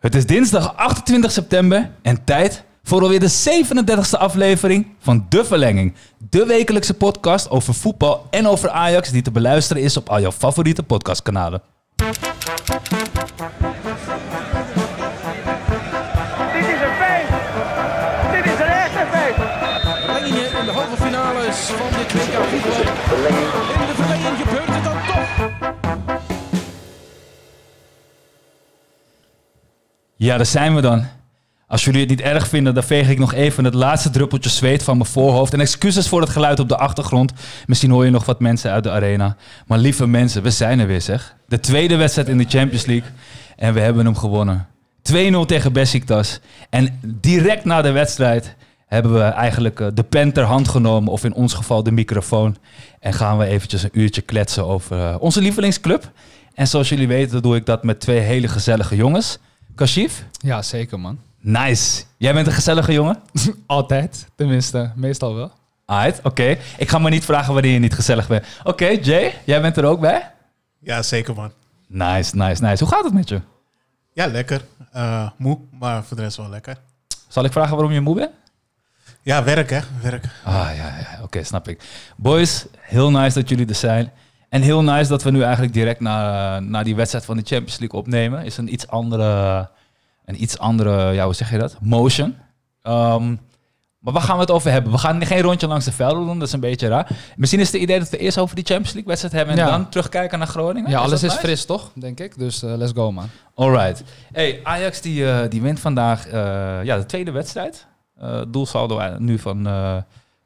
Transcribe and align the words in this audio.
Het 0.00 0.14
is 0.14 0.26
dinsdag 0.26 0.76
28 0.76 1.30
september 1.30 1.90
en 2.02 2.24
tijd 2.24 2.64
voor 2.82 3.02
alweer 3.02 3.20
de 3.20 3.62
37e 3.64 4.18
aflevering 4.18 4.86
van 4.98 5.26
De 5.28 5.44
Verlenging. 5.44 5.94
De 6.30 6.46
wekelijkse 6.46 6.94
podcast 6.94 7.50
over 7.50 7.74
voetbal 7.74 8.26
en 8.30 8.46
over 8.46 8.70
Ajax 8.70 9.10
die 9.10 9.22
te 9.22 9.30
beluisteren 9.30 9.82
is 9.82 9.96
op 9.96 10.08
al 10.08 10.20
jouw 10.20 10.32
favoriete 10.32 10.82
podcastkanalen. 10.82 11.62
Dit 11.96 12.08
is 16.66 16.80
een 16.80 16.96
feest. 17.00 17.30
Dit 18.32 18.44
is 18.52 18.60
een 18.60 18.72
echte 18.86 19.06
feest. 19.12 19.38
Verlengingen 20.04 20.58
in 20.58 20.64
de 20.64 20.72
halve 20.72 20.96
finales 21.02 21.56
van 21.56 21.88
dit 21.98 22.12
WK 22.12 22.34
voetbal. 22.44 22.80
In 23.80 23.86
de 23.86 23.99
Ja, 30.22 30.36
daar 30.36 30.46
zijn 30.46 30.74
we 30.74 30.80
dan. 30.80 31.04
Als 31.66 31.84
jullie 31.84 32.00
het 32.00 32.08
niet 32.08 32.20
erg 32.20 32.48
vinden, 32.48 32.74
dan 32.74 32.82
veeg 32.82 33.08
ik 33.08 33.18
nog 33.18 33.34
even 33.34 33.64
het 33.64 33.74
laatste 33.74 34.10
druppeltje 34.10 34.50
zweet 34.50 34.82
van 34.82 34.96
mijn 34.96 35.08
voorhoofd. 35.08 35.52
En 35.52 35.60
excuses 35.60 36.08
voor 36.08 36.20
het 36.20 36.30
geluid 36.30 36.60
op 36.60 36.68
de 36.68 36.76
achtergrond. 36.76 37.32
Misschien 37.66 37.90
hoor 37.90 38.04
je 38.04 38.10
nog 38.10 38.24
wat 38.24 38.40
mensen 38.40 38.70
uit 38.70 38.84
de 38.84 38.90
arena. 38.90 39.36
Maar 39.66 39.78
lieve 39.78 40.06
mensen, 40.06 40.42
we 40.42 40.50
zijn 40.50 40.78
er 40.78 40.86
weer 40.86 41.00
zeg. 41.00 41.36
De 41.48 41.60
tweede 41.60 41.96
wedstrijd 41.96 42.28
in 42.28 42.38
de 42.38 42.44
Champions 42.48 42.86
League. 42.86 43.10
En 43.56 43.74
we 43.74 43.80
hebben 43.80 44.04
hem 44.04 44.16
gewonnen. 44.16 44.66
2-0 45.12 45.46
tegen 45.46 45.72
Besiktas. 45.72 46.40
En 46.70 47.00
direct 47.20 47.64
na 47.64 47.82
de 47.82 47.90
wedstrijd 47.90 48.56
hebben 48.86 49.14
we 49.14 49.22
eigenlijk 49.22 49.80
eh, 49.80 49.86
de 49.94 50.02
pen 50.02 50.32
ter 50.32 50.44
hand 50.44 50.68
genomen. 50.68 51.12
Of 51.12 51.24
in 51.24 51.34
ons 51.34 51.54
geval 51.54 51.82
de 51.82 51.92
microfoon. 51.92 52.56
En 52.98 53.12
gaan 53.12 53.38
we 53.38 53.44
eventjes 53.44 53.82
een 53.82 53.90
uurtje 54.00 54.22
kletsen 54.22 54.66
over 54.66 54.98
eh, 54.98 55.16
onze 55.18 55.40
lievelingsclub. 55.40 56.10
En 56.54 56.68
zoals 56.68 56.88
jullie 56.88 57.08
weten 57.08 57.42
doe 57.42 57.56
ik 57.56 57.66
dat 57.66 57.84
met 57.84 58.00
twee 58.00 58.18
hele 58.18 58.48
gezellige 58.48 58.96
jongens. 58.96 59.38
Kashif, 59.80 60.24
Ja, 60.38 60.62
zeker 60.62 61.00
man. 61.00 61.20
Nice. 61.38 62.02
Jij 62.16 62.32
bent 62.32 62.46
een 62.46 62.52
gezellige 62.52 62.92
jongen? 62.92 63.22
Altijd. 63.66 64.26
Tenminste, 64.34 64.92
meestal 64.94 65.34
wel. 65.34 65.52
Alright, 65.84 66.20
oké. 66.22 66.58
Ik 66.78 66.88
ga 66.88 66.98
maar 66.98 67.10
niet 67.10 67.24
vragen 67.24 67.52
wanneer 67.52 67.72
je 67.72 67.78
niet 67.78 67.94
gezellig 67.94 68.28
bent. 68.28 68.44
Oké, 68.64 68.86
Jay, 68.86 69.34
jij 69.44 69.60
bent 69.60 69.76
er 69.76 69.84
ook 69.84 70.00
bij? 70.00 70.30
Ja, 70.78 71.02
zeker 71.02 71.34
man. 71.34 71.52
Nice, 71.86 72.36
nice, 72.36 72.62
nice. 72.62 72.84
Hoe 72.84 72.92
gaat 72.92 73.04
het 73.04 73.12
met 73.12 73.28
je? 73.28 73.40
Ja, 74.12 74.26
lekker. 74.26 74.64
Eh, 74.92 75.30
moe, 75.36 75.58
maar 75.78 76.04
voor 76.04 76.16
de 76.16 76.22
rest 76.22 76.36
wel 76.36 76.48
lekker. 76.48 76.76
Zal 77.28 77.44
ik 77.44 77.52
vragen 77.52 77.76
waarom 77.76 77.92
je 77.92 78.00
moe 78.00 78.14
bent? 78.14 78.30
Ja, 79.22 79.44
werk 79.44 79.70
hè, 79.70 79.80
werk. 80.02 80.24
Ah, 80.44 80.70
ja, 80.76 80.98
ja. 80.98 81.22
Oké, 81.22 81.44
snap 81.44 81.68
ik. 81.68 81.82
Boys, 82.16 82.66
heel 82.78 83.10
nice 83.10 83.38
dat 83.40 83.48
jullie 83.48 83.66
er 83.68 83.74
zijn. 83.74 84.12
En 84.50 84.62
heel 84.62 84.82
nice 84.82 85.08
dat 85.08 85.22
we 85.22 85.30
nu 85.30 85.42
eigenlijk 85.42 85.72
direct 85.72 86.00
naar, 86.00 86.62
naar 86.62 86.84
die 86.84 86.94
wedstrijd 86.96 87.24
van 87.24 87.36
de 87.36 87.42
Champions 87.42 87.78
League 87.78 87.98
opnemen. 88.00 88.44
Is 88.44 88.56
een 88.56 88.72
iets 88.72 88.86
andere, 88.88 89.68
een 90.24 90.42
iets 90.42 90.58
andere, 90.58 91.12
ja, 91.12 91.24
hoe 91.24 91.34
zeg 91.34 91.50
je 91.50 91.58
dat? 91.58 91.76
Motion. 91.80 92.36
Ehm, 92.82 93.28
maar 93.98 94.12
waar 94.12 94.22
gaan 94.22 94.34
we 94.34 94.40
het 94.40 94.50
over 94.50 94.70
hebben? 94.70 94.92
We 94.92 94.98
gaan 94.98 95.26
geen 95.26 95.40
rondje 95.40 95.66
langs 95.66 95.84
de 95.84 95.92
velden 95.92 96.26
doen, 96.26 96.38
dat 96.38 96.48
is 96.48 96.54
een 96.54 96.60
beetje 96.60 96.88
raar. 96.88 97.08
Misschien 97.36 97.60
is 97.60 97.72
het 97.72 97.80
idee 97.82 97.98
dat 97.98 98.10
we 98.10 98.16
eerst 98.18 98.38
over 98.38 98.54
die 98.54 98.64
Champions 98.64 98.92
League 98.92 99.08
wedstrijd 99.08 99.34
hebben 99.34 99.54
en 99.54 99.64
Ja. 99.64 99.70
dan 99.70 99.88
terugkijken 99.88 100.38
naar 100.38 100.46
Groningen. 100.48 100.90
Ja, 100.90 100.98
alles 100.98 101.22
is 101.22 101.28
nice? 101.30 101.38
fris 101.38 101.64
toch, 101.64 101.90
denk 101.94 102.20
ik. 102.20 102.38
Dus 102.38 102.62
eh, 102.62 102.74
let's 102.76 102.92
go 102.94 103.12
man. 103.12 103.28
Alright. 103.54 104.02
Hey, 104.32 104.60
Ajax 104.62 105.00
die, 105.00 105.30
eh, 105.30 105.50
die 105.50 105.62
wint 105.62 105.80
vandaag 105.80 106.26
eh, 106.26 106.84
ja, 106.84 106.96
de 106.96 107.06
tweede 107.06 107.30
wedstrijd. 107.30 107.86
Doelsaldo 108.48 109.00
nu 109.18 109.38
van 109.38 109.66
eh 109.66 109.96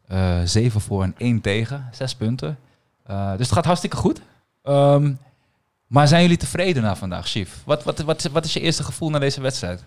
eh 0.08 0.40
7 0.44 0.80
voor 0.80 1.02
en 1.02 1.14
1 1.18 1.40
tegen. 1.40 1.88
Zes 1.92 2.14
punten. 2.14 2.58
Eh, 3.04 3.30
dus 3.30 3.46
het 3.46 3.52
gaat 3.52 3.64
hartstikke 3.64 3.96
goed. 3.96 4.20
Ehm, 4.62 5.12
maar 5.86 6.08
zijn 6.08 6.22
jullie 6.22 6.36
tevreden 6.36 6.82
na 6.82 6.96
vandaag, 6.96 7.26
Chief? 7.28 7.62
Wat, 7.64 7.84
wat, 7.84 8.00
wat, 8.32 8.44
is 8.44 8.52
je 8.52 8.60
eerste 8.60 8.82
gevoel 8.84 9.10
na 9.10 9.18
deze 9.18 9.40
wedstrijd? 9.40 9.84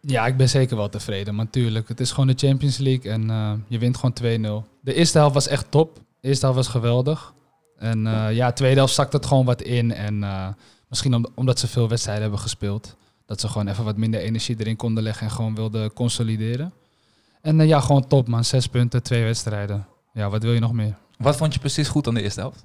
Ja, 0.00 0.26
ik 0.26 0.36
ben 0.36 0.48
zeker 0.48 0.76
wel 0.76 0.88
tevreden. 0.88 1.34
Maar 1.34 1.50
tuurlijk, 1.50 1.88
het 1.88 2.00
is 2.00 2.10
gewoon 2.10 2.26
de 2.26 2.46
Champions 2.46 2.76
League 2.78 3.10
en 3.12 3.30
eh, 3.30 3.52
je 3.66 3.78
wint 3.78 3.96
gewoon 3.96 4.62
2-0. 4.64 4.68
De 4.80 4.94
eerste 4.94 5.18
helft 5.18 5.34
was 5.34 5.48
echt 5.48 5.70
top. 5.70 5.94
De 6.20 6.28
eerste 6.28 6.44
helft 6.44 6.60
was 6.60 6.68
geweldig. 6.68 7.32
En 7.78 8.06
eh, 8.06 8.32
ja, 8.34 8.48
de 8.48 8.54
tweede 8.54 8.76
helft 8.76 8.94
zakt 8.94 9.12
het 9.12 9.26
gewoon 9.26 9.44
wat 9.44 9.62
in. 9.62 9.92
En 9.94 10.24
misschien 10.88 11.14
om- 11.14 11.26
omdat 11.34 11.58
ze 11.58 11.66
veel 11.68 11.88
wedstrijden 11.88 12.22
hebben 12.22 12.40
gespeeld. 12.40 12.96
Dat 13.26 13.40
ze 13.40 13.48
gewoon 13.48 13.68
even 13.68 13.84
wat 13.84 13.96
minder 13.96 14.20
energie 14.20 14.56
erin 14.58 14.76
konden 14.76 15.02
leggen 15.02 15.26
en 15.26 15.32
gewoon 15.32 15.54
wilden 15.54 15.92
consolideren. 15.92 16.72
En 17.40 17.66
ja, 17.66 17.80
gewoon 17.80 18.06
top 18.06 18.28
man. 18.28 18.44
Zes 18.44 18.66
punten, 18.66 19.02
twee 19.02 19.24
wedstrijden. 19.24 19.86
Ja, 20.12 20.28
wat 20.30 20.42
wil 20.42 20.52
je 20.52 20.60
nog 20.60 20.72
meer? 20.72 20.94
Wat 21.18 21.36
vond 21.36 21.54
je 21.54 21.60
precies 21.60 21.88
goed 21.88 22.08
aan 22.08 22.14
de 22.14 22.22
eerste 22.22 22.40
helft? 22.40 22.64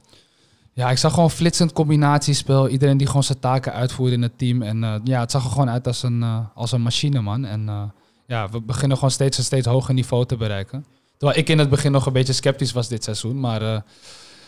Ja, 0.73 0.89
ik 0.89 0.97
zag 0.97 1.13
gewoon 1.13 1.31
flitsend 1.31 1.73
combinatiespel. 1.73 2.67
Iedereen 2.67 2.97
die 2.97 3.07
gewoon 3.07 3.23
zijn 3.23 3.39
taken 3.39 3.73
uitvoerde 3.73 4.13
in 4.13 4.21
het 4.21 4.37
team. 4.37 4.61
En 4.61 4.83
eh, 4.83 4.95
ja, 5.03 5.19
het 5.19 5.31
zag 5.31 5.43
er 5.43 5.49
gewoon 5.49 5.69
uit 5.69 5.87
als 5.87 6.03
een, 6.03 6.23
eh, 6.23 6.39
als 6.53 6.71
een 6.71 6.81
machine, 6.81 7.21
man. 7.21 7.45
En 7.45 7.69
eh, 7.69 7.83
ja, 8.25 8.49
we 8.49 8.61
beginnen 8.61 8.97
gewoon 8.97 9.11
steeds 9.11 9.37
een 9.37 9.43
steeds 9.43 9.67
hoger 9.67 9.93
niveau 9.93 10.25
te 10.25 10.37
bereiken. 10.37 10.85
Terwijl 11.17 11.39
ik 11.39 11.49
in 11.49 11.59
het 11.59 11.69
begin 11.69 11.91
nog 11.91 12.05
een 12.05 12.13
beetje 12.13 12.33
sceptisch 12.33 12.71
was 12.71 12.87
dit 12.87 13.03
seizoen. 13.03 13.39
Maar 13.39 13.83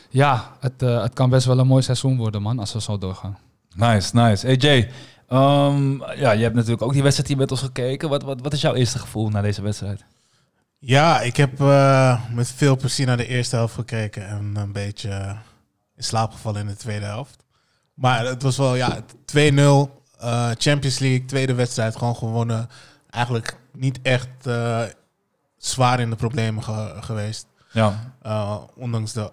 ja, 0.09 0.51
het, 0.59 0.81
het 0.81 1.13
kan 1.13 1.29
best 1.29 1.45
wel 1.45 1.59
een 1.59 1.67
mooi 1.67 1.81
seizoen 1.81 2.17
worden, 2.17 2.41
man, 2.41 2.59
als 2.59 2.73
we 2.73 2.81
zo 2.81 2.97
doorgaan. 2.97 3.37
Nice, 3.75 4.15
nice. 4.15 4.45
Hey 4.45 4.55
Jay, 4.55 4.91
ehm, 5.27 5.97
ja, 5.99 6.31
je 6.31 6.43
hebt 6.43 6.55
natuurlijk 6.55 6.81
ook 6.81 6.93
die 6.93 7.01
wedstrijd 7.01 7.29
hier 7.29 7.37
met 7.37 7.51
ons 7.51 7.61
gekeken. 7.61 8.09
Wat, 8.09 8.23
wat, 8.23 8.41
wat 8.41 8.53
is 8.53 8.61
jouw 8.61 8.73
eerste 8.73 8.99
gevoel 8.99 9.29
na 9.29 9.41
deze 9.41 9.61
wedstrijd? 9.61 10.03
Ja, 10.83 11.21
ik 11.21 11.37
heb 11.37 11.61
eh, 11.61 12.29
met 12.29 12.51
veel 12.51 12.77
plezier 12.77 13.05
naar 13.05 13.17
de 13.17 13.27
eerste 13.27 13.55
helft 13.55 13.73
gekeken 13.73 14.27
en 14.27 14.55
een 14.55 14.71
beetje 14.71 15.09
eh, 15.09 15.37
in 15.95 16.03
slaap 16.03 16.31
gevallen 16.31 16.61
in 16.61 16.67
de 16.67 16.75
tweede 16.75 17.05
helft. 17.05 17.43
Maar 17.93 18.25
het 18.25 18.41
was 18.43 18.57
wel, 18.57 18.75
ja, 18.75 18.99
2-0, 19.25 19.89
eh, 20.19 20.49
Champions 20.57 20.99
League, 20.99 21.25
tweede 21.25 21.53
wedstrijd, 21.53 21.95
gewoon 21.95 22.15
gewonnen. 22.15 22.69
Eigenlijk 23.09 23.57
niet 23.73 23.99
echt 24.01 24.27
zwaar 25.57 25.99
in 25.99 26.09
de 26.09 26.15
problemen 26.15 26.63
ge- 26.63 26.97
geweest. 26.99 27.47
Ja, 27.71 28.13
ondanks 28.75 29.11
de, 29.13 29.31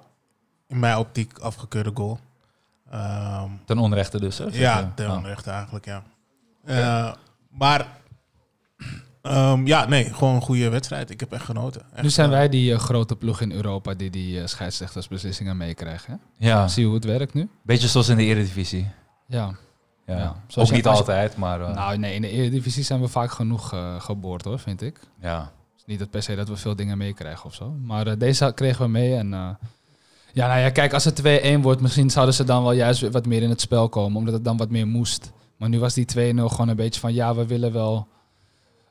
in 0.67 0.79
mijn 0.79 0.97
optiek, 0.97 1.39
afgekeurde 1.39 1.91
goal. 1.95 2.19
Ehm, 2.91 3.51
ten 3.65 3.79
onrechte 3.79 4.21
dus. 4.21 4.39
Hè? 4.39 4.45
Ja, 4.53 4.93
ten 4.95 5.11
Oh. 5.11 5.17
onrechte 5.17 5.51
eigenlijk, 5.51 5.85
ja. 5.85 6.03
Maar 7.51 7.87
ehm, 9.29 9.67
ja, 9.67 9.89
nee, 9.89 10.15
gewoon 10.15 10.35
een 10.35 10.43
goede 10.43 10.69
wedstrijd. 10.69 11.11
Ik 11.11 11.21
heb 11.21 11.33
echt 11.33 11.45
genoten. 11.45 11.83
Echt, 11.93 12.03
nu 12.03 12.11
zijn 12.11 12.31
eh, 12.31 12.37
wij 12.37 12.49
die 12.49 12.73
eh, 12.73 12.79
grote 12.79 13.17
ploeg 13.17 13.41
in 13.41 13.53
Europa 13.53 13.95
die 13.95 14.11
die 14.11 14.41
eh, 14.41 14.47
scheidsrechtersbeslissingen 14.47 15.57
meekrijgen. 15.57 16.21
Hè? 16.39 16.47
Ja, 16.49 16.69
Zie 16.69 16.81
je 16.83 16.87
hoe 16.87 16.97
het 16.97 17.05
werkt 17.05 17.35
nu? 17.35 17.49
beetje 17.63 17.89
zoals 17.89 18.09
in 18.09 18.17
de 18.17 18.25
Eredivisie. 18.25 18.87
Ja. 19.27 19.55
Ja. 20.07 20.17
Ja. 20.17 20.29
Ook 20.29 20.37
Zoals 20.47 20.71
niet 20.71 20.87
altijd, 20.87 21.37
maar 21.37 21.61
uh, 21.61 21.75
Nou 21.75 21.99
nee, 21.99 22.15
in 22.15 22.23
de 22.23 22.31
Eredivisie 22.31 22.83
zijn 22.85 23.01
we 23.01 23.09
vaak 23.09 23.31
genoeg 23.31 23.73
eh, 23.73 24.01
geboord 24.01 24.45
hoor, 24.45 24.59
vind 24.59 24.83
ik. 24.83 25.01
ja. 25.21 25.53
is 25.77 25.83
niet 25.87 25.99
dat 25.99 26.11
per 26.11 26.23
se 26.23 26.35
dat 26.35 26.49
we 26.49 26.57
veel 26.57 26.77
dingen 26.77 26.99
meekrijgen 26.99 27.45
of 27.45 27.55
zo. 27.55 27.71
Maar 27.83 28.07
eh, 28.07 28.19
deze 28.19 28.53
kregen 28.55 28.85
we 28.85 28.91
mee. 28.91 29.15
En 29.15 29.35
eh, 29.35 29.49
ja, 30.33 30.47
nou 30.47 30.61
ja, 30.61 30.71
kijk, 30.71 30.93
als 30.93 31.05
het 31.05 31.23
2-1 31.57 31.61
wordt, 31.61 31.81
misschien 31.81 32.11
zouden 32.11 32.35
ze 32.35 32.45
dan 32.45 32.63
wel 32.63 32.73
juist 32.73 33.01
weer 33.01 33.11
wat 33.11 33.27
meer 33.27 33.43
in 33.43 33.49
het 33.51 33.61
spel 33.61 33.89
komen. 33.89 34.19
Omdat 34.19 34.35
het 34.35 34.45
dan 34.45 34.57
wat 34.57 34.71
meer 34.71 34.87
moest. 34.87 35.33
Maar 35.57 35.69
nu 35.69 35.79
was 35.79 35.95
die 35.95 36.07
2-0 36.07 36.15
gewoon 36.45 36.69
een 36.69 36.77
beetje 36.77 37.01
van 37.01 37.15
ja, 37.15 37.35
we 37.35 37.47
willen 37.47 37.73
wel 37.73 38.07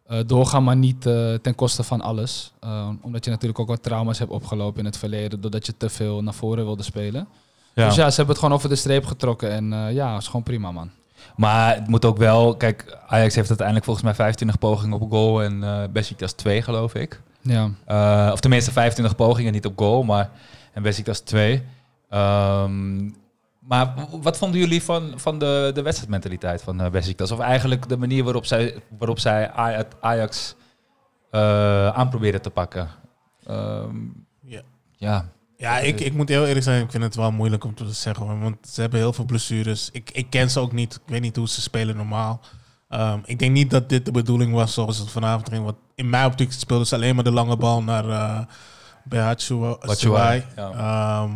eh, 0.08 0.20
doorgaan, 0.26 0.64
maar 0.64 0.76
niet 0.76 1.06
eh, 1.06 1.34
ten 1.34 1.56
koste 1.56 1.84
van 1.84 2.02
alles. 2.02 2.54
Eh, 2.60 2.90
omdat 3.02 3.26
je 3.26 3.32
natuurlijk 3.32 3.60
ook 3.60 3.68
wat 3.68 3.84
trauma's 3.84 4.20
hebt 4.20 4.32
opgelopen 4.32 4.80
in 4.80 4.86
het 4.86 4.98
verleden. 4.98 5.42
Doordat 5.42 5.66
je 5.66 5.78
te 5.78 5.90
veel 5.90 6.24
naar 6.24 6.34
voren 6.34 6.66
wilde 6.66 6.84
spelen. 6.84 7.28
Ja. 7.74 7.86
Dus 7.86 7.96
ja, 7.96 8.10
ze 8.10 8.16
hebben 8.16 8.36
het 8.36 8.44
gewoon 8.44 8.54
over 8.58 8.70
de 8.70 8.76
streep 8.76 9.06
getrokken. 9.06 9.52
En 9.52 9.94
ja, 9.94 10.18
is 10.18 10.26
gewoon 10.26 10.44
prima, 10.44 10.72
man. 10.72 10.90
Maar 11.36 11.76
het 11.76 11.88
moet 11.88 12.06
ook 12.06 12.18
wel... 12.18 12.56
Kijk, 12.56 12.98
Ajax 13.08 13.36
heeft 13.36 13.48
uiteindelijk 13.48 13.86
volgens 13.86 14.06
mij 14.06 14.16
25 14.16 14.60
pogingen 14.60 15.02
op 15.02 15.12
goal 15.12 15.44
en 15.44 15.64
eh 15.64 15.84
Besiktas 15.92 16.34
2, 16.34 16.62
geloof 16.62 16.96
ik. 16.96 17.22
Ja. 17.42 18.32
Of 18.32 18.40
tenminste 18.40 18.72
25 18.72 19.16
pogingen, 19.16 19.52
niet 19.52 19.66
op 19.66 19.78
goal, 19.78 20.04
maar 20.04 20.30
en 20.74 20.82
Besiktas 20.82 21.20
2. 21.20 21.64
Ehm, 22.10 23.10
maar 23.68 23.94
wat 24.22 24.38
vonden 24.38 24.60
jullie 24.60 24.84
van, 24.84 25.14
van 25.16 25.40
de, 25.40 25.72
de 25.74 25.82
wedstrijdmentaliteit 25.82 26.62
van 26.62 26.82
uh, 26.82 26.90
Besiktas? 26.90 27.32
Of 27.32 27.40
eigenlijk 27.40 27.90
de 27.90 27.98
manier 27.98 28.24
waarop 28.24 28.46
zij, 28.46 28.82
waarop 28.98 29.20
zij 29.20 29.52
Aj- 29.52 29.86
Ajax 30.02 30.56
eh 31.32 31.88
aan 31.90 32.10
probeerden 32.10 32.42
te 32.42 32.50
pakken? 32.50 32.90
Ehm, 33.46 33.96
Ja. 34.42 34.62
ja. 34.98 35.30
Ja, 35.58 35.80
ik, 35.80 36.00
ik 36.00 36.14
moet 36.14 36.30
heel 36.30 36.46
eerlijk 36.46 36.64
zijn. 36.66 36.84
Ik 36.84 36.92
vind 36.92 37.04
het 37.04 37.16
wel 37.16 37.32
moeilijk 37.32 37.64
om 37.64 37.76
te 37.76 37.92
zeggen. 37.94 38.40
Want 38.40 38.58
ze 38.68 38.82
hebben 38.82 39.00
heel 39.00 39.14
veel 39.14 39.26
blessures. 39.26 39.90
Ik, 39.92 40.12
ik 40.12 40.30
ken 40.30 40.50
ze 40.50 40.60
ook 40.60 40.72
niet. 40.72 40.94
Ik 40.96 41.02
weet 41.06 41.22
niet 41.22 41.36
hoe 41.36 41.48
ze 41.48 41.62
spelen 41.62 41.96
normaal. 41.96 42.40
Ehm, 42.90 43.20
ik 43.26 43.40
denk 43.40 43.52
niet 43.52 43.70
dat 43.70 43.90
dit 43.90 44.06
de 44.06 44.12
bedoeling 44.12 44.54
was 44.54 44.74
zoals 44.74 44.98
het 44.98 45.10
vanavond 45.12 45.50
ging. 45.50 45.64
Want 45.64 45.78
in 45.96 46.10
mijn 46.10 46.26
optiek 46.26 46.52
speelden 46.52 46.88
ze 46.88 46.96
alleen 46.96 47.16
maar 47.16 47.24
de 47.24 47.32
lange 47.32 47.58
bal 47.58 47.84
naar 47.84 48.06
uh, 48.06 48.40
Behatshuayi. 49.04 49.78
Batshuayi, 49.86 50.44
Ja. 50.56 50.70
ja. 50.76 51.28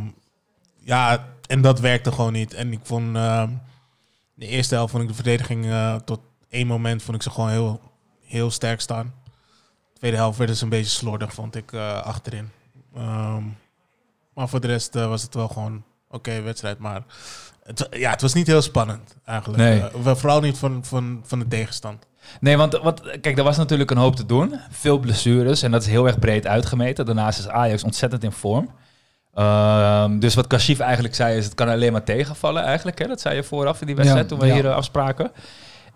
ja, 0.83 1.25
en 1.51 1.61
dat 1.61 1.79
werkte 1.79 2.11
gewoon 2.11 2.33
niet. 2.33 2.53
En 2.53 2.71
ik 2.71 2.79
vond 2.83 3.15
ehm, 3.15 3.49
de 4.33 4.47
eerste 4.47 4.75
helft 4.75 4.91
vond 4.91 5.03
ik 5.03 5.09
de 5.09 5.15
verdediging 5.15 5.65
eh, 5.65 5.95
tot 5.95 6.19
één 6.49 6.67
moment 6.67 7.03
vond 7.03 7.17
ik 7.17 7.23
ze 7.23 7.29
gewoon 7.29 7.49
heel, 7.49 7.81
heel 8.25 8.51
sterk 8.51 8.81
staan. 8.81 9.13
De 9.93 9.99
tweede 9.99 10.17
helft 10.17 10.37
werden 10.37 10.55
ze 10.55 10.63
een 10.63 10.69
beetje 10.69 10.91
slordig, 10.91 11.33
vond 11.33 11.55
ik, 11.55 11.71
eh, 11.71 12.01
achterin. 12.01 12.49
Ehm, 12.95 13.43
maar 14.33 14.49
voor 14.49 14.61
de 14.61 14.67
rest 14.67 14.95
eh, 14.95 15.07
was 15.07 15.21
het 15.21 15.33
wel 15.33 15.47
gewoon 15.47 15.83
oké 16.09 16.41
wedstrijd. 16.41 16.79
Maar 16.79 17.03
het, 17.63 17.87
ja, 17.91 18.11
het 18.11 18.21
was 18.21 18.33
niet 18.33 18.47
heel 18.47 18.61
spannend 18.61 19.15
eigenlijk. 19.25 19.63
Nee. 19.63 20.15
Vooral 20.15 20.41
niet 20.41 20.57
van, 20.57 20.85
van, 20.85 21.21
van 21.23 21.39
de 21.39 21.47
tegenstand. 21.47 22.07
Nee, 22.39 22.57
want, 22.57 22.77
want 22.77 23.01
kijk, 23.21 23.37
er 23.37 23.43
was 23.43 23.57
natuurlijk 23.57 23.91
een 23.91 23.97
hoop 23.97 24.15
te 24.15 24.25
doen. 24.25 24.59
Veel 24.69 24.99
blessures 24.99 25.61
en 25.61 25.71
dat 25.71 25.81
is 25.81 25.87
heel 25.87 26.07
erg 26.07 26.19
breed 26.19 26.47
uitgemeten. 26.47 27.05
Daarnaast 27.05 27.39
is 27.39 27.47
Ajax 27.47 27.83
ontzettend 27.83 28.23
in 28.23 28.31
vorm. 28.31 28.69
Ehm, 29.33 30.19
dus 30.19 30.35
wat 30.35 30.47
Kashif 30.47 30.79
eigenlijk 30.79 31.15
zei 31.15 31.37
is, 31.37 31.45
het 31.45 31.53
kan 31.53 31.69
alleen 31.69 31.91
maar 31.91 32.03
tegenvallen 32.03 32.63
eigenlijk. 32.63 32.99
Hè? 32.99 33.07
Dat 33.07 33.21
zei 33.21 33.35
je 33.35 33.43
vooraf 33.43 33.81
in 33.81 33.87
die 33.87 33.95
wedstrijd 33.95 34.23
Ja, 34.23 34.29
toen 34.29 34.39
we 34.39 34.45
ja. 34.45 34.53
hier 34.53 34.65
eh, 34.65 34.75
afspraken. 34.75 35.31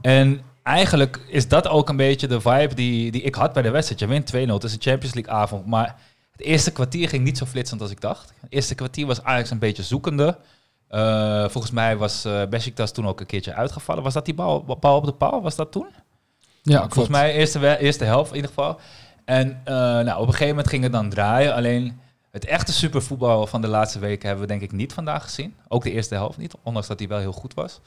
En 0.02 0.42
eigenlijk 0.64 1.20
is 1.28 1.48
dat 1.48 1.68
ook 1.68 1.90
een 1.90 1.96
beetje 1.96 2.28
de 2.28 2.42
vibe 2.42 2.76
die, 2.76 3.12
die 3.12 3.22
ik 3.22 3.36
had 3.36 3.54
bij 3.54 3.62
de 3.62 3.70
wedstrijd. 3.70 4.00
Je 4.00 4.08
wint 4.08 4.34
2-0, 4.50 4.54
het 4.54 4.64
is 4.64 4.74
een 4.74 4.82
Champions 4.82 5.14
League 5.14 5.34
avond. 5.34 5.66
Maar 5.66 5.96
het 6.32 6.42
eerste 6.42 6.72
kwartier 6.72 7.10
ging 7.10 7.24
niet 7.24 7.38
zo 7.38 7.46
flitsend 7.46 7.82
als 7.82 7.92
ik 7.92 8.02
dacht. 8.02 8.34
Het 8.42 8.52
eerste 8.52 8.76
kwartier 8.76 9.06
was 9.06 9.24
Ajax 9.24 9.50
een 9.50 9.60
beetje 9.60 9.84
zoekende. 9.84 10.38
Eh, 10.88 11.48
volgens 11.48 11.74
mij 11.74 11.98
was 11.98 12.26
eh 12.26 12.42
Besiktas 12.50 12.92
toen 12.92 13.08
ook 13.08 13.20
een 13.20 13.26
keertje 13.26 13.54
uitgevallen. 13.54 14.04
Was 14.04 14.14
dat 14.14 14.26
die 14.26 14.34
bal, 14.34 14.64
bal 14.80 14.98
op 14.98 15.06
de 15.06 15.14
paal? 15.14 15.42
Was 15.42 15.56
dat 15.56 15.72
toen? 15.72 15.88
Ja, 16.62 16.80
Volgens 16.80 17.08
mij 17.08 17.34
eerste, 17.34 17.78
eerste 17.78 18.04
helft 18.04 18.30
in 18.30 18.36
ieder 18.36 18.50
geval. 18.50 18.80
En 19.26 19.62
nou, 19.66 20.20
op 20.20 20.28
een 20.28 20.32
gegeven 20.32 20.48
moment 20.48 20.68
ging 20.68 20.84
het 20.84 20.92
dan 20.92 21.10
draaien. 21.10 21.54
Alleen 21.54 22.00
het 22.36 22.46
echte 22.46 22.74
supervoetbal 22.74 23.48
van 23.48 23.62
de 23.62 23.68
laatste 23.68 24.00
weken 24.00 24.28
hebben 24.28 24.46
we 24.48 24.52
denk 24.52 24.62
ik 24.64 24.72
niet 24.72 24.94
vandaag 24.94 25.24
gezien. 25.24 25.56
Ook 25.68 25.84
de 25.84 25.92
eerste 25.92 26.16
helft 26.16 26.38
niet, 26.38 26.54
ondanks 26.64 26.88
dat 26.88 27.00
hij 27.00 27.08
wel 27.08 27.20
heel 27.20 27.32
goed 27.32 27.54
was. 27.54 27.80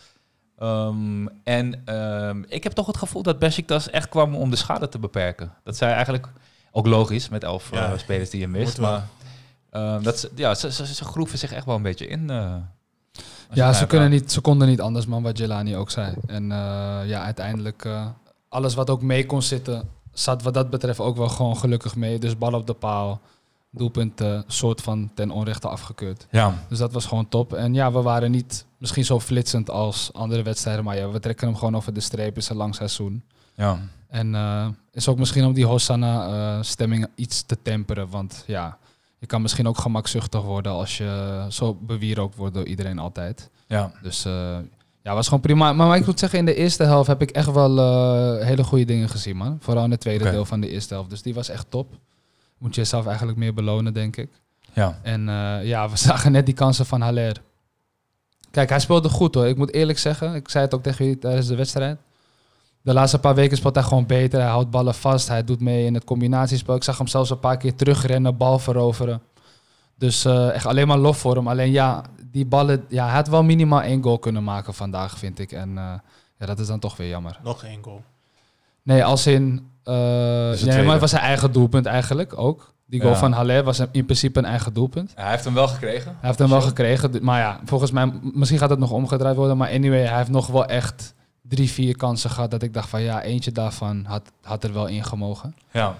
Ehm, 0.58 1.26
en 1.44 1.82
ehm, 1.84 2.42
ik 2.48 2.62
heb 2.62 2.72
toch 2.72 2.86
het 2.86 2.96
gevoel 2.96 3.22
dat 3.22 3.38
Besiktas 3.38 3.90
echt 3.90 4.08
kwam 4.08 4.34
om 4.34 4.50
de 4.50 4.56
schade 4.56 4.88
te 4.88 4.98
beperken. 4.98 5.52
Dat 5.64 5.76
zij 5.76 5.92
eigenlijk, 5.92 6.28
ook 6.72 6.86
logisch 6.86 7.28
met 7.28 7.44
elf 7.44 7.70
Ja, 7.72 7.92
eh, 7.92 7.98
spelers 7.98 8.30
die 8.30 8.40
je 8.40 8.48
mist. 8.48 8.78
Maar 8.78 9.06
ehm, 9.70 10.02
dat 10.02 10.18
ze, 10.18 10.30
ja, 10.34 10.54
ze, 10.54 10.72
ze, 10.72 10.94
ze 10.94 11.04
groeven 11.04 11.38
zich 11.38 11.52
echt 11.52 11.64
wel 11.66 11.76
een 11.76 11.82
beetje 11.82 12.06
in. 12.06 12.30
eh, 12.30 12.54
Ja, 13.52 13.72
ze, 13.72 13.86
kunnen 13.86 14.10
niet, 14.10 14.32
ze 14.32 14.40
konden 14.40 14.68
niet 14.68 14.80
anders, 14.80 15.06
man, 15.06 15.22
wat 15.22 15.38
Jelani 15.38 15.76
ook 15.76 15.90
zei. 15.90 16.14
En 16.26 16.52
eh, 16.52 16.58
ja, 17.04 17.22
uiteindelijk, 17.22 17.84
eh, 17.84 18.06
alles 18.48 18.74
wat 18.74 18.90
ook 18.90 19.02
mee 19.02 19.26
kon 19.26 19.42
zitten, 19.42 19.88
zat 20.12 20.42
wat 20.42 20.54
dat 20.54 20.70
betreft 20.70 21.00
ook 21.00 21.16
wel 21.16 21.28
gewoon 21.28 21.56
gelukkig 21.56 21.96
mee. 21.96 22.18
Dus 22.18 22.38
bal 22.38 22.52
op 22.52 22.66
de 22.66 22.74
paal, 22.74 23.20
doelpunt, 23.70 24.20
eh, 24.20 24.40
soort 24.46 24.80
van 24.80 25.10
ten 25.14 25.30
onrechte 25.30 25.68
afgekeurd. 25.68 26.26
Ja, 26.30 26.54
Dus 26.68 26.78
dat 26.78 26.92
was 26.92 27.06
gewoon 27.06 27.28
top. 27.28 27.52
En 27.52 27.74
ja, 27.74 27.92
we 27.92 28.02
waren 28.02 28.30
niet 28.30 28.66
misschien 28.78 29.04
zo 29.04 29.20
flitsend 29.20 29.70
als 29.70 30.12
andere 30.12 30.42
wedstrijden, 30.42 30.84
maar 30.84 30.96
ja, 30.96 31.08
we 31.10 31.20
trekken 31.20 31.46
hem 31.46 31.56
gewoon 31.56 31.76
over 31.76 31.92
de 31.94 32.00
streep. 32.00 32.36
Is 32.36 32.48
een 32.48 32.56
lang 32.56 32.74
seizoen. 32.74 33.22
ja. 33.54 33.78
En 34.08 34.34
eh, 34.34 34.66
is 34.92 35.08
ook 35.08 35.18
misschien 35.18 35.44
om 35.44 35.52
die 35.52 35.66
Hosanna-stemming 35.66 37.06
iets 37.14 37.42
te 37.42 37.58
temperen. 37.62 38.08
Want 38.08 38.44
ja, 38.46 38.78
je 39.18 39.26
kan 39.26 39.42
misschien 39.42 39.68
ook 39.68 39.78
gemakzuchtig 39.78 40.42
worden 40.42 40.72
als 40.72 40.96
je 40.98 41.46
zo 41.48 41.74
bewierookt 41.74 42.36
wordt 42.36 42.54
door 42.54 42.64
iedereen 42.66 42.98
altijd. 42.98 43.50
ja. 43.66 43.92
Dus 44.02 44.24
eh, 44.24 44.58
ja, 45.02 45.14
was 45.14 45.24
gewoon 45.24 45.40
prima. 45.40 45.72
Maar, 45.72 45.86
maar 45.86 45.96
ik 45.96 46.06
moet 46.06 46.18
zeggen, 46.18 46.38
in 46.38 46.44
de 46.44 46.54
eerste 46.54 46.84
helft 46.84 47.06
heb 47.08 47.22
ik 47.22 47.30
echt 47.30 47.50
wel 47.52 47.78
eh, 47.78 48.46
hele 48.46 48.64
goede 48.64 48.84
dingen 48.84 49.08
gezien, 49.08 49.36
man. 49.36 49.56
Vooral 49.60 49.84
in 49.84 49.90
het 49.90 50.00
tweede 50.00 50.30
deel 50.30 50.44
van 50.44 50.60
de 50.60 50.68
eerste 50.70 50.94
helft. 50.94 51.10
Dus 51.10 51.22
die 51.22 51.34
was 51.34 51.48
echt 51.48 51.66
top. 51.70 51.94
Moet 52.58 52.74
je 52.74 52.80
jezelf 52.80 53.06
eigenlijk 53.06 53.38
meer 53.38 53.54
belonen, 53.54 53.94
denk 53.94 54.16
ik. 54.16 54.30
ja. 54.72 54.98
En 55.02 55.28
eh, 55.28 55.66
ja, 55.66 55.88
we 55.90 55.96
zagen 56.08 56.32
net 56.32 56.46
die 56.46 56.54
kansen 56.54 56.86
van 56.86 57.00
Haller. 57.00 57.42
Kijk, 58.50 58.68
hij 58.68 58.80
speelde 58.80 59.08
goed 59.08 59.34
hoor. 59.34 59.46
Ik 59.46 59.56
moet 59.56 59.72
eerlijk 59.72 59.98
zeggen, 59.98 60.34
ik 60.34 60.48
zei 60.48 60.64
het 60.64 60.74
ook 60.74 60.82
tegen 60.82 61.04
jullie 61.04 61.20
tijdens 61.20 61.46
de 61.46 61.56
wedstrijd. 61.56 61.98
De 62.82 62.92
laatste 62.92 63.18
paar 63.18 63.34
weken 63.34 63.56
speelt 63.56 63.74
hij 63.74 63.84
gewoon 63.84 64.06
beter. 64.06 64.40
Hij 64.40 64.48
houdt 64.48 64.70
ballen 64.70 64.94
vast. 64.94 65.28
Hij 65.28 65.44
doet 65.44 65.60
mee 65.60 65.84
in 65.84 65.94
het 65.94 66.04
combinatiespel. 66.04 66.74
Ik 66.74 66.84
zag 66.84 66.98
hem 66.98 67.06
zelfs 67.06 67.30
een 67.30 67.38
paar 67.38 67.56
keer 67.56 67.74
terugrennen, 67.74 68.36
bal 68.36 68.58
veroveren. 68.58 69.22
Dus 69.94 70.24
eh, 70.24 70.54
echt 70.54 70.66
alleen 70.66 70.86
maar 70.86 70.98
lof 70.98 71.18
voor 71.18 71.34
hem. 71.34 71.48
Alleen 71.48 71.70
ja, 71.70 72.04
die 72.30 72.46
ballen, 72.46 72.84
ja, 72.88 73.04
hij 73.04 73.14
had 73.14 73.28
wel 73.28 73.42
minimaal 73.42 73.82
één 73.82 74.02
goal 74.02 74.18
kunnen 74.18 74.44
maken 74.44 74.74
vandaag, 74.74 75.18
vind 75.18 75.38
ik. 75.38 75.52
En 75.52 75.78
eh, 75.78 75.94
ja, 76.38 76.46
dat 76.46 76.58
is 76.58 76.66
dan 76.66 76.78
toch 76.78 76.96
weer 76.96 77.08
jammer. 77.08 77.38
Nog 77.42 77.64
één 77.64 77.82
goal. 77.82 78.02
Nee, 78.82 79.04
als 79.04 79.26
in. 79.26 79.70
Eh 79.88 79.94
nee, 80.48 80.56
tweede. 80.56 80.82
maar 80.82 80.92
het 80.92 81.00
was 81.00 81.10
zijn 81.10 81.22
eigen 81.22 81.52
doelpunt 81.52 81.86
eigenlijk 81.86 82.38
ook. 82.38 82.72
Die 82.86 83.00
goal 83.00 83.12
Ja. 83.12 83.18
van 83.18 83.32
Haller 83.32 83.64
was 83.64 83.78
in 83.92 84.04
principe 84.04 84.38
een 84.38 84.44
eigen 84.44 84.72
doelpunt. 84.72 85.12
Hij 85.14 85.30
heeft 85.30 85.44
hem 85.44 85.54
wel 85.54 85.68
gekregen. 85.68 86.10
Hij 86.18 86.26
heeft 86.28 86.38
hem 86.38 86.48
wel 86.48 86.60
gekregen. 86.60 87.10
Maar 87.22 87.38
ja, 87.40 87.60
volgens 87.64 87.90
mij, 87.90 88.12
misschien 88.22 88.58
gaat 88.58 88.70
het 88.70 88.78
nog 88.78 88.90
omgedraaid 88.90 89.36
worden. 89.36 89.56
Maar 89.56 89.70
anyway, 89.70 90.06
hij 90.06 90.16
heeft 90.16 90.30
nog 90.30 90.46
wel 90.46 90.66
echt 90.66 91.14
drie, 91.42 91.70
vier 91.70 91.96
kansen 91.96 92.30
gehad. 92.30 92.50
Dat 92.50 92.62
ik 92.62 92.74
dacht 92.74 92.88
van 92.88 93.02
ja, 93.02 93.22
eentje 93.22 93.52
daarvan 93.52 94.04
had, 94.04 94.22
had 94.42 94.64
er 94.64 94.72
wel 94.72 94.86
in 94.86 95.04
gemogen. 95.04 95.54
Ja. 95.72 95.94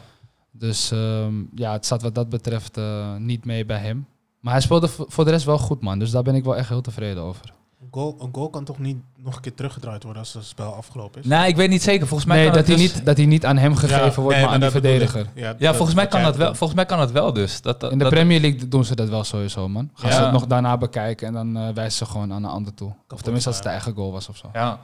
Dus 0.52 0.90
ehm, 0.90 1.34
ja, 1.54 1.72
het 1.72 1.86
zat 1.86 2.02
wat 2.02 2.14
dat 2.14 2.28
betreft 2.28 2.76
eh, 2.76 3.14
niet 3.16 3.44
mee 3.44 3.64
bij 3.64 3.78
hem. 3.78 4.06
Maar 4.40 4.52
hij 4.52 4.62
speelde 4.62 4.88
voor 4.88 5.24
de 5.24 5.30
rest 5.30 5.44
wel 5.44 5.58
goed, 5.58 5.82
man. 5.82 5.98
Dus 5.98 6.10
daar 6.10 6.22
ben 6.22 6.34
ik 6.34 6.44
wel 6.44 6.56
echt 6.56 6.68
heel 6.68 6.80
tevreden 6.80 7.22
over. 7.22 7.52
Een 7.82 7.88
goal, 7.90 8.16
een 8.20 8.28
goal 8.32 8.50
kan 8.50 8.64
toch 8.64 8.78
niet 8.78 8.96
nog 9.16 9.34
een 9.36 9.40
keer 9.40 9.54
teruggedraaid 9.54 10.02
worden 10.02 10.22
als 10.22 10.32
het 10.32 10.44
spel 10.44 10.74
afgelopen 10.74 11.20
is? 11.20 11.26
Nou, 11.26 11.46
ik 11.48 11.56
weet 11.56 11.70
niet 11.70 11.82
zeker. 11.82 12.06
Volgens 12.06 12.28
mij 12.28 12.36
Nee, 12.38 12.46
kan 12.46 12.54
dat 12.56 12.66
hij, 12.66 12.76
dus- 12.76 12.94
niet, 12.94 13.04
dat 13.04 13.16
hij 13.16 13.26
niet 13.26 13.44
aan 13.46 13.56
hem 13.56 13.76
gegeven 13.76 14.04
Ja, 14.04 14.12
wordt, 14.14 14.36
nee, 14.36 14.44
maar 14.46 14.54
aan 14.54 14.62
ik. 14.62 14.70
verdediger. 14.70 15.26
Ja, 15.34 15.54
Ja, 15.58 15.74
volgens 15.74 15.96
mij, 15.96 16.06
kan 16.06 16.20
dat 16.22 16.28
wel, 16.30 16.38
bedoelt. 16.38 16.56
volgens 16.56 16.78
mij 16.78 16.88
kan 16.88 16.98
dat 16.98 17.10
wel 17.10 17.32
dus. 17.32 17.60
Dat, 17.62 17.80
dat, 17.80 17.92
In 17.92 17.98
de 17.98 18.04
dat- 18.04 18.12
Premier 18.12 18.40
League 18.40 18.68
doen 18.68 18.84
ze 18.84 18.94
dat 18.94 19.08
wel 19.08 19.24
sowieso, 19.24 19.68
man. 19.68 19.90
Gaan 19.94 20.12
ze 20.12 20.20
het 20.22 20.32
nog 20.32 20.46
daarna 20.46 20.76
bekijken 20.78 21.26
en 21.26 21.32
dan 21.32 21.56
eh 21.56 21.74
wijzen 21.74 22.06
ze 22.06 22.12
gewoon 22.12 22.32
aan 22.32 22.42
de 22.42 22.48
ander 22.48 22.74
toe. 22.74 22.92
Of 23.08 23.20
tenminste 23.22 23.48
als 23.48 23.56
het 23.58 23.66
de 23.66 23.72
eigen 23.72 23.94
goal 23.94 24.12
was 24.12 24.28
of 24.28 24.36
zo. 24.36 24.48
Ja. 24.52 24.80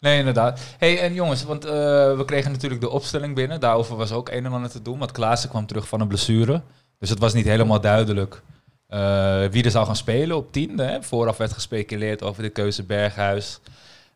Nee, 0.00 0.18
inderdaad. 0.18 0.60
hey, 0.78 1.00
en 1.00 1.14
jongens, 1.14 1.44
want 1.44 1.64
eh, 1.64 1.70
we 2.16 2.22
kregen 2.26 2.50
natuurlijk 2.52 2.80
de 2.80 2.90
opstelling 2.90 3.34
binnen. 3.34 3.60
Daarover 3.60 3.96
was 3.96 4.12
ook 4.12 4.28
een 4.28 4.44
en 4.44 4.52
ander 4.52 4.70
te 4.70 4.82
doen. 4.82 4.98
Want 4.98 5.12
Klaassen 5.12 5.48
kwam 5.48 5.66
terug 5.66 5.88
van 5.88 6.00
een 6.00 6.08
blessure. 6.08 6.62
Dus 6.98 7.10
het 7.10 7.18
was 7.18 7.32
niet 7.32 7.44
helemaal 7.46 7.80
duidelijk 7.80 8.42
eh, 8.88 9.44
wie 9.50 9.64
er 9.64 9.70
zou 9.70 9.86
gaan 9.86 9.96
spelen 9.96 10.36
op 10.36 10.52
10. 10.52 10.78
Hè. 10.78 11.02
Vooraf 11.02 11.36
werd 11.36 11.52
gespeculeerd 11.52 12.22
over 12.22 12.42
de 12.42 12.48
keuze 12.48 12.82
Berghuis, 12.82 13.60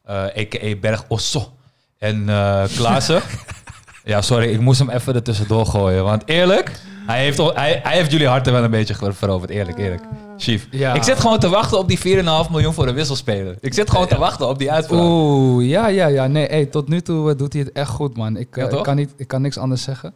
eh 0.05 0.15
a.k.a. 0.17 0.75
Berg 0.81 1.05
Osso 1.09 1.53
en 1.99 2.29
eh 2.29 2.65
Klaassen. 2.77 3.23
ja, 4.05 4.23
sorry, 4.23 4.53
ik 4.53 4.61
moest 4.61 4.79
hem 4.79 4.91
even 4.91 5.15
er 5.15 5.23
tussendoor 5.23 5.67
gooien. 5.67 6.05
Want 6.05 6.23
eerlijk, 6.27 6.71
hij 7.07 7.19
heeft, 7.23 7.39
hij, 7.39 7.81
hij 7.83 7.97
heeft 7.97 8.11
jullie 8.11 8.29
harten 8.29 8.53
wel 8.53 8.65
een 8.65 8.71
beetje 8.71 8.95
ver- 8.95 9.15
veroverd. 9.15 9.51
Eerlijk, 9.51 9.79
eerlijk. 9.79 10.03
Chief. 10.39 10.67
Ja. 10.71 10.95
Ik 10.95 11.03
zit 11.03 11.21
gewoon 11.21 11.39
te 11.39 11.49
wachten 11.49 11.79
op 11.79 11.89
die 11.89 11.99
4,5 11.99 12.51
miljoen 12.51 12.73
voor 12.75 12.87
een 12.89 12.95
wisselspeler. 12.95 13.57
Ik 13.61 13.75
zit 13.75 13.91
gewoon 13.91 14.07
te 14.09 14.19
wachten 14.19 14.49
op 14.49 14.59
die 14.59 14.73
uitspraak. 14.73 15.01
Oeh, 15.01 15.69
ja, 15.69 15.87
ja, 15.89 16.07
ja. 16.07 16.27
Nee, 16.27 16.47
hey, 16.47 16.67
tot 16.67 16.89
nu 16.89 17.01
toe 17.01 17.35
doet 17.35 17.53
hij 17.53 17.63
het 17.63 17.73
echt 17.73 17.91
goed, 17.91 18.17
man. 18.17 18.37
Ik, 18.37 18.57
Ja, 18.57 18.69
ik, 18.69 18.83
kan, 18.83 18.97
niet, 18.97 19.11
ik 19.17 19.29
kan 19.29 19.43
niks 19.43 19.59
anders 19.59 19.83
zeggen. 19.83 20.15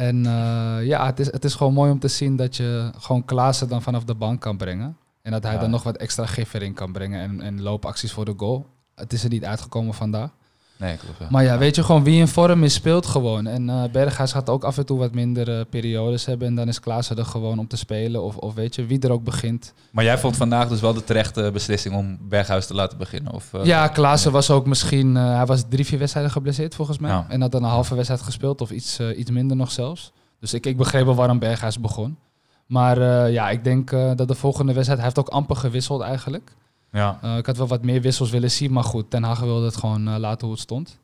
En 0.00 0.26
eh, 0.26 0.86
ja, 0.86 1.06
het 1.06 1.20
is, 1.20 1.32
het 1.32 1.44
is 1.44 1.54
gewoon 1.54 1.72
mooi 1.72 1.90
om 1.90 1.98
te 1.98 2.08
zien 2.08 2.36
dat 2.36 2.56
je 2.56 2.90
gewoon 2.98 3.24
Klaassen 3.24 3.68
dan 3.68 3.82
vanaf 3.82 4.04
de 4.04 4.14
bank 4.14 4.40
kan 4.40 4.56
brengen. 4.56 4.96
En 5.22 5.32
dat 5.32 5.42
hij 5.42 5.52
Ja. 5.52 5.58
dan 5.60 5.70
nog 5.70 5.82
wat 5.82 5.96
extra 5.96 6.26
gif 6.26 6.54
erin 6.54 6.74
kan 6.74 6.92
brengen 6.92 7.20
en, 7.20 7.40
en 7.40 7.62
loopacties 7.62 8.12
voor 8.12 8.24
de 8.24 8.34
goal. 8.36 8.66
Het 8.94 9.12
is 9.12 9.24
er 9.24 9.30
niet 9.30 9.44
uitgekomen 9.44 9.94
vandaag. 9.94 10.30
Nee, 10.80 10.96
klopt. 10.96 11.18
ja. 11.18 11.26
Maar 11.30 11.44
ja, 11.44 11.58
weet 11.58 11.74
je 11.74 11.82
gewoon, 11.84 12.04
wie 12.04 12.18
in 12.18 12.28
vorm 12.28 12.64
is, 12.64 12.74
speelt 12.74 13.06
gewoon. 13.06 13.46
En 13.46 13.70
eh 13.70 13.82
Berghuis 13.92 14.32
gaat 14.32 14.48
ook 14.48 14.64
af 14.64 14.78
en 14.78 14.86
toe 14.86 14.98
wat 14.98 15.14
minder 15.14 15.58
eh, 15.58 15.64
periodes 15.70 16.24
hebben. 16.24 16.48
En 16.48 16.54
dan 16.54 16.68
is 16.68 16.80
Klaassen 16.80 17.16
er 17.16 17.24
gewoon 17.24 17.58
om 17.58 17.66
te 17.66 17.76
spelen. 17.76 18.22
Of, 18.22 18.36
of 18.36 18.54
weet 18.54 18.74
je, 18.74 18.86
wie 18.86 19.00
er 19.00 19.12
ook 19.12 19.24
begint. 19.24 19.72
Maar 19.90 20.04
jij 20.04 20.18
vond 20.18 20.36
vandaag 20.36 20.68
dus 20.68 20.80
wel 20.80 20.94
de 20.94 21.04
terechte 21.04 21.50
beslissing 21.52 21.94
om 21.94 22.18
Berghuis 22.20 22.66
te 22.66 22.74
laten 22.74 22.98
beginnen? 22.98 23.32
Of, 23.32 23.54
eh, 23.54 23.64
Ja, 23.64 23.88
Klaassen 23.88 24.32
was 24.32 24.50
ook 24.50 24.66
misschien... 24.66 25.14
hij 25.14 25.46
was 25.46 25.64
drie, 25.68 25.86
vier 25.86 25.98
wedstrijden 25.98 26.32
geblesseerd 26.32 26.74
volgens 26.74 26.98
mij. 26.98 27.10
Ja. 27.10 27.26
En 27.28 27.40
had 27.40 27.52
dan 27.52 27.62
een 27.64 27.70
halve 27.70 27.94
wedstrijd 27.94 28.22
gespeeld. 28.22 28.60
Of 28.60 28.70
iets, 28.70 29.00
iets 29.00 29.30
minder 29.30 29.56
nog 29.56 29.70
zelfs. 29.70 30.12
Dus 30.40 30.54
ik, 30.54 30.66
ik 30.66 30.76
begreep 30.76 31.04
wel 31.04 31.14
waarom 31.14 31.38
Berghuis 31.38 31.80
begon. 31.80 32.16
Maar 32.66 33.30
ja, 33.30 33.50
ik 33.50 33.64
denk 33.64 33.90
dat 33.90 34.28
de 34.28 34.34
volgende 34.34 34.72
wedstrijd... 34.72 35.00
Hij 35.00 35.08
heeft 35.14 35.18
ook 35.28 35.34
amper 35.34 35.56
gewisseld 35.56 36.00
eigenlijk. 36.00 36.52
Ja. 36.92 37.18
Eh, 37.22 37.36
ik 37.36 37.46
had 37.46 37.56
wel 37.56 37.66
wat 37.66 37.82
meer 37.84 38.00
wissels 38.00 38.30
willen 38.30 38.50
zien. 38.50 38.72
Maar 38.72 38.84
goed, 38.84 39.10
Ten 39.10 39.22
Hag 39.22 39.40
wilde 39.40 39.64
het 39.64 39.76
gewoon 39.76 40.08
eh, 40.08 40.16
laten 40.18 40.40
hoe 40.46 40.50
het 40.54 40.62
stond. 40.64 40.98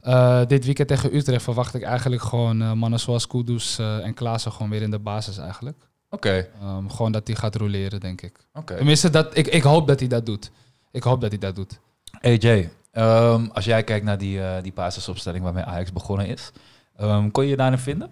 Eh, 0.00 0.40
dit 0.46 0.64
weekend 0.64 0.88
tegen 0.88 1.16
Utrecht 1.16 1.42
verwacht 1.42 1.74
ik 1.74 1.82
eigenlijk 1.82 2.22
gewoon 2.22 2.62
eh, 2.62 2.72
mannen 2.72 3.00
zoals 3.00 3.26
Kudus 3.26 3.78
eh, 3.78 4.04
en 4.04 4.14
Klaassen 4.14 4.52
gewoon 4.52 4.70
weer 4.70 4.82
in 4.82 4.90
de 4.90 4.98
basis 4.98 5.38
eigenlijk. 5.38 5.88
Oké, 6.10 6.48
Ehm, 6.60 6.88
gewoon 6.88 7.12
dat 7.12 7.26
hij 7.26 7.36
gaat 7.36 7.54
roleren, 7.56 8.00
denk 8.00 8.22
ik. 8.22 8.46
oké. 8.54 8.76
Tenminste, 8.76 9.10
dat, 9.10 9.36
ik, 9.36 9.46
ik 9.46 9.62
hoop 9.62 9.86
dat 9.86 9.98
hij 10.00 10.08
dat 10.08 10.26
doet. 10.26 10.50
Ik 10.92 11.02
hoop 11.02 11.20
dat 11.20 11.30
hij 11.30 11.38
dat 11.38 11.54
doet. 11.56 11.80
AJ, 12.20 12.70
ehm, 12.90 13.46
als 13.52 13.64
jij 13.64 13.84
kijkt 13.84 14.04
naar 14.04 14.18
die, 14.18 14.40
eh, 14.42 14.62
die 14.62 14.72
basisopstelling 14.72 15.44
waarmee 15.44 15.64
Ajax 15.64 15.92
begonnen 15.92 16.26
is, 16.26 16.52
ehm, 16.96 17.30
kon 17.30 17.44
je 17.44 17.50
je 17.50 17.56
daarin 17.56 17.78
vinden? 17.78 18.10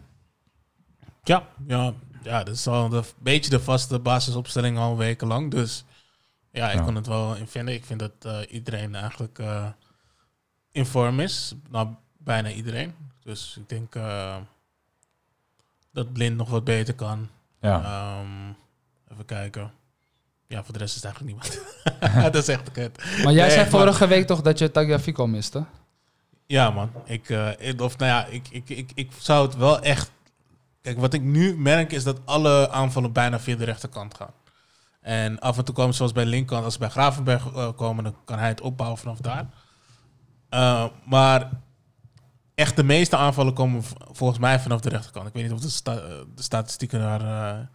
Ja, 1.23 1.47
ja, 1.67 1.93
ja, 2.23 2.43
dat 2.45 2.55
is 2.55 2.67
al 2.67 2.93
een 2.95 3.05
beetje 3.19 3.51
de 3.51 3.61
vaste 3.61 3.99
basisopstelling 3.99 4.79
al 4.79 4.97
wekenlang. 4.97 5.51
Dus 5.51 5.85
ja, 6.53 6.71
ik 6.71 6.83
kon 6.83 6.95
het 6.95 7.07
wel 7.07 7.35
in 7.35 7.47
vinden. 7.47 7.75
Ik 7.75 7.85
vind 7.85 8.01
dat 8.01 8.13
eh, 8.21 8.39
iedereen 8.49 8.95
eigenlijk 8.95 9.39
eh, 9.39 9.67
in 10.73 10.87
vorm 10.87 11.21
is. 11.21 11.55
Nou, 11.71 11.89
bijna 12.19 12.51
iedereen. 12.51 12.95
Dus 13.23 13.57
ik 13.57 13.69
denk 13.69 13.95
eh, 13.95 14.37
dat 15.93 16.13
Blind 16.13 16.37
nog 16.37 16.49
wat 16.51 16.65
beter 16.65 16.95
kan. 16.95 17.29
Ja. 17.61 17.83
Ehm, 17.83 18.53
even 19.13 19.25
kijken. 19.25 19.73
Ja, 20.47 20.65
voor 20.65 20.73
de 20.73 20.79
rest 20.79 20.97
is 20.97 21.03
het 21.03 21.05
eigenlijk 21.13 21.35
niemand. 21.35 22.25
dat 22.33 22.43
is 22.43 22.49
echt 22.49 22.73
kut. 22.73 22.97
Maar 23.25 23.33
jij 23.33 23.47
Nee, 23.47 23.51
zei 23.57 23.71
vorige 23.71 24.07
week 24.07 24.27
toch 24.27 24.43
dat 24.43 24.59
je 24.59 24.71
Tagliafico 24.71 25.27
miste? 25.27 25.65
Ja, 26.47 26.71
man. 26.71 26.91
Ik, 27.05 27.29
ik- 27.59 27.81
of 27.81 27.99
nou 27.99 28.11
ja, 28.11 28.25
ik, 28.27 28.49
ik, 28.51 28.69
ik, 28.69 28.91
ik 28.95 29.11
zou 29.19 29.47
het 29.47 29.57
wel 29.57 29.81
echt. 29.81 30.11
Kijk, 30.81 30.99
wat 30.99 31.15
ik 31.15 31.23
nu 31.23 31.57
merk 31.57 31.93
is 31.93 32.05
dat 32.05 32.21
alle 32.25 32.71
aanvallen 32.71 33.13
bijna 33.13 33.41
via 33.41 33.57
de 33.57 33.65
rechterkant 33.65 34.15
gaan. 34.15 34.33
En 35.03 35.39
af 35.39 35.59
en 35.59 35.65
toe 35.65 35.75
komen, 35.75 35.95
zoals 35.95 36.13
bij 36.13 36.25
linkerkant, 36.25 36.65
als 36.65 36.73
ze 36.73 36.79
bij 36.79 36.89
Gravenberg 36.89 37.47
eh, 37.55 37.69
komen, 37.77 38.05
dan 38.05 38.15
kan 38.25 38.39
hij 38.39 38.49
het 38.49 38.61
opbouwen 38.61 38.99
vanaf 38.99 39.19
daar. 39.19 39.47
Eh, 40.49 40.85
maar 41.05 41.51
echt 42.55 42.77
de 42.77 42.83
meeste 42.85 43.17
aanvallen 43.17 43.53
komen 43.55 43.83
volgens 44.13 44.39
mij 44.39 44.61
vanaf 44.61 44.81
de 44.81 44.89
rechterkant. 44.89 45.27
Ik 45.27 45.33
weet 45.33 45.43
niet 45.43 45.53
of 45.53 45.61
de, 45.61 45.69
sta- 45.71 45.97
eh, 45.99 46.15
de 46.35 46.43
statistieken 46.43 47.01
daar 47.01 47.69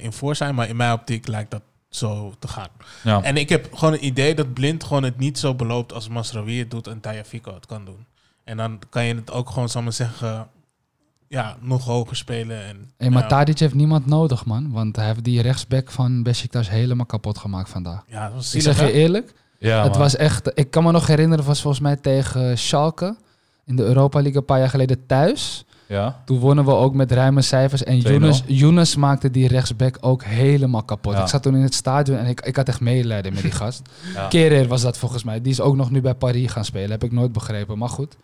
in 0.00 0.12
voor 0.12 0.36
zijn, 0.36 0.54
maar 0.54 0.68
in 0.68 0.76
mijn 0.76 0.92
optiek 0.92 1.26
lijkt 1.26 1.50
dat 1.50 1.62
zo 1.88 2.34
te 2.38 2.48
gaan. 2.48 2.68
Ja. 3.02 3.22
En 3.22 3.36
ik 3.36 3.48
heb 3.48 3.74
gewoon 3.74 3.92
het 3.94 4.02
idee 4.02 4.34
dat 4.34 4.52
Blind 4.52 4.84
gewoon 4.84 5.02
het 5.02 5.18
niet 5.18 5.38
zo 5.38 5.54
beloopt 5.54 5.92
als 5.92 6.08
Masraoui 6.08 6.58
het 6.58 6.70
doet 6.70 6.86
en 6.86 7.00
Tajafico 7.00 7.54
het 7.54 7.66
kan 7.66 7.84
doen. 7.84 8.06
En 8.44 8.56
dan 8.56 8.78
kan 8.88 9.04
je 9.04 9.14
het 9.14 9.30
ook 9.30 9.48
gewoon, 9.50 9.68
zal 9.68 9.80
ik 9.80 9.86
maar 9.86 9.96
zeggen, 9.96 10.48
ja, 11.30 11.56
nog 11.60 11.84
hoger 11.84 12.16
spelen. 12.16 12.64
En, 12.64 12.90
Hey, 12.96 13.10
maar 13.10 13.22
ja, 13.22 13.28
Tadic 13.28 13.58
heeft 13.58 13.74
niemand 13.74 14.06
nodig, 14.06 14.44
man. 14.44 14.70
Want 14.70 14.96
hij 14.96 15.06
heeft 15.06 15.24
die 15.24 15.42
rechtsback 15.42 15.90
van 15.90 16.22
Besiktas 16.22 16.70
helemaal 16.70 17.06
kapot 17.06 17.38
gemaakt 17.38 17.68
vandaag. 17.68 18.02
ja, 18.06 18.24
dat 18.24 18.34
was 18.34 18.54
Ik 18.54 18.62
zeg 18.62 18.80
je 18.80 18.92
eerlijk, 18.92 19.32
Ja, 19.58 19.82
het 19.82 19.90
man. 19.92 20.00
was 20.00 20.16
echt... 20.16 20.50
Ik 20.54 20.70
kan 20.70 20.84
me 20.84 20.92
nog 20.92 21.06
herinneren, 21.06 21.38
het 21.38 21.46
was 21.48 21.60
volgens 21.60 21.82
mij 21.82 21.96
tegen 21.96 22.58
Schalke 22.58 23.16
in 23.66 23.76
de 23.76 23.82
Europa 23.82 24.20
League 24.20 24.38
een 24.40 24.44
paar 24.44 24.58
jaar 24.58 24.68
geleden 24.68 25.06
thuis. 25.06 25.64
Ja. 25.86 26.22
Toen 26.24 26.38
wonnen 26.38 26.64
we 26.64 26.70
ook 26.74 26.94
met 26.94 27.12
ruime 27.12 27.42
cijfers. 27.42 27.84
En 27.84 27.98
2-0. 28.00 28.02
Younes, 28.02 28.42
Younes 28.46 28.96
maakte 28.96 29.30
die 29.30 29.48
rechtsback 29.48 29.96
ook 30.00 30.24
helemaal 30.24 30.82
kapot. 30.82 31.12
Ja. 31.12 31.22
Ik 31.22 31.28
zat 31.28 31.42
toen 31.42 31.54
in 31.56 31.62
het 31.62 31.74
stadion 31.74 32.18
en 32.18 32.26
ik, 32.26 32.40
ik 32.40 32.56
had 32.56 32.68
echt 32.68 32.80
medelijden 32.80 33.32
met 33.32 33.42
die 33.42 33.50
gast. 33.50 33.82
Ja. 34.14 34.28
Kerer 34.28 34.68
was 34.68 34.82
dat 34.82 34.98
volgens 34.98 35.24
mij. 35.24 35.40
Die 35.40 35.52
is 35.52 35.60
ook 35.60 35.76
nog 35.76 35.90
nu 35.90 36.00
bij 36.00 36.14
Paris 36.14 36.50
gaan 36.50 36.64
spelen. 36.64 36.90
Heb 36.90 37.04
ik 37.04 37.12
nooit 37.12 37.32
begrepen. 37.32 37.78
Maar 37.78 37.88
goed. 37.88 38.16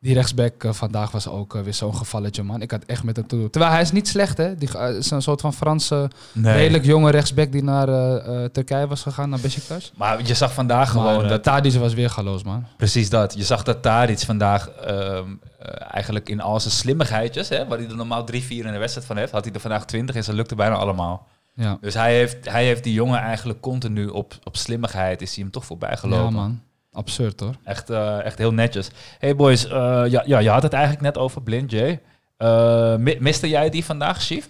Die 0.00 0.14
rechtsback 0.14 0.64
eh, 0.64 0.72
vandaag 0.72 1.10
was 1.10 1.28
ook 1.28 1.54
eh, 1.54 1.62
weer 1.62 1.74
zo'n 1.74 1.94
gevalletje, 1.96 2.42
man. 2.42 2.62
Ik 2.62 2.70
had 2.70 2.84
echt 2.84 3.02
met 3.04 3.16
hem 3.16 3.26
te 3.26 3.36
doen. 3.36 3.50
Terwijl 3.50 3.72
hij 3.72 3.80
is 3.82 3.92
niet 3.92 4.08
slecht, 4.08 4.36
hè. 4.36 4.54
Die 4.56 4.68
ga- 4.68 4.86
is 4.86 5.10
een 5.10 5.22
soort 5.22 5.40
van 5.40 5.52
Franse, 5.52 6.10
Nee. 6.32 6.54
redelijk 6.56 6.84
jonge 6.84 7.10
rechtsback 7.10 7.52
die 7.52 7.62
naar 7.62 7.88
eh, 7.88 8.44
eh, 8.44 8.50
Turkije 8.50 8.86
was 8.86 9.02
gegaan, 9.02 9.28
naar 9.28 9.40
Besiktas. 9.40 9.92
Maar 9.96 10.22
je 10.26 10.34
zag 10.34 10.52
vandaag 10.52 10.90
gewoon 10.90 11.14
Maar, 11.14 11.22
eh, 11.24 11.28
dat... 11.28 11.42
Tadic 11.42 11.72
was 11.74 11.94
weer 11.94 12.10
galoos, 12.10 12.42
man. 12.44 12.64
Precies 12.76 13.10
dat. 13.10 13.34
Je 13.36 13.44
zag 13.44 13.62
dat 13.62 13.82
Tadic 13.82 14.18
vandaag 14.18 14.68
ehm, 14.68 15.24
eh, 15.58 15.94
eigenlijk 15.94 16.28
in 16.28 16.40
al 16.40 16.60
zijn 16.60 16.74
slimmigheidjes, 16.74 17.48
hè, 17.48 17.66
waar 17.66 17.78
hij 17.78 17.88
er 17.88 17.96
normaal 17.96 18.24
drie, 18.24 18.42
vier 18.44 18.66
in 18.66 18.72
de 18.72 18.78
wedstrijd 18.78 19.06
van 19.06 19.16
heeft, 19.16 19.32
had 19.32 19.44
hij 19.44 19.54
er 19.54 19.60
vandaag 19.60 19.84
twintig 19.84 20.14
en 20.16 20.24
ze 20.24 20.32
lukte 20.32 20.54
bijna 20.54 20.74
allemaal. 20.74 21.26
Ja, 21.54 21.78
Dus 21.80 21.94
hij 21.94 22.14
heeft, 22.14 22.50
hij 22.50 22.64
heeft 22.64 22.84
die 22.84 22.92
jongen 22.92 23.18
eigenlijk 23.20 23.60
continu 23.60 24.06
op, 24.06 24.34
op 24.44 24.56
slimmigheid, 24.56 25.22
is 25.22 25.34
hij 25.34 25.42
hem 25.42 25.52
toch 25.52 25.64
voorbij 25.64 25.96
gelopen. 25.96 26.24
ja 26.24 26.30
man. 26.30 26.60
Absurd, 26.96 27.40
hoor. 27.40 27.54
Echt, 27.64 27.90
eh, 27.90 28.24
echt 28.24 28.38
heel 28.38 28.52
netjes. 28.52 28.88
Hey 29.18 29.36
boys, 29.36 29.66
eh, 29.66 29.72
ja, 30.08 30.22
ja, 30.26 30.38
je 30.38 30.48
had 30.50 30.62
het 30.62 30.72
eigenlijk 30.72 31.02
net 31.02 31.18
over 31.18 31.42
Blind 31.42 31.70
Jay. 31.70 32.00
Eh, 32.36 32.96
mi- 32.96 33.16
miste 33.20 33.48
jij 33.48 33.70
die 33.70 33.84
vandaag, 33.84 34.22
Chief? 34.22 34.48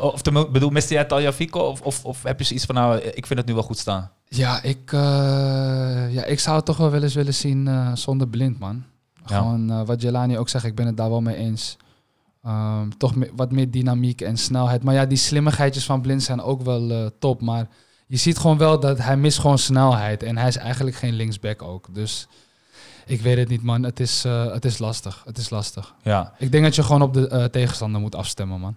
Of 0.00 0.22
te, 0.22 0.48
bedoel, 0.52 0.70
miste 0.70 0.94
jij 0.94 1.04
Talia 1.04 1.32
Fico? 1.32 1.58
Of, 1.60 1.80
of, 1.80 2.04
of 2.04 2.22
heb 2.22 2.38
je 2.38 2.44
zoiets 2.44 2.64
van, 2.64 2.74
nou, 2.74 2.96
ik 2.98 3.26
vind 3.26 3.38
het 3.38 3.48
nu 3.48 3.54
wel 3.54 3.62
goed 3.62 3.78
staan? 3.78 4.10
Ja, 4.28 4.62
ik, 4.62 4.90
ja, 6.12 6.24
ik 6.24 6.40
zou 6.40 6.56
het 6.56 6.64
toch 6.64 6.76
wel 6.76 6.90
wel 6.90 7.02
eens 7.02 7.14
willen 7.14 7.34
zien 7.34 7.68
zonder 7.94 8.28
blind, 8.28 8.58
man. 8.58 8.84
Gewoon 9.24 9.84
wat 9.84 10.02
Jelani 10.02 10.38
ook 10.38 10.48
zegt, 10.48 10.64
ik 10.64 10.74
ben 10.74 10.86
het 10.86 10.96
daar 10.96 11.10
wel 11.10 11.20
mee 11.20 11.36
eens. 11.36 11.76
Ehm, 12.44 12.88
toch 12.98 13.14
me- 13.14 13.30
wat 13.36 13.52
meer 13.52 13.70
dynamiek 13.70 14.20
en 14.20 14.36
snelheid. 14.36 14.82
Maar 14.82 14.94
ja, 14.94 15.06
die 15.06 15.18
slimmigheidjes 15.18 15.84
van 15.84 16.00
blind 16.00 16.22
zijn 16.22 16.42
ook 16.42 16.62
wel 16.62 17.10
top. 17.18 17.40
Maar 17.40 17.66
je 18.10 18.16
ziet 18.16 18.38
gewoon 18.38 18.58
wel 18.58 18.80
dat 18.80 18.98
hij 18.98 19.16
mist 19.16 19.38
gewoon 19.38 19.58
snelheid. 19.58 20.22
En 20.22 20.36
hij 20.38 20.48
is 20.48 20.56
eigenlijk 20.56 20.96
geen 20.96 21.12
linksback 21.12 21.62
ook. 21.62 21.94
Dus 21.94 22.26
ik 23.06 23.20
weet 23.20 23.36
het 23.36 23.48
niet, 23.48 23.62
man. 23.62 23.82
Het 23.82 24.00
is, 24.00 24.24
eh, 24.24 24.52
het 24.52 24.64
is 24.64 24.78
lastig. 24.78 25.22
Het 25.24 25.38
is 25.38 25.50
lastig. 25.50 25.94
Ja, 26.02 26.32
Ik 26.38 26.52
denk 26.52 26.64
dat 26.64 26.74
je 26.74 26.82
gewoon 26.82 27.02
op 27.02 27.14
de 27.14 27.28
eh, 27.28 27.44
tegenstander 27.44 28.00
moet 28.00 28.14
afstemmen, 28.14 28.60
man. 28.60 28.76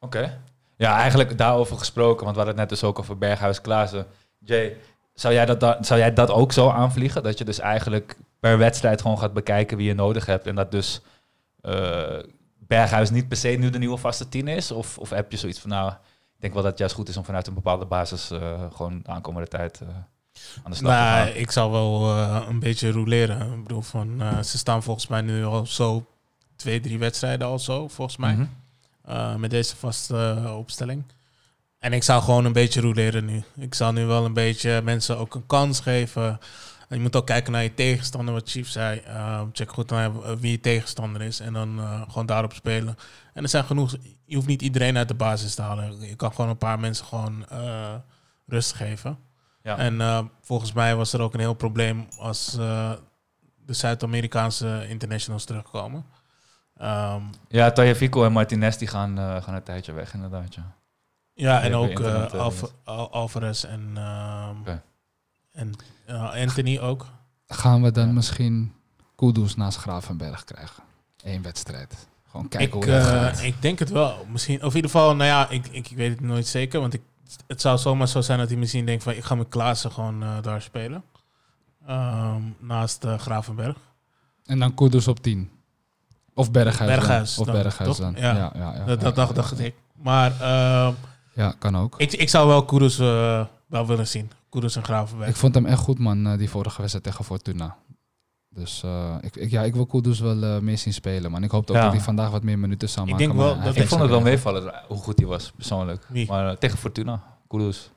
oké. 0.00 0.40
Ja, 0.76 0.96
eigenlijk 0.96 1.38
daarover 1.38 1.78
gesproken, 1.78 2.24
want 2.24 2.36
we 2.36 2.42
hadden 2.42 2.46
het 2.60 2.70
net 2.70 2.78
dus 2.80 2.88
ook 2.88 2.98
over 2.98 3.18
Berghuis 3.18 3.60
Klaassen. 3.60 4.06
Jay, 4.38 4.76
zou 5.14 5.34
jij, 5.34 5.46
dat, 5.46 5.60
da- 5.60 5.78
zou 5.80 6.00
jij 6.00 6.12
dat 6.12 6.30
ook 6.30 6.52
zo 6.52 6.68
aanvliegen? 6.70 7.22
Dat 7.22 7.38
je 7.38 7.44
dus 7.44 7.58
eigenlijk 7.58 8.16
per 8.40 8.58
wedstrijd 8.58 9.00
gewoon 9.00 9.18
gaat 9.18 9.32
bekijken 9.32 9.76
wie 9.76 9.86
je 9.86 9.94
nodig 9.94 10.26
hebt 10.26 10.46
en 10.46 10.54
dat 10.54 10.70
dus 10.70 11.00
eh, 11.60 12.18
Berghuis 12.58 13.10
niet 13.10 13.28
per 13.28 13.36
se 13.36 13.48
nu 13.48 13.70
de 13.70 13.78
nieuwe 13.78 13.96
vaste 13.96 14.28
tien 14.28 14.48
is? 14.48 14.70
Of, 14.70 14.98
of 14.98 15.10
heb 15.10 15.30
je 15.30 15.36
zoiets 15.38 15.58
van, 15.60 15.70
nou, 15.70 15.92
denk 16.38 16.52
wel 16.52 16.62
dat 16.62 16.70
het 16.70 16.80
juist 16.80 16.94
goed 16.94 17.08
is 17.08 17.16
om 17.16 17.24
vanuit 17.24 17.46
een 17.46 17.54
bepaalde 17.54 17.86
basis 17.86 18.30
eh, 18.30 18.64
gewoon 18.72 19.00
de 19.02 19.10
aankomende 19.10 19.48
tijd 19.48 19.80
eh, 19.80 19.88
aan 20.62 20.70
de 20.70 20.76
slag 20.76 20.92
te 20.92 21.30
gaan? 21.30 21.40
Ik 21.40 21.50
zou 21.50 21.70
wel 21.70 22.16
eh, 22.16 22.46
een 22.48 22.58
beetje 22.58 22.90
rouleren. 22.90 23.52
Ik 23.52 23.62
bedoel, 23.62 23.82
van, 23.82 24.22
ze 24.44 24.58
staan 24.58 24.82
volgens 24.82 25.06
mij 25.06 25.20
nu 25.20 25.44
al 25.44 25.66
zo 25.66 26.06
twee, 26.56 26.80
drie 26.80 26.98
wedstrijden 26.98 27.46
al 27.46 27.58
zo, 27.58 27.88
volgens 27.88 28.16
mij. 28.16 28.34
Mhm. 28.34 29.40
met 29.40 29.50
deze 29.50 29.76
vaste 29.76 30.52
opstelling. 30.56 31.04
En 31.78 31.92
ik 31.92 32.02
zou 32.02 32.22
gewoon 32.22 32.44
een 32.44 32.52
beetje 32.52 32.80
rouleren 32.80 33.24
nu. 33.24 33.42
Ik 33.56 33.74
zou 33.74 33.92
nu 33.92 34.04
wel 34.04 34.24
een 34.24 34.32
beetje 34.32 34.82
mensen 34.84 35.18
ook 35.18 35.34
een 35.34 35.46
kans 35.46 35.80
geven. 35.80 36.38
En 36.88 36.96
je 36.96 37.02
moet 37.02 37.16
ook 37.16 37.26
kijken 37.26 37.52
naar 37.52 37.62
je 37.62 37.74
tegenstander, 37.74 38.34
wat 38.34 38.50
Chief 38.50 38.68
zei. 38.68 39.02
Check 39.52 39.70
goed 39.70 39.90
naar 39.90 40.38
wie 40.38 40.50
je 40.50 40.60
tegenstander 40.60 41.22
is 41.22 41.40
en 41.40 41.52
dan 41.52 41.80
gewoon 42.08 42.26
daarop 42.26 42.52
spelen. 42.52 42.98
En 43.34 43.42
er 43.42 43.48
zijn 43.48 43.64
genoeg, 43.64 43.96
je 44.28 44.34
hoeft 44.34 44.46
niet 44.46 44.62
iedereen 44.62 44.96
uit 44.96 45.08
de 45.08 45.14
basis 45.14 45.54
te 45.54 45.62
halen. 45.62 46.00
Je 46.00 46.14
kan 46.16 46.32
gewoon 46.32 46.50
een 46.50 46.58
paar 46.58 46.80
mensen 46.80 47.06
gewoon 47.06 47.48
eh, 47.48 47.94
rust 48.46 48.72
geven. 48.72 49.18
Ja. 49.62 49.76
En 49.78 50.00
eh, 50.00 50.24
volgens 50.42 50.72
mij 50.72 50.96
was 50.96 51.12
er 51.12 51.20
ook 51.20 51.34
een 51.34 51.40
heel 51.40 51.54
probleem 51.54 52.06
als 52.18 52.56
eh, 52.58 52.92
de 53.66 53.72
Zuid-Amerikaanse 53.72 54.86
internationals 54.88 55.44
terugkomen. 55.44 56.04
Ehm, 56.76 57.22
Ja, 57.48 57.70
Tajafico 57.72 58.24
en 58.24 58.32
Martinez 58.32 58.76
die 58.76 58.88
gaan, 58.88 59.18
eh, 59.18 59.42
gaan 59.42 59.54
een 59.54 59.62
tijdje 59.62 59.92
weg, 59.92 60.14
inderdaad. 60.14 60.54
Ja. 60.54 60.76
Ja, 61.34 61.62
en 61.62 61.74
ook 61.74 62.00
Alv- 62.34 62.62
Al- 62.84 63.12
Alvarez 63.12 63.64
en, 63.64 63.90
ehm, 63.94 64.56
en 65.52 65.74
Anthony 66.32 66.78
ook. 66.78 67.06
Gaan 67.46 67.82
we 67.82 67.90
dan 67.90 68.06
Ja. 68.06 68.12
misschien 68.12 68.74
Kudus 69.16 69.56
naast 69.56 69.78
Gravenberg 69.78 70.44
krijgen? 70.44 70.82
Eén 71.22 71.42
wedstrijd. 71.42 72.07
Gewoon 72.30 72.48
kijken 72.48 72.66
Ik, 72.66 72.84
hoe 72.84 72.92
dat 72.92 73.06
eh, 73.06 73.10
gaat. 73.10 73.42
ik 73.42 73.62
denk 73.62 73.78
het 73.78 73.90
wel. 73.90 74.26
Misschien, 74.30 74.56
of 74.56 74.70
in 74.70 74.76
ieder 74.76 74.90
geval, 74.90 75.14
nou 75.16 75.28
ja, 75.28 75.48
ik, 75.48 75.66
ik, 75.66 75.90
ik 75.90 75.96
weet 75.96 76.10
het 76.10 76.20
nooit 76.20 76.46
zeker. 76.46 76.80
Want 76.80 76.94
ik, 76.94 77.02
het 77.46 77.60
zou 77.60 77.78
zomaar 77.78 78.08
zo 78.08 78.20
zijn 78.20 78.38
dat 78.38 78.48
hij 78.48 78.56
misschien 78.56 78.86
denkt 78.86 79.02
van... 79.02 79.12
ik 79.12 79.24
ga 79.24 79.34
met 79.34 79.48
Klaassen 79.48 79.92
gewoon 79.92 80.22
eh, 80.22 80.42
daar 80.42 80.62
spelen. 80.62 81.02
Ehm, 81.86 82.42
naast 82.58 83.04
eh, 83.04 83.18
Gravenberg. 83.18 83.76
En 84.44 84.58
dan 84.58 84.74
Kudus 84.74 85.08
op 85.08 85.22
10. 85.22 85.50
Of 86.34 86.50
Berghuis. 86.50 86.90
Berghuis 86.90 87.34
Dan. 87.34 87.46
Of 87.46 87.52
dan, 87.52 87.62
Berghuis 87.62 87.96
toch? 87.96 88.12
dan. 88.12 88.22
Ja. 88.22 88.34
Ja, 88.36 88.52
ja, 88.54 88.72
ja, 88.74 88.84
dat 88.84 88.98
ja, 88.98 89.04
dat 89.04 89.14
dacht, 89.14 89.28
ja, 89.28 89.34
dacht 89.34 89.58
ja. 89.58 89.64
ik. 89.64 89.74
Maar 89.94 90.32
ehm, 90.40 90.92
Ja, 91.34 91.54
kan 91.58 91.76
ook. 91.76 91.94
ik, 91.98 92.12
ik 92.12 92.28
zou 92.28 92.48
wel 92.48 92.90
eh, 92.98 93.44
wel 93.66 93.86
willen 93.86 94.08
zien. 94.08 94.30
Kudus 94.50 94.76
en 94.76 94.84
Gravenberg. 94.84 95.30
Ik 95.30 95.36
vond 95.36 95.54
hem 95.54 95.66
echt 95.66 95.80
goed, 95.80 95.98
man, 95.98 96.36
die 96.36 96.50
vorige 96.50 96.78
wedstrijd 96.78 97.04
tegen 97.04 97.24
Fortuna. 97.24 97.76
Dus 98.58 98.82
eh, 98.84 99.14
ik, 99.20 99.36
ik, 99.36 99.50
ja, 99.50 99.62
ik 99.62 99.74
wil 99.74 99.86
Kudus 99.86 100.20
wel 100.20 100.42
eh, 100.42 100.58
meer 100.58 100.78
zien 100.78 100.92
spelen, 100.92 101.30
man. 101.30 101.42
Ik 101.42 101.50
hoop 101.50 101.70
ook 101.70 101.76
Ja. 101.76 101.82
dat 101.82 101.92
hij 101.92 102.00
vandaag 102.00 102.30
wat 102.30 102.42
meer 102.42 102.58
minuten 102.58 102.88
zou 102.88 103.06
Ik 103.06 103.12
maken. 103.12 103.26
denk 103.26 103.38
maar 103.38 103.46
wel 103.48 103.54
dat- 103.56 103.64
heeft 103.64 103.76
Ik 103.78 103.88
vond 103.88 104.00
het 104.00 104.10
wel 104.10 104.20
meevallen 104.20 104.74
hoe 104.88 104.96
goed 104.96 105.18
hij 105.18 105.26
was, 105.28 105.50
persoonlijk. 105.56 106.04
Wie? 106.08 106.26
Maar 106.28 106.48
eh, 106.50 106.56
tegen 106.56 106.78
Fortuna, 106.78 107.22
Kudus. 107.48 107.90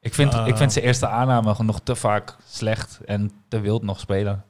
Ik 0.00 0.14
vind, 0.14 0.34
Ah. 0.34 0.46
ik 0.46 0.56
vind 0.56 0.72
zijn 0.72 0.84
eerste 0.84 1.08
aanname 1.08 1.54
nog 1.58 1.80
te 1.82 1.94
vaak 1.94 2.36
slecht 2.46 3.00
en 3.04 3.30
te 3.48 3.60
wild 3.60 3.82
nog 3.82 4.00
spelen. 4.00 4.44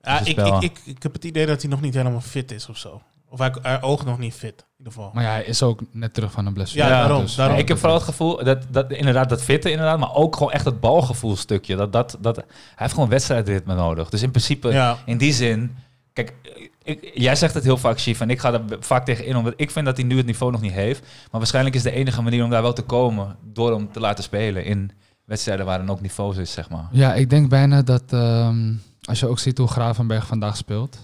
Ja, 0.00 0.18
Dus 0.18 0.28
ik, 0.28 0.36
ik, 0.38 0.62
ik, 0.62 0.80
ik 0.84 1.02
heb 1.02 1.12
het 1.12 1.24
idee 1.24 1.46
dat 1.46 1.60
hij 1.62 1.70
nog 1.70 1.80
niet 1.80 1.94
helemaal 1.94 2.20
fit 2.20 2.50
is 2.52 2.68
of 2.68 2.76
zo. 2.76 3.02
Of 3.32 3.38
hij, 3.38 3.54
hij 3.62 3.82
oogt 3.82 4.04
nog 4.04 4.18
niet 4.18 4.34
fit, 4.34 4.60
in 4.60 4.74
ieder 4.78 4.92
geval. 4.92 5.10
Maar 5.14 5.24
ja, 5.24 5.30
hij 5.30 5.44
is 5.44 5.62
ook 5.62 5.80
net 5.92 6.14
terug 6.14 6.32
van 6.32 6.46
een 6.46 6.52
blessure. 6.52 6.84
Ja, 6.84 6.90
daarom, 6.90 7.22
Dus- 7.22 7.34
daarom. 7.34 7.58
ik 7.58 7.68
heb 7.68 7.78
vooral 7.78 7.96
het 7.96 8.04
gevoel 8.06 8.44
dat, 8.44 8.66
dat 8.70 8.90
inderdaad 8.90 9.28
dat 9.28 9.42
fitte 9.42 9.70
inderdaad, 9.70 9.98
maar 9.98 10.14
ook 10.14 10.36
gewoon 10.36 10.52
echt 10.52 10.64
het 10.64 10.80
balgevoelstukje. 10.80 11.76
Dat, 11.76 11.92
dat, 11.92 12.16
dat, 12.20 12.36
hij 12.36 12.44
heeft 12.74 12.92
gewoon 12.94 13.08
wedstrijdritme 13.08 13.74
nodig. 13.74 14.08
Dus 14.08 14.22
in 14.22 14.30
principe, 14.30 14.68
ja, 14.68 14.98
in 15.04 15.18
die 15.18 15.32
zin, 15.32 15.76
kijk, 16.12 16.34
ik, 16.82 17.10
jij 17.14 17.36
zegt 17.36 17.54
het 17.54 17.64
heel 17.64 17.76
vaak, 17.76 18.00
Chief, 18.00 18.20
en 18.20 18.30
ik 18.30 18.40
ga 18.40 18.52
er 18.52 18.62
vaak 18.80 19.04
tegen 19.04 19.26
in, 19.26 19.36
omdat 19.36 19.54
ik 19.56 19.70
vind 19.70 19.86
dat 19.86 19.96
hij 19.96 20.06
nu 20.06 20.16
het 20.16 20.26
niveau 20.26 20.52
nog 20.52 20.60
niet 20.60 20.72
heeft. 20.72 21.00
Maar 21.00 21.40
waarschijnlijk 21.40 21.74
is 21.74 21.82
de 21.82 21.92
enige 21.92 22.22
manier 22.22 22.44
om 22.44 22.50
daar 22.50 22.62
wel 22.62 22.72
te 22.72 22.82
komen 22.82 23.36
door 23.42 23.72
hem 23.72 23.92
te 23.92 24.00
laten 24.00 24.24
spelen 24.24 24.64
in 24.64 24.90
wedstrijden 25.24 25.66
waar 25.66 25.80
er 25.80 25.90
ook 25.90 26.00
niveau 26.00 26.40
is, 26.40 26.52
zeg 26.52 26.70
maar. 26.70 26.88
Ja, 26.90 27.14
ik 27.14 27.30
denk 27.30 27.48
bijna 27.48 27.82
dat 27.82 28.04
ehm, 28.08 28.72
als 29.02 29.20
je 29.20 29.26
ook 29.26 29.38
ziet 29.38 29.58
hoe 29.58 29.68
Gravenberg 29.68 30.26
vandaag 30.26 30.56
speelt. 30.56 30.98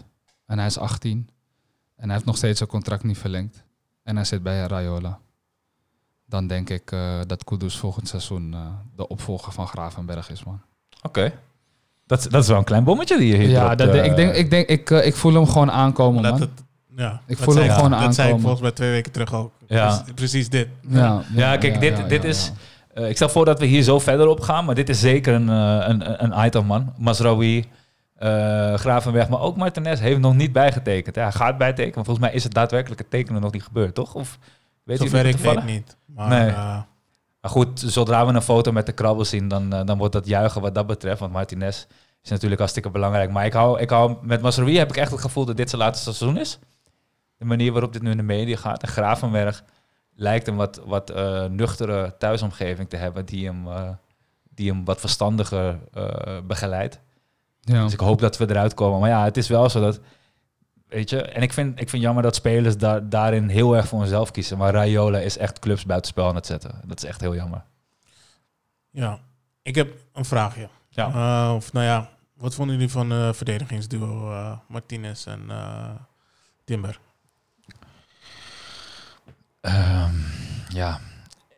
En 0.46 0.58
hij 0.58 0.66
is 0.66 0.78
18. 0.78 1.28
En 1.98 2.04
hij 2.04 2.12
heeft 2.12 2.24
nog 2.24 2.36
steeds 2.36 2.58
zijn 2.58 2.68
contract 2.70 3.02
niet 3.04 3.18
verlengd. 3.18 3.62
En 4.02 4.16
hij 4.16 4.24
zit 4.24 4.42
bij 4.42 4.66
Rayola. 4.66 5.18
Dan 6.26 6.46
denk 6.46 6.70
ik 6.70 6.90
eh, 6.92 7.00
dat 7.26 7.44
Kudus 7.44 7.76
volgend 7.76 8.08
seizoen 8.08 8.54
eh, 8.54 8.60
de 8.96 9.08
opvolger 9.08 9.52
van 9.52 9.66
Gravenberg 9.66 10.30
is, 10.30 10.44
man. 10.44 10.60
Oké. 11.02 11.32
Dat, 12.06 12.18
is- 12.18 12.24
dat 12.28 12.42
is 12.42 12.48
wel 12.48 12.58
een 12.58 12.64
klein 12.64 12.84
bommetje 12.84 13.18
die 13.18 13.28
je 13.28 13.36
hier 13.36 13.48
Ja, 13.48 13.74
dat, 13.74 13.88
eh. 13.94 14.04
ik, 14.04 14.16
denk, 14.16 14.34
ik, 14.34 14.50
denk, 14.50 14.68
ik, 14.68 14.90
ik 14.90 15.14
voel 15.14 15.34
hem 15.34 15.46
gewoon 15.46 15.70
aankomen, 15.70 16.22
dat 16.22 16.32
man. 16.32 16.40
het, 16.40 16.50
ja, 16.96 17.20
Ik 17.26 17.36
dat 17.36 17.44
voel 17.44 17.54
hem 17.54 17.64
ik- 17.64 17.70
gewoon 17.70 17.90
Dat 17.90 18.00
zei 18.00 18.10
ik 18.12 18.18
aankomen. 18.18 18.40
volgens 18.40 18.60
mij 18.62 18.70
twee 18.72 18.90
weken 18.90 19.12
terug 19.12 19.34
ook. 19.34 19.52
Ja. 19.66 19.86
Precies, 19.86 20.12
precies 20.14 20.48
dit. 20.48 20.68
ja, 20.88 21.22
Ja, 21.34 21.56
kijk, 21.56 21.80
dit- 21.80 22.08
dit 22.08 22.24
is- 22.24 22.52
Eh, 22.94 23.08
ik 23.08 23.16
stel 23.16 23.28
voor 23.28 23.44
dat 23.44 23.58
we 23.58 23.66
hier 23.66 23.82
zo 23.82 23.98
verder 23.98 24.26
op 24.26 24.40
gaan, 24.40 24.64
maar 24.64 24.74
dit 24.74 24.88
is 24.88 25.00
zeker 25.00 25.34
een, 25.34 25.48
een, 25.48 26.24
een 26.24 26.46
item, 26.46 26.66
man. 26.66 26.92
Masraoui, 26.98 27.64
eh, 28.18 28.74
Gravenberg, 28.74 29.28
maar 29.28 29.40
ook 29.40 29.56
Martinez 29.56 30.00
heeft 30.00 30.20
nog 30.20 30.34
niet 30.34 30.52
bijgetekend. 30.52 31.14
Hij 31.14 31.32
gaat 31.32 31.58
bijtekenen, 31.58 32.04
volgens 32.04 32.26
mij 32.26 32.34
is 32.34 32.44
het 32.44 32.54
daadwerkelijk 32.54 33.00
het 33.00 33.10
tekenen 33.10 33.40
nog 33.40 33.52
niet 33.52 33.62
gebeurd, 33.62 33.94
toch? 33.94 34.14
Of 34.14 34.38
weet 34.82 34.98
Zover 34.98 35.26
ik 35.26 35.36
weet 35.36 35.64
niet. 35.64 35.96
Maar 36.06 36.28
Nee. 36.28 36.48
eh, 36.48 36.78
Maar 37.40 37.50
goed, 37.50 37.80
zodra 37.80 38.26
we 38.26 38.32
een 38.32 38.42
foto 38.42 38.72
met 38.72 38.86
de 38.86 38.92
krabbel 38.92 39.24
zien, 39.24 39.48
dan, 39.48 39.72
eh, 39.72 39.84
dan 39.84 39.98
wordt 39.98 40.12
dat 40.12 40.26
juichen 40.26 40.60
wat 40.60 40.74
dat 40.74 40.86
betreft. 40.86 41.20
Want 41.20 41.32
Martinez 41.32 41.84
is 42.22 42.30
natuurlijk 42.30 42.58
hartstikke 42.60 42.90
belangrijk. 42.90 43.30
Maar 43.30 43.46
ik 43.46 43.52
hou, 43.52 43.80
ik 43.80 43.90
hou 43.90 44.16
met 44.22 44.40
Masrowi 44.42 44.78
heb 44.78 44.88
ik 44.88 44.96
echt 44.96 45.10
het 45.10 45.20
gevoel 45.20 45.44
dat 45.44 45.56
dit 45.56 45.70
zijn 45.70 45.82
laatste 45.82 46.12
seizoen 46.12 46.40
is. 46.40 46.58
De 47.36 47.44
manier 47.44 47.72
waarop 47.72 47.92
dit 47.92 48.02
nu 48.02 48.10
in 48.10 48.16
de 48.16 48.22
media 48.22 48.56
gaat. 48.56 48.82
En 48.82 48.88
Gravenberg 48.88 49.64
lijkt 50.14 50.46
een 50.48 50.56
wat, 50.56 50.80
wat 50.86 51.12
nuchtere 51.50 52.14
thuisomgeving 52.18 52.88
te 52.88 52.96
hebben 52.96 53.24
die 53.24 53.46
hem, 53.46 53.66
die 54.54 54.70
hem 54.70 54.84
wat 54.84 55.00
verstandiger 55.00 55.78
begeleidt. 56.46 57.00
Ja. 57.68 57.82
Dus 57.84 57.92
ik 57.92 58.00
hoop 58.00 58.20
dat 58.20 58.36
we 58.36 58.50
eruit 58.50 58.74
komen. 58.74 59.00
Maar 59.00 59.08
ja, 59.08 59.24
het 59.24 59.36
is 59.36 59.48
wel 59.48 59.68
zo 59.68 59.80
dat. 59.80 60.00
Weet 60.86 61.10
je, 61.10 61.22
en 61.22 61.42
ik 61.42 61.52
vind, 61.52 61.80
ik 61.80 61.88
vind 61.88 62.02
jammer 62.02 62.22
dat 62.22 62.34
spelers 62.34 62.76
daar 62.76 63.08
daarin 63.08 63.48
heel 63.48 63.76
erg 63.76 63.88
voor 63.88 63.98
hunzelf 63.98 64.30
kiezen. 64.30 64.58
Maar 64.58 64.72
Raiola 64.72 65.18
is 65.18 65.38
echt 65.38 65.58
clubs 65.58 65.86
buitenspel 65.86 66.28
aan 66.28 66.34
het 66.34 66.46
zetten. 66.46 66.80
Dat 66.84 66.98
is 66.98 67.04
echt 67.04 67.20
heel 67.20 67.34
jammer. 67.34 67.64
Ja, 68.90 69.18
ik 69.62 69.74
heb 69.74 69.94
een 70.12 70.24
vraagje. 70.24 70.68
Ja. 70.88 71.08
Eh, 71.08 71.54
of 71.54 71.72
nou 71.72 71.86
ja, 71.86 72.08
wat 72.34 72.54
vonden 72.54 72.74
jullie 72.74 72.90
van 72.90 73.12
eh 73.12 73.32
verdedigingsduo 73.32 74.30
eh, 74.30 74.58
Martinez 74.68 75.26
en 75.26 75.44
eh, 75.48 75.90
Timber? 76.64 76.98
Ehm, 79.60 80.14
ja, 80.68 81.00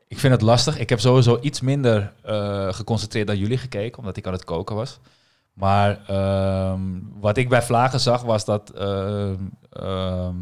ik 0.08 0.18
vind 0.18 0.32
het 0.32 0.42
lastig. 0.42 0.78
Ik 0.78 0.88
heb 0.88 1.00
sowieso 1.00 1.38
iets 1.40 1.60
minder 1.60 2.12
eh, 2.22 2.72
geconcentreerd 2.72 3.26
dan 3.26 3.38
jullie 3.38 3.58
gekeken, 3.58 3.98
omdat 3.98 4.16
ik 4.16 4.26
aan 4.26 4.32
het 4.32 4.44
koken 4.44 4.76
was. 4.76 4.98
Maar 5.52 6.00
ehm, 6.06 6.80
wat 7.20 7.36
ik 7.36 7.48
bij 7.48 7.62
Vlagen 7.62 8.00
zag, 8.00 8.22
was 8.22 8.44
dat 8.44 8.70
ehm, 8.70 9.36
ehm, 9.70 10.36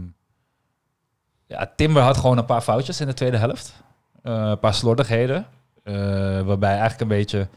ja, 1.47 1.73
Timber 1.77 2.03
had 2.03 2.17
gewoon 2.17 2.39
een 2.39 2.45
paar 2.45 2.61
foutjes 2.61 3.01
in 3.01 3.07
de 3.07 3.15
tweede 3.15 3.37
helft. 3.37 3.83
Eh, 4.23 4.33
een 4.35 4.59
paar 4.59 4.75
slordigheden. 4.75 5.47
eh, 5.83 5.95
waarbij 6.41 6.71
eigenlijk 6.71 7.01
een 7.01 7.09
beetje, 7.09 7.49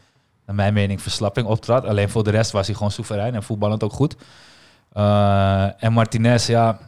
naar 0.46 0.56
mijn 0.56 0.74
mening, 0.74 1.02
verslapping 1.02 1.46
optrad. 1.46 1.84
Alleen 1.84 2.08
voor 2.08 2.24
de 2.24 2.30
rest 2.30 2.50
was 2.50 2.66
hij 2.66 2.74
gewoon 2.74 2.90
soeverein 2.90 3.34
en 3.34 3.42
voetballend 3.42 3.82
ook 3.82 3.92
goed. 3.92 4.16
Eh, 4.92 5.82
en 5.82 5.92
Martinez, 5.92 6.46
ja... 6.46 6.78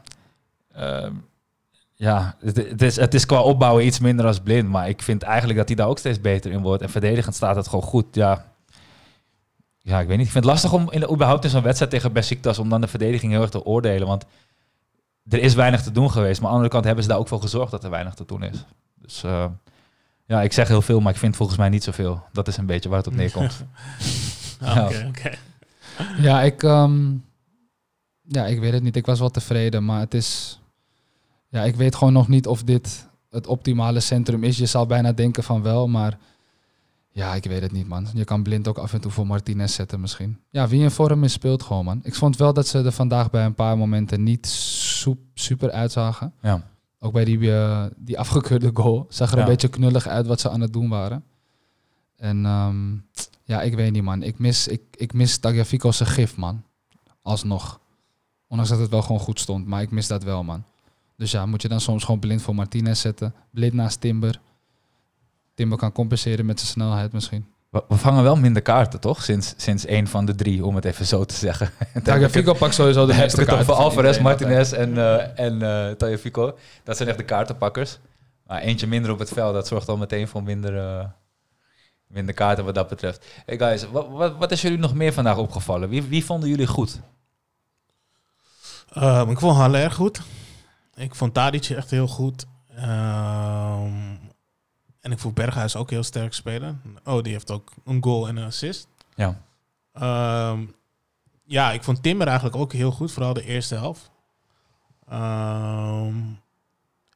ja, 1.94 2.34
het, 2.40 2.56
het 2.56 2.82
is, 2.82 2.96
het 2.96 3.14
is 3.14 3.26
qua 3.26 3.40
opbouwen 3.40 3.86
iets 3.86 3.98
minder 3.98 4.26
als 4.26 4.40
blind. 4.40 4.68
Maar 4.68 4.88
ik 4.88 5.02
vind 5.02 5.22
eigenlijk 5.22 5.58
dat 5.58 5.68
hij 5.68 5.76
daar 5.76 5.88
ook 5.88 5.98
steeds 5.98 6.20
beter 6.20 6.50
in 6.50 6.62
wordt. 6.62 6.82
En 6.82 6.90
verdedigend 6.90 7.34
staat 7.34 7.56
het 7.56 7.68
gewoon 7.68 7.84
goed. 7.84 8.06
Ja, 8.14 8.44
ja 9.84 10.00
ik 10.00 10.06
weet 10.06 10.16
niet. 10.16 10.26
Ik 10.26 10.32
vind 10.32 10.44
het 10.44 10.52
lastig 10.52 10.72
om 10.72 10.90
in, 10.90 11.12
überhaupt 11.12 11.44
in 11.44 11.50
zo'n 11.50 11.62
wedstrijd 11.62 11.90
tegen 11.90 12.12
Besiktas... 12.12 12.58
om 12.58 12.68
dan 12.68 12.80
de 12.80 12.88
verdediging 12.88 13.32
heel 13.32 13.40
erg 13.40 13.50
te 13.50 13.64
oordelen. 13.64 14.06
Want 14.06 14.24
er 15.28 15.38
is 15.38 15.54
weinig 15.54 15.82
te 15.82 15.92
doen 15.92 16.10
geweest. 16.10 16.40
Maar 16.40 16.50
aan 16.50 16.54
de 16.54 16.56
andere 16.56 16.70
kant 16.70 16.84
hebben 16.84 17.04
ze 17.04 17.10
daar 17.10 17.18
ook 17.18 17.28
voor 17.28 17.40
gezorgd 17.40 17.70
dat 17.70 17.84
er 17.84 17.90
weinig 17.90 18.14
te 18.14 18.24
doen 18.26 18.42
is. 18.42 18.64
Dus 18.94 19.22
eh, 19.22 19.46
ja, 20.26 20.42
ik 20.42 20.52
zeg 20.52 20.68
heel 20.68 20.82
veel, 20.82 21.00
maar 21.00 21.12
ik 21.12 21.18
vind 21.18 21.36
volgens 21.36 21.58
mij 21.58 21.68
niet 21.68 21.84
zoveel. 21.84 22.22
Dat 22.32 22.48
is 22.48 22.56
een 22.56 22.66
beetje 22.66 22.88
waar 22.88 22.98
het 22.98 23.06
op 23.06 23.14
neerkomt. 23.14 23.64
Ah, 24.60 25.06
oké. 25.08 25.30
Ja, 26.18 26.42
ik, 26.42 26.62
ehm, 26.62 27.12
ja, 28.22 28.46
ik 28.46 28.60
weet 28.60 28.72
het 28.72 28.82
niet. 28.82 28.96
Ik 28.96 29.06
was 29.06 29.18
wel 29.18 29.30
tevreden, 29.30 29.84
maar 29.84 30.00
het 30.00 30.14
is... 30.14 30.60
Ja, 31.48 31.62
ik 31.62 31.76
weet 31.76 31.94
gewoon 31.94 32.12
nog 32.12 32.28
niet 32.28 32.46
of 32.46 32.62
dit 32.62 33.08
het 33.30 33.46
optimale 33.46 34.00
centrum 34.00 34.44
is. 34.44 34.58
Je 34.58 34.66
zou 34.66 34.86
bijna 34.86 35.12
denken 35.12 35.42
van 35.42 35.62
wel, 35.62 35.88
maar... 35.88 36.18
Ja, 37.16 37.34
ik 37.34 37.44
weet 37.44 37.62
het 37.62 37.72
niet, 37.72 37.88
man. 37.88 38.06
Je 38.14 38.24
kan 38.24 38.42
blind 38.42 38.68
ook 38.68 38.78
af 38.78 38.92
en 38.92 39.00
toe 39.00 39.10
voor 39.10 39.26
Martinez 39.26 39.74
zetten 39.74 40.00
misschien. 40.00 40.38
Ja, 40.50 40.68
wie 40.68 40.82
in 40.82 40.90
vorm 40.90 41.24
is, 41.24 41.32
speelt 41.32 41.62
gewoon, 41.62 41.84
man. 41.84 42.00
Ik 42.02 42.14
vond 42.14 42.36
wel 42.36 42.52
dat 42.52 42.66
ze 42.66 42.78
er 42.82 42.92
vandaag 42.92 43.30
bij 43.30 43.44
een 43.44 43.54
paar 43.54 43.78
momenten 43.78 44.22
niet 44.22 44.46
super 45.34 45.70
uitzagen. 45.70 46.32
Ja. 46.42 46.62
Ook 46.98 47.12
bij 47.12 47.24
die, 47.24 47.52
eh, 47.54 47.84
die 47.96 48.18
afgekeurde 48.18 48.70
goal 48.74 49.06
zag 49.08 49.30
er 49.30 49.36
Ja. 49.36 49.42
een 49.42 49.48
beetje 49.48 49.68
knullig 49.68 50.06
uit 50.06 50.26
wat 50.26 50.40
ze 50.40 50.50
aan 50.50 50.60
het 50.60 50.72
doen 50.72 50.88
waren. 50.88 51.24
En 52.16 52.44
ehm, 52.44 52.94
ja, 53.44 53.62
ik 53.62 53.74
weet 53.74 53.92
niet, 53.92 54.02
man. 54.02 54.22
Ik 54.22 54.38
mis, 54.38 54.68
ik, 54.68 54.80
ik 54.96 55.12
mis 55.12 55.38
Tagliafico 55.38 55.92
zijn 55.92 56.08
gif, 56.08 56.36
man. 56.36 56.62
Alsnog. 57.22 57.80
Ondanks 58.48 58.72
dat 58.72 58.80
het 58.80 58.90
wel 58.90 59.02
gewoon 59.02 59.20
goed 59.20 59.40
stond, 59.40 59.66
maar 59.66 59.82
ik 59.82 59.90
mis 59.90 60.06
dat 60.06 60.22
wel, 60.22 60.42
man. 60.44 60.64
Dus 61.16 61.30
ja, 61.30 61.46
moet 61.46 61.62
je 61.62 61.68
dan 61.68 61.80
soms 61.80 62.04
gewoon 62.04 62.20
blind 62.20 62.42
voor 62.42 62.54
Martinez 62.54 63.00
zetten. 63.00 63.34
Blind 63.50 63.72
naast 63.72 64.00
Timber. 64.00 64.40
Timber 65.54 65.78
kan 65.78 65.92
compenseren 65.92 66.46
met 66.46 66.58
zijn 66.58 66.70
snelheid 66.72 67.12
misschien. 67.12 67.46
We, 67.70 67.84
we 67.88 67.96
vangen 67.96 68.22
wel 68.22 68.36
minder 68.36 68.62
kaarten, 68.62 69.00
toch? 69.00 69.22
Sinds, 69.22 69.54
sinds 69.56 69.84
één 69.84 70.06
van 70.06 70.24
de 70.24 70.34
drie, 70.34 70.64
om 70.64 70.74
het 70.74 70.84
even 70.84 71.06
zo 71.06 71.24
te 71.24 71.34
zeggen. 71.34 71.70
Tagliafico 72.04 72.52
pakt 72.52 72.74
sowieso 72.74 73.06
de 73.06 73.14
meeste 73.22 73.44
kaarten. 73.44 73.66
van 73.66 73.76
Alvarez. 73.76 74.18
Martinez 74.18 74.72
en, 74.72 74.98
eh 74.98 75.38
en 75.38 75.62
eh 75.62 75.90
Tagliafico. 75.90 76.58
Dat 76.84 76.96
zijn 76.96 77.08
echt 77.08 77.18
de 77.18 77.24
kaartenpakkers. 77.24 77.98
Maar 78.46 78.60
eentje 78.60 78.86
minder 78.86 79.10
op 79.10 79.18
het 79.18 79.28
veld, 79.28 79.54
dat 79.54 79.66
zorgt 79.66 79.88
al 79.88 79.96
meteen 79.96 80.28
voor 80.28 80.42
minder, 80.42 80.78
eh, 80.78 81.04
minder 82.06 82.34
kaarten 82.34 82.64
wat 82.64 82.74
dat 82.74 82.88
betreft. 82.88 83.26
Hey 83.46 83.58
guys, 83.58 83.90
wat, 83.90 84.08
wat, 84.08 84.36
wat 84.36 84.50
is 84.50 84.62
jullie 84.62 84.78
nog 84.78 84.94
meer 84.94 85.12
vandaag 85.12 85.36
opgevallen? 85.36 85.88
Wie, 85.88 86.02
wie 86.02 86.24
vonden 86.24 86.48
jullie 86.48 86.66
goed? 86.66 87.00
Ehm, 88.92 89.30
ik 89.30 89.38
vond 89.38 89.56
Halle 89.56 89.78
erg 89.78 89.94
goed. 89.94 90.20
Ik 90.94 91.14
vond 91.14 91.34
Tadic 91.34 91.64
echt 91.64 91.90
heel 91.90 92.06
goed. 92.06 92.46
Ehm, 92.76 94.03
en 95.04 95.12
ik 95.12 95.18
vond 95.18 95.34
Berghuis 95.34 95.76
ook 95.76 95.90
heel 95.90 96.02
sterk 96.02 96.34
spelen. 96.34 96.82
Oh, 97.04 97.22
die 97.22 97.32
heeft 97.32 97.50
ook 97.50 97.72
een 97.84 98.02
goal 98.02 98.28
en 98.28 98.36
een 98.36 98.46
assist. 98.46 98.88
Ja. 99.14 99.40
Ehm, 99.92 100.64
ja, 101.44 101.72
ik 101.72 101.82
vond 101.82 102.02
Timber 102.02 102.26
eigenlijk 102.26 102.56
ook 102.56 102.72
heel 102.72 102.90
goed, 102.90 103.12
vooral 103.12 103.32
de 103.32 103.44
eerste 103.44 103.74
helft. 103.74 104.10
Ehm, 105.08 106.14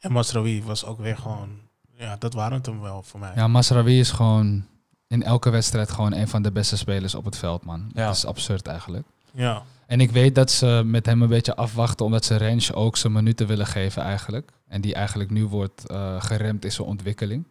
en 0.01 0.13
Masraoui 0.13 0.63
was 0.63 0.85
ook 0.85 0.99
weer 0.99 1.17
gewoon... 1.17 1.49
Ja, 1.93 2.17
dat 2.17 2.35
waren 2.35 2.57
het 2.57 2.67
hem 2.67 2.81
wel 2.81 3.03
voor 3.03 3.21
mij. 3.21 3.33
Ja, 3.35 3.49
Masraoui 3.49 3.99
is 3.99 4.11
gewoon 4.11 4.67
in 5.07 5.23
elke 5.23 5.51
wedstrijd 5.51 5.91
gewoon 5.91 6.13
een 6.13 6.29
van 6.29 6.43
de 6.43 6.53
beste 6.53 6.77
spelers 6.77 7.15
op 7.15 7.25
het 7.25 7.37
veld, 7.37 7.65
man. 7.65 7.91
Ja. 7.95 8.07
Dat 8.07 8.17
is 8.17 8.27
absurd 8.27 8.67
eigenlijk. 8.67 9.07
Ja. 9.33 9.63
En 9.87 10.01
ik 10.01 10.11
weet 10.11 10.35
dat 10.35 10.51
ze 10.51 10.83
met 10.85 11.07
hem 11.07 11.23
een 11.23 11.29
beetje 11.29 11.57
afwachten, 11.57 12.07
omdat 12.07 12.25
ze 12.25 12.37
Rens 12.37 12.73
ook 12.73 12.97
zijn 12.97 13.13
minuten 13.13 13.47
willen 13.47 13.67
geven 13.67 14.03
eigenlijk. 14.03 14.51
En 14.67 14.81
die 14.81 14.95
eigenlijk 14.95 15.31
nu 15.31 15.47
wordt 15.47 15.87
eh, 15.87 16.23
geremd 16.23 16.65
in 16.65 16.73
zijn 16.73 16.89
ontwikkeling. 16.89 17.45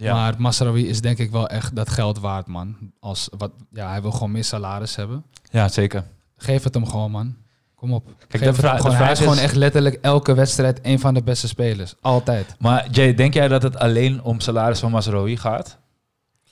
Ja. 0.00 0.14
Maar 0.14 0.34
Masraoui 0.38 0.86
is 0.88 1.00
denk 1.00 1.18
ik 1.18 1.30
wel 1.30 1.48
echt 1.48 1.76
dat 1.76 1.88
geld 1.90 2.18
waard, 2.18 2.46
man. 2.46 2.76
Als 3.00 3.28
wat, 3.38 3.50
ja, 3.72 3.88
hij 3.90 4.02
wil 4.02 4.10
gewoon 4.10 4.30
meer 4.30 4.44
salaris 4.44 4.96
hebben. 4.96 5.24
ja, 5.50 5.68
zeker. 5.68 6.04
Geef 6.36 6.62
het 6.64 6.74
hem 6.74 6.86
gewoon, 6.86 7.10
man. 7.10 7.36
Kom 7.74 7.92
op. 7.92 8.14
Geef 8.28 8.40
de 8.40 8.54
vraag- 8.54 8.72
de 8.76 8.80
gewoon. 8.80 8.96
Hij 8.96 9.04
vraag 9.04 9.10
is 9.12 9.18
gewoon 9.18 9.38
echt 9.38 9.54
letterlijk 9.54 9.98
elke 10.00 10.34
wedstrijd 10.34 10.78
een 10.82 11.00
van 11.00 11.14
de 11.14 11.22
beste 11.22 11.48
spelers. 11.48 11.94
Altijd. 12.00 12.54
Maar 12.58 12.90
Jay, 12.90 13.14
denk 13.14 13.34
jij 13.34 13.48
dat 13.48 13.62
het 13.62 13.76
alleen 13.78 14.22
om 14.22 14.40
salaris 14.40 14.78
van 14.78 14.90
Mazraoui 14.90 15.36
gaat? 15.36 15.78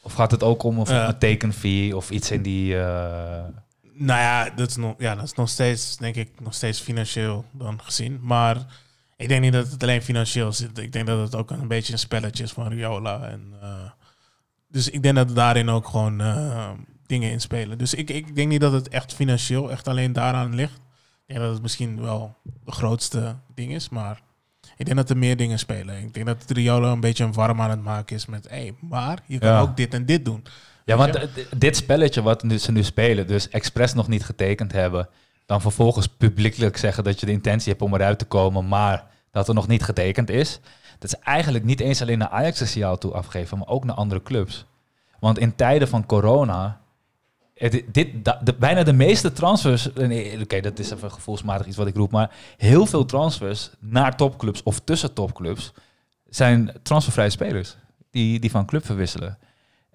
Of 0.02 0.12
gaat 0.12 0.30
het 0.30 0.42
ook 0.42 0.62
om 0.62 0.78
een, 0.78 0.94
Ja. 0.94 1.08
een 1.08 1.18
tekenfee 1.18 1.96
of 1.96 2.10
iets 2.10 2.30
in 2.30 2.42
die... 2.42 2.78
eh, 2.78 3.44
Nou 3.98 4.20
ja 4.20 4.50
dat, 4.56 4.68
is 4.68 4.76
nog, 4.76 4.94
ja, 4.98 5.14
dat 5.14 5.24
is 5.24 5.32
nog 5.34 5.48
steeds, 5.48 5.96
denk 5.96 6.14
ik, 6.14 6.30
nog 6.40 6.54
steeds 6.54 6.80
financieel 6.80 7.44
dan 7.52 7.80
gezien. 7.82 8.18
Maar 8.22 8.56
ik 9.16 9.28
denk 9.28 9.40
niet 9.40 9.52
dat 9.52 9.70
het 9.70 9.82
alleen 9.82 10.02
financieel 10.02 10.52
zit. 10.52 10.78
Ik 10.78 10.92
denk 10.92 11.06
dat 11.06 11.18
het 11.18 11.34
ook 11.34 11.50
een 11.50 11.68
beetje 11.68 11.92
een 11.92 11.98
spelletje 11.98 12.42
is 12.44 12.52
van 12.52 12.68
Riola. 12.68 13.22
En, 13.28 13.54
eh, 13.62 13.90
dus 14.68 14.90
ik 14.90 15.02
denk 15.02 15.14
dat 15.16 15.34
daarin 15.34 15.68
ook 15.68 15.88
gewoon 15.88 16.20
eh, 16.20 16.70
dingen 17.06 17.30
in 17.30 17.40
spelen. 17.40 17.78
Dus 17.78 17.94
ik, 17.94 18.10
ik 18.10 18.34
denk 18.34 18.48
niet 18.48 18.60
dat 18.60 18.72
het 18.72 18.88
echt 18.88 19.14
financieel 19.14 19.70
echt 19.70 19.88
alleen 19.88 20.12
daaraan 20.12 20.54
ligt. 20.54 20.74
Ik 20.76 21.34
denk 21.34 21.40
dat 21.40 21.52
het 21.52 21.62
misschien 21.62 22.00
wel 22.00 22.34
de 22.64 22.72
grootste 22.72 23.36
ding 23.54 23.72
is, 23.72 23.88
maar 23.88 24.20
ik 24.76 24.84
denk 24.84 24.96
dat 24.96 25.10
er 25.10 25.16
meer 25.16 25.36
dingen 25.36 25.58
spelen. 25.58 25.98
Ik 25.98 26.14
denk 26.14 26.26
dat 26.26 26.44
Riola 26.50 26.92
een 26.92 27.00
beetje 27.00 27.24
een 27.24 27.32
warm 27.32 27.60
aan 27.60 27.70
het 27.70 27.82
maken 27.82 28.16
is 28.16 28.26
met, 28.26 28.48
hé, 28.48 28.56
hey, 28.56 28.74
maar 28.80 29.18
je 29.26 29.38
kan 29.38 29.48
Ja. 29.48 29.60
ook 29.60 29.76
dit 29.76 29.94
en 29.94 30.06
dit 30.06 30.24
doen. 30.24 30.44
Ja, 30.84 30.96
want 30.96 31.18
dit 31.56 31.76
spelletje 31.76 32.22
wat 32.22 32.42
nu, 32.42 32.58
ze 32.58 32.72
nu 32.72 32.82
spelen, 32.82 33.26
dus 33.26 33.48
expres 33.48 33.94
nog 33.94 34.08
niet 34.08 34.24
getekend 34.24 34.72
hebben, 34.72 35.08
dan 35.46 35.60
vervolgens 35.60 36.08
publiekelijk 36.08 36.76
zeggen 36.76 37.04
dat 37.04 37.20
je 37.20 37.26
de 37.26 37.32
intentie 37.32 37.70
hebt 37.70 37.82
om 37.82 37.94
eruit 37.94 38.18
te 38.18 38.24
komen, 38.24 38.68
maar 38.68 39.06
dat 39.30 39.48
er 39.48 39.54
nog 39.54 39.68
niet 39.68 39.82
getekend 39.82 40.30
is. 40.30 40.60
Dat 40.98 41.12
is 41.12 41.18
eigenlijk 41.18 41.64
niet 41.64 41.80
eens 41.80 42.02
alleen 42.02 42.18
naar 42.18 42.28
Ajax 42.28 42.60
een 42.60 42.66
signaal 42.66 42.98
toe 42.98 43.12
afgeven, 43.12 43.58
maar 43.58 43.68
ook 43.68 43.84
naar 43.84 43.96
andere 43.96 44.22
clubs. 44.22 44.64
Want 45.20 45.38
in 45.38 45.54
tijden 45.54 45.88
van 45.88 46.06
corona, 46.06 46.80
dit, 47.92 48.08
bijna 48.58 48.82
de 48.82 48.92
meeste 48.92 49.32
transfers, 49.32 49.92
eh, 49.92 50.08
nee, 50.08 50.40
oké, 50.40 50.60
dat 50.60 50.78
is 50.78 50.90
even 50.90 51.12
gevoelsmatig 51.12 51.66
iets 51.66 51.76
wat 51.76 51.86
ik 51.86 51.96
roep, 51.96 52.10
maar 52.10 52.30
heel 52.56 52.86
veel 52.86 53.04
transfers 53.04 53.70
naar 53.78 54.16
topclubs 54.16 54.62
of 54.62 54.80
tussen 54.80 55.12
topclubs 55.12 55.72
zijn 56.28 56.72
transfervrije 56.82 57.30
spelers 57.30 57.76
die, 58.10 58.38
die 58.38 58.50
van 58.50 58.66
club 58.66 58.84
verwisselen. 58.86 59.38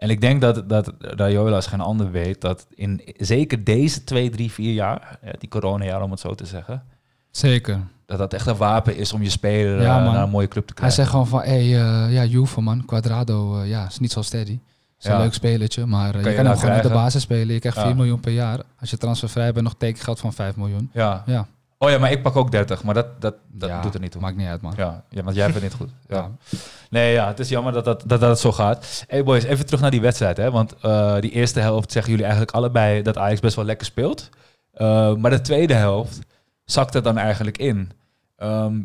En 0.01 0.09
ik 0.09 0.21
denk 0.21 0.41
dat, 0.41 0.69
dat 0.69 0.93
Raiola 0.99 1.55
als 1.55 1.67
geen 1.67 1.79
ander 1.81 2.11
weet 2.11 2.41
dat 2.41 2.67
in 2.75 3.01
zeker 3.17 3.63
deze 3.63 4.03
twee, 4.03 4.29
drie, 4.29 4.51
vier 4.51 4.73
jaar, 4.73 5.19
ja, 5.23 5.31
die 5.39 5.49
coronajaar 5.49 6.01
om 6.01 6.11
het 6.11 6.19
zo 6.19 6.35
te 6.35 6.45
zeggen, 6.45 6.83
Zeker. 7.31 7.79
dat 8.05 8.17
dat 8.17 8.33
echt 8.33 8.47
een 8.47 8.55
wapen 8.57 8.95
is 8.97 9.13
om 9.13 9.21
je 9.21 9.29
speler 9.29 9.81
Ja, 9.81 10.05
eh, 10.05 10.11
naar 10.13 10.23
een 10.23 10.29
mooie 10.29 10.47
club 10.47 10.67
te 10.67 10.73
Hij 10.73 10.75
krijgen. 10.75 10.95
zegt 10.97 11.09
gewoon 11.09 11.27
van, 11.27 11.41
hé, 11.41 11.69
hey, 11.71 12.11
ja, 12.11 12.23
Juve 12.25 12.61
man, 12.61 12.85
Quadrado, 12.85 13.59
eh, 13.61 13.69
ja, 13.69 13.85
is 13.87 13.99
niet 13.99 14.11
zo 14.11 14.21
steady. 14.21 14.59
Is 14.99 15.05
een 15.07 15.17
leuk 15.17 15.33
spelertje, 15.33 15.85
maar 15.85 16.07
eh, 16.07 16.11
Kan 16.11 16.21
je 16.23 16.29
je 16.29 16.35
kan 16.35 16.45
hem 16.45 16.53
nou 16.53 16.57
gewoon 16.59 16.75
in 16.75 16.87
de 16.87 16.93
basis 16.93 17.21
spelen. 17.21 17.53
Je 17.53 17.59
krijgt 17.59 17.77
Ja. 17.77 17.83
4 17.85 17.95
miljoen 17.95 18.19
per 18.19 18.31
jaar. 18.31 18.59
Als 18.79 18.89
je 18.89 18.97
transfervrij 18.97 19.51
bent, 19.53 19.65
nog 19.65 19.75
tekengeld 19.77 20.19
van 20.19 20.33
5 20.33 20.55
miljoen. 20.55 20.89
Ja. 20.93 21.23
Ja, 21.25 21.47
Oh 21.83 21.89
ja, 21.89 21.97
maar 21.97 22.11
ik 22.11 22.21
pak 22.21 22.35
ook 22.35 22.51
30, 22.51 22.83
maar 22.83 22.93
dat, 22.93 23.21
dat, 23.21 23.35
dat 23.51 23.69
Ja, 23.69 23.81
doet 23.81 23.93
er 23.93 23.99
niet 23.99 24.11
toe. 24.11 24.21
Maakt 24.21 24.35
niet 24.37 24.47
uit, 24.47 24.61
man. 24.61 24.73
Ja, 24.77 25.03
ja, 25.09 25.23
want 25.23 25.35
jij 25.35 25.51
bent 25.51 25.61
niet 25.63 25.73
goed. 25.73 25.89
Ja. 26.07 26.15
Ja. 26.17 26.31
Nee, 26.89 27.13
ja, 27.13 27.27
het 27.27 27.39
is 27.39 27.49
jammer 27.49 27.73
dat 27.73 27.85
dat, 27.85 28.03
dat, 28.05 28.19
dat 28.19 28.29
het 28.29 28.39
zo 28.39 28.51
gaat. 28.51 29.03
Hey 29.07 29.23
boys, 29.23 29.43
even 29.43 29.65
terug 29.65 29.81
naar 29.81 29.91
die 29.91 30.01
wedstrijd. 30.01 30.37
Hè? 30.37 30.51
Want 30.51 30.75
eh, 30.81 31.19
die 31.19 31.31
eerste 31.31 31.59
helft 31.59 31.91
zeggen 31.91 32.11
jullie 32.11 32.25
eigenlijk 32.27 32.55
allebei 32.55 33.01
dat 33.01 33.17
Ajax 33.17 33.39
best 33.39 33.55
wel 33.55 33.65
lekker 33.65 33.85
speelt. 33.85 34.29
Eh, 34.71 35.15
maar 35.15 35.31
de 35.31 35.41
tweede 35.41 35.73
helft 35.73 36.19
zakt 36.65 36.93
het 36.93 37.03
dan 37.03 37.17
eigenlijk 37.17 37.57
in. 37.57 37.91
Ehm, 38.35 38.79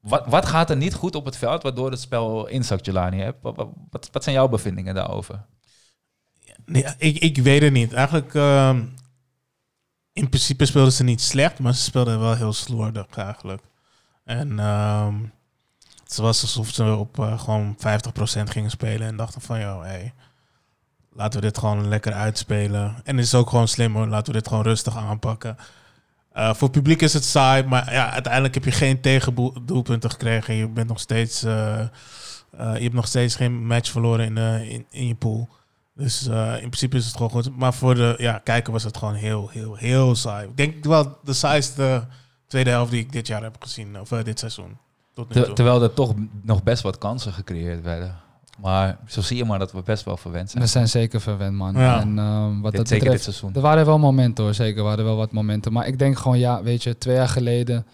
wat, 0.00 0.24
wat 0.26 0.46
gaat 0.46 0.70
er 0.70 0.76
niet 0.76 0.94
goed 0.94 1.14
op 1.14 1.24
het 1.24 1.36
veld 1.36 1.62
waardoor 1.62 1.90
het 1.90 2.00
spel 2.00 2.46
inzakt, 2.46 2.84
Jelani? 2.86 3.20
Hè? 3.20 3.30
Wat, 3.40 3.56
wat- 3.56 3.68
wat, 3.90 4.08
wat 4.12 4.22
zijn 4.22 4.34
jouw 4.34 4.48
bevindingen 4.48 4.94
daarover? 4.94 5.44
Nee, 6.64 6.84
ik, 6.98 7.18
ik 7.18 7.36
weet 7.38 7.62
het 7.62 7.72
niet. 7.72 7.92
Eigenlijk, 7.92 8.34
ehm, 8.34 8.82
in 10.18 10.28
principe 10.28 10.66
speelden 10.66 10.92
ze 10.92 11.04
niet 11.04 11.20
slecht, 11.20 11.58
maar 11.58 11.74
ze 11.74 11.82
speelden 11.82 12.20
wel 12.20 12.34
heel 12.34 12.52
slordig 12.52 13.06
eigenlijk. 13.16 13.62
En 14.24 14.58
ehm, 14.58 15.14
het 16.02 16.16
was 16.16 16.42
alsof 16.42 16.70
ze 16.70 16.94
op 16.94 17.18
eh, 17.18 17.40
gewoon 17.40 17.76
50% 17.76 17.80
gingen 18.44 18.70
spelen 18.70 19.06
en 19.06 19.16
dachten 19.16 19.40
van, 19.40 19.60
joh, 19.60 19.82
hey, 19.82 20.12
laten 21.12 21.40
we 21.40 21.46
dit 21.46 21.58
gewoon 21.58 21.88
lekker 21.88 22.12
uitspelen. 22.12 22.96
En 23.04 23.16
het 23.16 23.24
is 23.24 23.34
ook 23.34 23.48
gewoon 23.48 23.68
slim 23.68 23.94
hoor, 23.94 24.06
laten 24.06 24.32
we 24.32 24.38
dit 24.38 24.48
gewoon 24.48 24.62
rustig 24.62 24.96
aanpakken. 24.96 25.56
Eh, 26.32 26.54
voor 26.54 26.68
het 26.68 26.76
publiek 26.76 27.02
is 27.02 27.12
het 27.12 27.24
saai, 27.24 27.62
maar 27.62 27.92
ja, 27.92 28.10
uiteindelijk 28.10 28.54
heb 28.54 28.64
je 28.64 28.70
geen 28.70 29.00
tegendoelpunten 29.00 30.10
gekregen. 30.10 30.54
Je 30.54 30.68
bent 30.68 30.88
nog 30.88 31.00
steeds, 31.00 31.42
eh, 31.42 31.88
je 32.50 32.82
hebt 32.82 32.92
nog 32.92 33.06
steeds 33.06 33.36
geen 33.36 33.66
match 33.66 33.90
verloren 33.90 34.36
in, 34.36 34.86
in 34.90 35.06
je 35.06 35.14
pool. 35.14 35.48
Dus 35.98 36.26
eh, 36.26 36.52
in 36.52 36.58
principe 36.68 36.96
is 36.96 37.06
het 37.06 37.14
gewoon 37.16 37.30
goed. 37.30 37.56
Maar 37.56 37.74
voor 37.74 37.94
de 37.94 38.14
ja, 38.18 38.40
kijker 38.44 38.72
was 38.72 38.82
het 38.82 38.96
gewoon 38.96 39.14
heel, 39.14 39.48
heel, 39.52 39.74
heel 39.76 40.14
saai. 40.14 40.48
Ik 40.48 40.56
denk 40.56 40.84
wel 40.84 41.18
de 41.24 41.32
saaiste 41.32 42.06
tweede 42.46 42.70
helft 42.70 42.90
die 42.90 43.00
ik 43.00 43.12
dit 43.12 43.26
jaar 43.26 43.42
heb 43.42 43.56
gezien. 43.60 44.00
Of 44.00 44.12
eh, 44.12 44.24
dit 44.24 44.38
seizoen. 44.38 44.76
Tot 45.14 45.28
nu 45.28 45.34
Ter- 45.34 45.44
toe. 45.44 45.54
terwijl 45.54 45.82
er 45.82 45.94
toch 45.94 46.14
nog 46.42 46.62
best 46.62 46.82
wat 46.82 46.98
kansen 46.98 47.32
gecreëerd 47.32 47.82
werden. 47.82 48.16
Maar 48.60 48.98
zo 49.06 49.20
zie 49.20 49.36
je 49.36 49.44
maar 49.44 49.58
dat 49.58 49.72
we 49.72 49.82
best 49.82 50.04
wel 50.04 50.16
verwend 50.16 50.50
zijn. 50.50 50.62
We 50.62 50.68
zijn 50.68 50.88
zeker 50.88 51.20
verwend, 51.20 51.54
man. 51.56 51.74
Ja. 51.76 52.00
En 52.00 52.18
ehm, 52.18 52.60
wat 52.60 52.70
Dit- 52.70 52.80
dat 52.80 52.88
zeker 52.88 52.88
dit 52.88 52.98
betreft, 53.00 53.22
seizoen. 53.22 53.54
er 53.54 53.60
waren 53.60 53.86
wel 53.86 53.98
momenten 53.98 54.44
hoor, 54.44 54.54
zeker 54.54 54.82
waren 54.82 54.98
er 54.98 55.04
wel 55.04 55.16
wat 55.16 55.32
momenten. 55.32 55.72
Maar 55.72 55.86
ik 55.86 55.98
denk 55.98 56.18
gewoon, 56.18 56.38
ja, 56.38 56.62
weet 56.62 56.82
je, 56.82 56.98
twee 56.98 57.14
jaar 57.16 57.28
geleden 57.28 57.86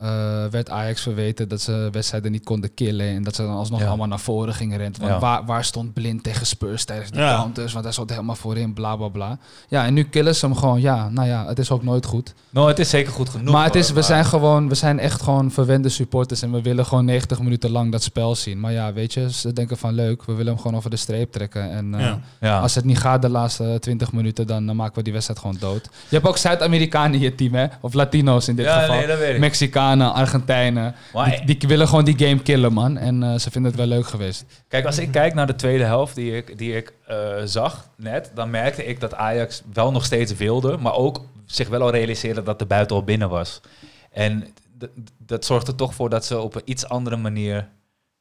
eh, 0.00 0.44
werd 0.50 0.70
Ajax 0.70 1.00
verweten 1.02 1.48
dat 1.48 1.60
ze 1.60 1.88
wedstrijden 1.92 2.32
niet 2.32 2.44
konden 2.44 2.74
killen. 2.74 3.06
En 3.06 3.22
dat 3.24 3.34
ze 3.34 3.42
dan 3.42 3.54
alsnog 3.56 3.80
Ja. 3.80 3.86
allemaal 3.86 4.06
naar 4.06 4.20
voren 4.20 4.54
gingen 4.54 4.78
rennen. 4.78 5.00
Want 5.00 5.12
Ja. 5.12 5.18
waar, 5.18 5.44
waar 5.44 5.64
stond 5.64 5.92
Blind 5.92 6.22
tegen 6.22 6.46
Spurs 6.46 6.84
tijdens 6.84 7.10
die 7.10 7.20
Ja. 7.20 7.36
counters? 7.36 7.72
Want 7.72 7.84
hij 7.84 7.92
stond 7.92 8.10
helemaal 8.10 8.34
voorin, 8.34 8.72
bla 8.72 8.96
bla 8.96 9.08
bla. 9.08 9.38
Ja, 9.68 9.84
en 9.84 9.94
nu 9.94 10.04
killen 10.04 10.34
ze 10.36 10.46
hem 10.46 10.54
gewoon. 10.56 10.80
Ja, 10.80 11.08
nou 11.08 11.28
ja, 11.28 11.46
het 11.46 11.58
is 11.58 11.70
ook 11.70 11.82
nooit 11.82 12.06
goed. 12.06 12.34
Nou, 12.50 12.68
het 12.68 12.78
is 12.78 12.90
zeker 12.90 13.12
goed 13.12 13.28
genoeg. 13.28 13.52
maar 13.54 13.64
het 13.64 13.74
is, 13.74 13.90
we 13.90 14.02
zijn 14.02 14.24
gewoon, 14.24 14.68
we 14.68 14.74
zijn 14.74 14.98
echt 14.98 15.22
gewoon 15.22 15.50
verwende 15.50 15.88
supporters 15.88 16.42
en 16.42 16.52
we 16.52 16.62
willen 16.62 16.86
gewoon 16.86 17.04
90 17.04 17.40
minuten 17.40 17.70
lang 17.70 17.92
dat 17.92 18.02
spel 18.02 18.34
zien. 18.34 18.60
Maar 18.60 18.72
ja, 18.72 18.92
weet 18.92 19.12
je, 19.14 19.32
ze 19.32 19.52
denken 19.52 19.76
van 19.76 19.94
leuk, 19.94 20.24
we 20.24 20.32
willen 20.32 20.52
hem 20.52 20.60
gewoon 20.62 20.76
over 20.76 20.90
de 20.90 20.96
streep 20.96 21.32
trekken. 21.32 21.70
En 21.70 21.94
eh, 21.94 22.00
Ja. 22.00 22.20
Ja. 22.40 22.60
als 22.60 22.74
het 22.74 22.84
niet 22.84 22.98
gaat 22.98 23.22
de 23.22 23.28
laatste 23.28 23.76
20 23.80 24.12
minuten, 24.12 24.46
dan, 24.46 24.66
dan 24.66 24.76
maken 24.76 24.94
we 24.94 25.02
die 25.02 25.12
wedstrijd 25.12 25.40
gewoon 25.40 25.56
dood. 25.60 25.84
Je 26.08 26.14
hebt 26.16 26.26
ook 26.26 26.36
Zuid-Amerikanen 26.36 27.14
in 27.14 27.20
je 27.20 27.34
team, 27.34 27.54
hè? 27.54 27.66
Of 27.80 27.92
Latino's 27.94 28.48
in 28.48 28.56
dit 28.56 28.64
Ja, 28.64 28.80
geval. 28.80 28.96
nee, 28.96 29.06
dat 29.06 29.18
weet 29.18 29.34
ik. 29.34 29.40
Argentijnen. 29.94 30.94
Maar- 31.12 31.42
Die, 31.46 31.56
die 31.56 31.68
willen 31.68 31.88
gewoon 31.88 32.04
die 32.04 32.18
game 32.18 32.42
killen, 32.42 32.72
man. 32.72 32.96
En 32.96 33.22
eh, 33.22 33.38
ze 33.38 33.50
vinden 33.50 33.70
het 33.70 33.80
wel 33.80 33.88
leuk 33.88 34.06
geweest. 34.06 34.44
Kijk, 34.68 34.86
als 34.86 34.98
ik 34.98 35.10
kijk 35.10 35.34
naar 35.34 35.46
de 35.46 35.54
tweede 35.54 35.84
helft 35.84 36.14
die 36.14 36.36
ik, 36.36 36.58
die 36.58 36.76
ik 36.76 36.92
eh, 37.06 37.16
zag 37.44 37.88
net, 37.96 38.30
dan 38.34 38.50
merkte 38.50 38.84
ik 38.86 39.00
dat 39.00 39.14
Ajax 39.14 39.62
wel 39.72 39.92
nog 39.92 40.04
steeds 40.04 40.34
wilde, 40.36 40.76
maar 40.76 40.94
ook 40.94 41.20
zich 41.46 41.68
wel 41.68 41.80
al 41.82 41.90
realiseerde 41.90 42.42
dat 42.42 42.58
de 42.58 42.66
buiten 42.66 42.96
al 42.96 43.04
binnen 43.04 43.28
was. 43.28 43.60
En 44.12 44.46
dat 45.18 45.44
zorgt 45.44 45.68
er 45.68 45.74
toch 45.74 45.94
voor 45.94 46.10
dat 46.10 46.24
ze 46.24 46.38
op 46.40 46.54
een 46.54 46.62
iets 46.64 46.88
andere 46.88 47.16
manier 47.16 47.68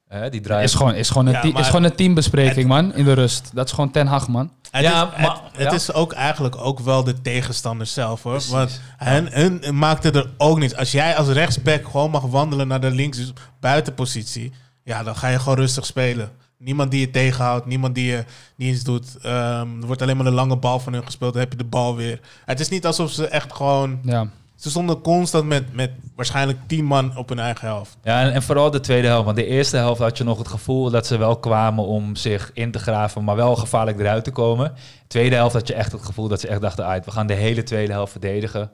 hè, 0.07 0.29
die 0.29 0.41
draai. 0.41 0.63
Is 0.63 0.73
gewoon, 0.73 0.93
is, 0.93 1.09
gewoon 1.09 1.25
een 1.25 1.31
Ja, 1.33 1.41
team- 1.41 1.53
maar- 1.53 1.61
is 1.61 1.67
gewoon 1.67 1.83
een 1.83 1.95
teambespreking, 1.95 2.67
man. 2.67 2.93
In 2.93 3.05
de 3.05 3.13
rust. 3.13 3.49
Dat 3.53 3.65
is 3.65 3.71
gewoon 3.71 3.91
Ten 3.91 4.07
Hag, 4.07 4.27
man. 4.27 4.51
Het, 4.71 4.81
Ja, 4.83 5.03
is, 5.15 5.21
maar- 5.21 5.31
het, 5.31 5.41
het 5.57 5.61
ja. 5.69 5.71
is 5.73 5.93
ook 5.93 6.13
eigenlijk 6.13 6.55
ook 6.57 6.79
wel 6.79 7.03
de 7.03 7.21
tegenstander 7.21 7.87
zelf 7.87 8.23
hoor. 8.23 8.31
Precies. 8.33 8.51
Want 8.51 8.81
hun, 8.97 9.27
hun 9.31 9.77
maakte 9.77 10.11
er 10.11 10.29
ook 10.37 10.59
niet. 10.59 10.75
Als 10.75 10.91
jij 10.91 11.15
als 11.15 11.27
rechtsback 11.27 11.85
gewoon 11.85 12.11
mag 12.11 12.21
wandelen 12.23 12.67
naar 12.67 12.81
de 12.81 12.91
links 12.91 13.33
buitenpositie, 13.59 14.51
ja, 14.83 15.03
dan 15.03 15.15
ga 15.15 15.27
je 15.27 15.39
gewoon 15.39 15.57
rustig 15.57 15.85
spelen. 15.85 16.29
Niemand 16.57 16.91
die 16.91 16.99
je 16.99 17.09
tegenhoudt, 17.09 17.65
niemand 17.65 17.95
die 17.95 18.05
je 18.05 18.25
die 18.57 18.71
iets 18.73 18.83
doet. 18.83 19.17
Ehm, 19.21 19.79
er 19.81 19.85
wordt 19.85 20.01
alleen 20.01 20.17
maar 20.17 20.25
een 20.25 20.33
lange 20.33 20.57
bal 20.57 20.79
van 20.79 20.93
hun 20.93 21.03
gespeeld, 21.05 21.33
dan 21.33 21.41
heb 21.41 21.51
je 21.51 21.57
de 21.57 21.63
bal 21.63 21.95
weer. 21.95 22.19
Het 22.45 22.59
is 22.59 22.69
niet 22.69 22.85
alsof 22.85 23.11
ze 23.11 23.27
echt 23.27 23.53
gewoon. 23.53 23.99
Ja. 24.03 24.27
Ze 24.55 24.69
stonden 24.69 25.01
constant 25.01 25.45
met, 25.45 25.73
met 25.73 25.91
waarschijnlijk 26.15 26.59
tien 26.67 26.85
man 26.85 27.17
op 27.17 27.29
hun 27.29 27.39
eigen 27.39 27.67
helft. 27.67 27.97
Ja, 28.03 28.21
en, 28.21 28.33
en 28.33 28.41
vooral 28.43 28.71
de 28.71 28.79
tweede 28.79 29.07
helft. 29.07 29.25
Want 29.25 29.37
de 29.37 29.45
eerste 29.45 29.77
helft 29.77 29.99
had 30.01 30.17
je 30.17 30.23
nog 30.23 30.37
het 30.37 30.47
gevoel 30.47 30.89
dat 30.89 31.07
ze 31.07 31.17
wel 31.17 31.37
kwamen 31.39 31.85
om 31.85 32.15
zich 32.15 32.51
in 32.53 32.71
te 32.71 32.79
graven, 32.79 33.23
maar 33.23 33.35
wel 33.35 33.55
gevaarlijk 33.55 33.99
eruit 33.99 34.23
te 34.23 34.31
komen. 34.31 34.73
Tweede 35.07 35.35
helft 35.35 35.53
had 35.53 35.67
je 35.67 35.73
echt 35.73 35.91
het 35.91 36.03
gevoel 36.03 36.27
dat 36.27 36.39
ze 36.39 36.47
echt 36.47 36.61
dachten, 36.61 36.85
uit, 36.85 37.05
we 37.05 37.11
gaan 37.11 37.27
de 37.27 37.33
hele 37.33 37.63
tweede 37.63 37.91
helft 37.91 38.11
verdedigen. 38.11 38.71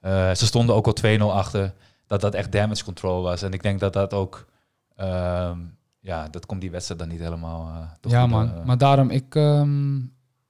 Eh, 0.00 0.34
ze 0.34 0.46
stonden 0.46 0.74
ook 0.74 0.86
al 0.86 0.92
2-0 0.92 1.22
achter. 1.32 1.72
Dat 2.06 2.20
dat 2.20 2.34
echt 2.34 2.52
damage 2.52 2.84
control 2.84 3.22
was. 3.22 3.42
En 3.42 3.52
ik 3.52 3.62
denk 3.62 3.80
dat 3.80 3.92
dat 3.92 4.14
ook, 4.14 4.46
ehm, 4.96 5.58
ja, 6.00 6.28
dat 6.30 6.46
komt 6.46 6.60
die 6.60 6.70
wedstrijd 6.70 7.00
dan 7.00 7.08
niet 7.08 7.20
helemaal 7.20 7.68
eh, 7.68 7.86
te 8.00 8.08
Ja, 8.08 8.26
man. 8.26 8.52
eh. 8.54 8.64
Maar 8.64 8.78
daarom, 8.78 9.10
ik, 9.10 9.34
ehm, 9.34 9.96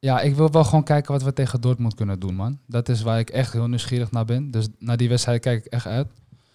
ja, 0.05 0.21
ik 0.21 0.35
wil 0.35 0.51
wel 0.51 0.65
gewoon 0.65 0.85
kijken 0.85 1.13
wat 1.13 1.23
we 1.23 1.33
tegen 1.33 1.61
Dortmund 1.61 1.95
kunnen 1.95 2.19
doen, 2.19 2.35
man. 2.35 2.59
Dat 2.67 2.89
is 2.89 3.03
waar 3.03 3.19
ik 3.19 3.31
echt 3.31 3.53
heel 3.53 3.67
nieuwsgierig 3.67 4.11
naar 4.11 4.25
ben. 4.25 4.51
Dus 4.51 4.67
naar 4.79 4.97
die 4.97 5.09
wedstrijd 5.09 5.41
kijk 5.41 5.65
ik 5.65 5.73
echt 5.73 5.87
uit. 5.87 6.07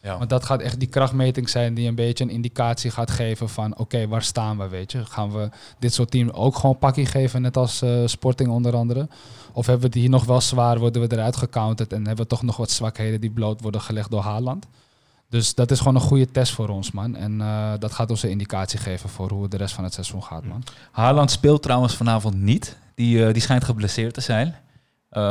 ja. 0.01 0.17
Want 0.17 0.29
dat 0.29 0.45
gaat 0.45 0.61
echt 0.61 0.79
die 0.79 0.87
krachtmeting 0.87 1.49
zijn 1.49 1.73
die 1.73 1.87
een 1.87 1.95
beetje 1.95 2.23
een 2.23 2.29
indicatie 2.29 2.91
gaat 2.91 3.11
geven 3.11 3.49
van... 3.49 3.77
oké, 3.77 4.07
waar 4.07 4.21
staan 4.21 4.57
we, 4.57 4.67
weet 4.67 4.91
je? 4.91 5.05
Gaan 5.05 5.31
we 5.31 5.49
dit 5.79 5.93
soort 5.93 6.11
teams 6.11 6.31
ook 6.31 6.55
gewoon 6.55 6.77
pakkie 6.77 7.05
geven, 7.05 7.41
net 7.41 7.57
als 7.57 7.81
eh, 7.81 8.01
Sporting 8.05 8.49
onder 8.49 8.75
andere? 8.75 9.07
Of 9.53 9.65
hebben 9.65 9.81
we 9.81 9.87
het 9.93 10.01
hier 10.03 10.09
nog 10.09 10.25
wel 10.25 10.41
zwaar, 10.41 10.79
worden 10.79 11.01
we 11.01 11.15
eruit 11.15 11.35
gecounterd... 11.35 11.93
en 11.93 12.07
hebben 12.07 12.23
we 12.23 12.29
toch 12.29 12.43
nog 12.43 12.57
wat 12.57 12.71
zwakheden 12.71 13.21
die 13.21 13.31
bloot 13.31 13.61
worden 13.61 13.81
gelegd 13.81 14.11
door 14.11 14.21
Haaland? 14.21 14.65
Dus 15.29 15.55
dat 15.55 15.71
is 15.71 15.77
gewoon 15.77 15.95
een 15.95 16.01
goede 16.01 16.31
test 16.31 16.53
voor 16.53 16.69
ons, 16.69 16.91
man. 16.91 17.15
En 17.15 17.41
eh, 17.41 17.71
dat 17.79 17.93
gaat 17.93 18.09
ons 18.09 18.23
een 18.23 18.29
indicatie 18.29 18.79
geven 18.79 19.09
voor 19.09 19.31
hoe 19.31 19.47
de 19.47 19.57
rest 19.57 19.73
van 19.73 19.83
het 19.83 19.93
seizoen 19.93 20.23
gaat, 20.23 20.45
man. 20.45 20.63
Haaland 20.91 21.31
speelt 21.31 21.61
trouwens 21.61 21.95
vanavond 21.95 22.35
niet. 22.35 22.77
Die, 22.99 23.25
eh, 23.25 23.33
die 23.33 23.41
schijnt 23.41 23.63
geblesseerd 23.63 24.13
te 24.13 24.21
zijn. 24.21 24.55
Eh, 25.09 25.21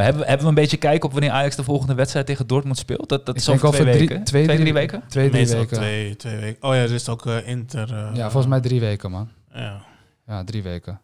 hebben, 0.00 0.22
we- 0.22 0.28
hebben 0.28 0.40
we 0.42 0.48
een 0.48 0.54
beetje 0.54 0.76
kijken 0.76 1.04
op 1.08 1.12
wanneer 1.12 1.30
Ajax 1.30 1.56
de 1.56 1.64
volgende 1.64 1.94
wedstrijd 1.94 2.26
tegen 2.26 2.46
Dortmund 2.46 2.78
speelt? 2.78 3.08
Dat, 3.08 3.26
dat 3.26 3.34
Ik 3.34 3.40
is 3.40 3.46
denk 3.46 3.64
over 3.64 3.70
twee, 3.80 3.86
over 3.86 3.96
drie- 3.98 4.08
weken. 4.08 4.24
twee, 4.24 4.44
twee, 4.44 4.56
drie- 4.56 4.72
drie 4.72 4.80
weken? 4.80 5.02
Twee, 5.08 5.28
drie 5.28 5.40
Meestal 5.40 5.58
weken. 5.60 5.76
Twee, 5.76 6.16
twee 6.16 6.36
weken. 6.36 6.68
Oh 6.68 6.74
ja, 6.74 6.80
er 6.80 6.92
is 6.92 7.08
ook 7.08 7.26
eh, 7.26 7.48
Inter. 7.48 7.88
Ja, 8.14 8.22
volgens 8.22 8.46
mij 8.46 8.60
drie 8.60 8.80
weken, 8.80 9.10
man. 9.10 9.28
Ja. 9.52 9.80
Ja, 10.26 10.44
drie 10.44 10.62
weken. 10.62 11.00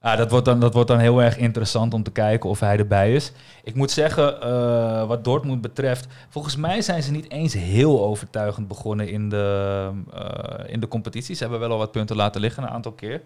Ja, 0.00 0.16
dat 0.16 0.30
wordt, 0.30 0.44
dan, 0.44 0.60
dat 0.60 0.72
wordt 0.74 0.88
dan 0.88 0.98
heel 0.98 1.22
erg 1.22 1.36
interessant 1.36 1.94
om 1.94 2.02
te 2.02 2.10
kijken 2.10 2.50
of 2.50 2.60
hij 2.60 2.76
erbij 2.78 3.14
is. 3.14 3.32
Ik 3.62 3.74
moet 3.74 3.90
zeggen, 3.90 4.40
eh, 4.42 5.06
wat 5.06 5.24
Dortmund 5.24 5.60
betreft, 5.60 6.06
volgens 6.28 6.56
mij 6.56 6.82
zijn 6.82 7.02
ze 7.02 7.10
niet 7.10 7.30
eens 7.30 7.52
heel 7.54 8.04
overtuigend 8.04 8.68
begonnen 8.68 9.08
in 9.08 9.28
de, 9.28 9.90
eh, 10.14 10.72
in 10.72 10.80
de 10.80 10.88
competitie. 10.88 11.34
Ze 11.34 11.42
hebben 11.42 11.60
wel 11.60 11.70
al 11.70 11.78
wat 11.78 11.92
punten 11.92 12.16
laten 12.16 12.40
liggen 12.40 12.62
een 12.62 12.68
aantal 12.68 12.92
keer. 12.92 13.20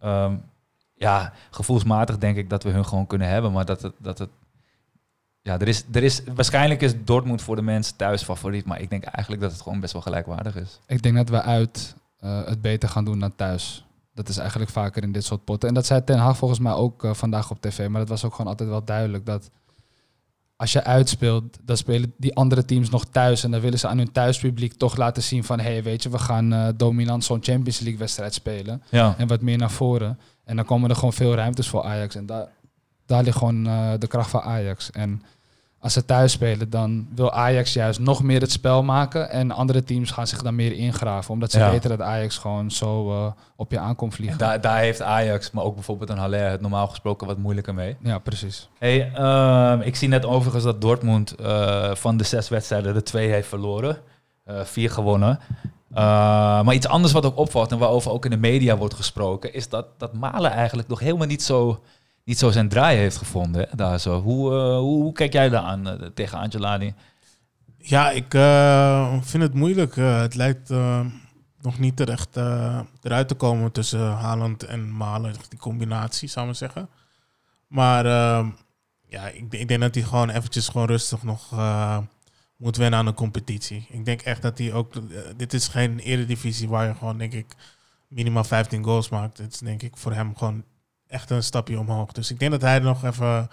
Ehm, 0.00 0.32
ja, 1.02 1.32
gevoelsmatig 1.50 2.18
denk 2.18 2.36
ik 2.36 2.50
dat 2.50 2.62
we 2.62 2.70
hun 2.70 2.86
gewoon 2.86 3.06
kunnen 3.06 3.28
hebben, 3.28 3.52
maar 3.52 3.64
dat 3.64 3.82
het... 3.82 3.94
Dat 3.98 4.18
het 4.18 4.30
ja, 5.44 5.58
er 5.58 5.68
is, 5.68 5.84
er 5.92 6.02
is, 6.02 6.22
waarschijnlijk 6.34 6.82
is 6.82 7.04
Dortmund 7.04 7.42
voor 7.42 7.56
de 7.56 7.62
mensen 7.62 7.96
thuis 7.96 8.22
favoriet, 8.22 8.64
maar 8.64 8.80
ik 8.80 8.90
denk 8.90 9.04
eigenlijk 9.04 9.42
dat 9.42 9.52
het 9.52 9.60
gewoon 9.60 9.80
best 9.80 9.92
wel 9.92 10.02
gelijkwaardig 10.02 10.56
is. 10.56 10.80
Ik 10.86 11.02
denk 11.02 11.16
dat 11.16 11.28
we 11.28 11.42
uit 11.42 11.94
eh, 12.18 12.44
het 12.44 12.60
beter 12.60 12.88
gaan 12.88 13.04
doen 13.04 13.18
dan 13.18 13.36
thuis. 13.36 13.84
Dat 14.14 14.28
is 14.28 14.36
eigenlijk 14.36 14.70
vaker 14.70 15.02
in 15.02 15.12
dit 15.12 15.24
soort 15.24 15.44
potten. 15.44 15.68
En 15.68 15.74
dat 15.74 15.86
zei 15.86 16.04
Ten 16.04 16.18
Hag 16.18 16.36
volgens 16.36 16.60
mij 16.60 16.72
ook 16.72 17.04
eh, 17.04 17.14
vandaag 17.14 17.50
op 17.50 17.60
tv. 17.60 17.88
Maar 17.88 18.00
dat 18.00 18.08
was 18.08 18.24
ook 18.24 18.34
gewoon 18.34 18.50
altijd 18.50 18.68
wel 18.68 18.84
duidelijk 18.84 19.26
dat 19.26 19.50
als 20.62 20.72
je 20.72 20.84
uitspeelt, 20.84 21.58
dan 21.62 21.76
spelen 21.76 22.14
die 22.16 22.36
andere 22.36 22.64
teams 22.64 22.90
nog 22.90 23.04
thuis. 23.04 23.44
En 23.44 23.50
dan 23.50 23.60
willen 23.60 23.78
ze 23.78 23.88
aan 23.88 23.98
hun 23.98 24.12
thuispubliek 24.12 24.72
toch 24.72 24.96
laten 24.96 25.22
zien 25.22 25.44
van... 25.44 25.60
hé, 25.60 25.72
hey, 25.72 25.82
weet 25.82 26.02
je, 26.02 26.10
we 26.10 26.18
gaan 26.18 26.52
eh, 26.52 26.68
dominant 26.76 27.24
zo'n 27.24 27.42
Champions 27.42 27.78
League 27.80 27.98
wedstrijd 27.98 28.34
spelen. 28.34 28.82
Ja, 28.88 29.14
En 29.18 29.26
wat 29.26 29.40
meer 29.40 29.58
naar 29.58 29.70
voren. 29.70 30.18
En 30.44 30.56
dan 30.56 30.64
komen 30.64 30.90
er 30.90 30.94
gewoon 30.96 31.12
veel 31.12 31.34
ruimtes 31.34 31.68
voor 31.68 31.82
Ajax. 31.82 32.14
En 32.14 32.26
daar, 32.26 32.48
daar 33.06 33.22
ligt 33.22 33.36
gewoon 33.36 33.66
eh, 33.66 33.92
de 33.98 34.06
kracht 34.06 34.30
van 34.30 34.40
Ajax. 34.40 34.90
En 34.90 35.22
als 35.82 35.92
ze 35.92 36.04
thuis 36.04 36.32
spelen, 36.32 36.70
dan 36.70 37.06
wil 37.14 37.32
Ajax 37.32 37.72
juist 37.72 38.00
nog 38.00 38.22
meer 38.22 38.40
het 38.40 38.50
spel 38.52 38.82
maken. 38.82 39.30
En 39.30 39.50
andere 39.50 39.84
teams 39.84 40.10
gaan 40.10 40.26
zich 40.26 40.42
dan 40.42 40.54
meer 40.54 40.72
ingraven. 40.72 41.32
Omdat 41.32 41.50
ze 41.50 41.58
Ja. 41.58 41.70
weten 41.70 41.90
dat 41.90 42.00
Ajax 42.00 42.38
gewoon 42.38 42.70
zo 42.70 43.10
eh, 43.10 43.32
op 43.56 43.70
je 43.70 43.78
aankomt 43.78 44.10
en 44.10 44.16
vliegen. 44.16 44.38
daar, 44.38 44.60
daar 44.60 44.78
heeft 44.78 45.02
Ajax, 45.02 45.50
maar 45.50 45.64
ook 45.64 45.74
bijvoorbeeld 45.74 46.10
een 46.10 46.18
Haller 46.18 46.50
het 46.50 46.60
normaal 46.60 46.88
gesproken 46.88 47.26
wat 47.26 47.38
moeilijker 47.38 47.74
mee. 47.74 47.96
Ja, 48.02 48.18
precies. 48.18 48.68
Hey, 48.78 49.12
ehm, 49.14 49.80
ik 49.80 49.96
zie 49.96 50.08
net 50.08 50.24
overigens 50.24 50.64
dat 50.64 50.80
Dortmund 50.80 51.34
eh, 51.34 51.94
van 51.94 52.16
de 52.16 52.24
zes 52.24 52.48
wedstrijden 52.48 52.94
de 52.94 53.02
twee 53.02 53.28
heeft 53.28 53.48
verloren. 53.48 53.98
Eh, 54.44 54.60
vier 54.64 54.90
gewonnen. 54.90 55.38
Maar 55.94 56.74
iets 56.74 56.86
anders 56.88 57.12
wat 57.12 57.24
ook 57.26 57.36
opvalt 57.36 57.72
en 57.72 57.78
waarover 57.78 58.10
ook 58.10 58.24
in 58.24 58.30
de 58.30 58.36
media 58.36 58.76
wordt 58.76 58.94
gesproken, 58.94 59.54
is 59.54 59.68
dat, 59.68 59.86
dat 59.98 60.12
Malen 60.12 60.50
eigenlijk 60.50 60.88
nog 60.88 60.98
helemaal 61.00 61.26
niet 61.26 61.42
zo, 61.42 61.82
niet 62.24 62.38
zo 62.38 62.50
zijn 62.50 62.68
draai 62.68 62.96
heeft 62.98 63.16
gevonden. 63.16 63.68
Daar 63.76 64.00
zo. 64.00 64.20
Hoe, 64.20 64.52
eh, 64.52 64.78
hoe, 64.78 65.02
hoe 65.02 65.12
kijk 65.12 65.32
jij 65.32 65.48
daar 65.48 65.62
aan 65.62 65.88
eh, 65.88 66.08
tegen 66.14 66.38
Angelani? 66.38 66.94
Ja, 67.78 68.10
ik 68.10 68.34
eh, 68.34 69.16
vind 69.22 69.42
het 69.42 69.54
moeilijk. 69.54 69.94
Het 69.96 70.34
lijkt 70.34 70.70
nog 71.60 71.78
niet 71.78 71.96
terecht 71.96 72.36
eruit 73.02 73.28
te 73.28 73.34
komen 73.34 73.72
tussen 73.72 74.10
Haaland 74.10 74.62
en 74.62 74.96
Malen. 74.96 75.34
Die 75.48 75.58
combinatie, 75.58 76.28
zou 76.28 76.48
ik 76.48 76.54
zeggen. 76.54 76.88
Maar 77.66 78.06
eh, 78.06 78.46
ja, 79.06 79.28
ik, 79.28 79.52
ik 79.52 79.68
denk 79.68 79.80
dat 79.80 79.94
hij 79.94 80.04
gewoon 80.04 80.30
eventjes 80.30 80.68
gewoon 80.68 80.86
rustig 80.86 81.22
nog 81.22 81.50
moet 82.56 82.76
wennen 82.76 82.98
aan 82.98 83.06
de 83.06 83.14
competitie. 83.14 83.86
Ik 83.88 84.04
denk 84.04 84.20
echt 84.20 84.42
dat 84.42 84.58
hij 84.58 84.72
ook... 84.72 84.92
dit 85.36 85.52
is 85.52 85.68
geen 85.68 85.98
eredivisie 85.98 86.68
waar 86.68 86.86
je 86.86 86.94
gewoon, 86.94 87.18
denk 87.18 87.32
ik, 87.32 87.54
minimaal 88.08 88.44
15 88.44 88.84
goals 88.84 89.08
maakt. 89.08 89.38
Het 89.38 89.52
is 89.52 89.58
denk 89.58 89.82
ik 89.82 89.96
voor 89.96 90.12
hem 90.12 90.36
gewoon 90.36 90.64
echt 91.12 91.30
een 91.30 91.42
stapje 91.42 91.78
omhoog. 91.78 92.12
Dus 92.12 92.30
ik 92.30 92.38
denk 92.38 92.50
dat 92.50 92.60
hij 92.60 92.74
er 92.74 92.82
nog 92.82 93.04
even 93.04 93.48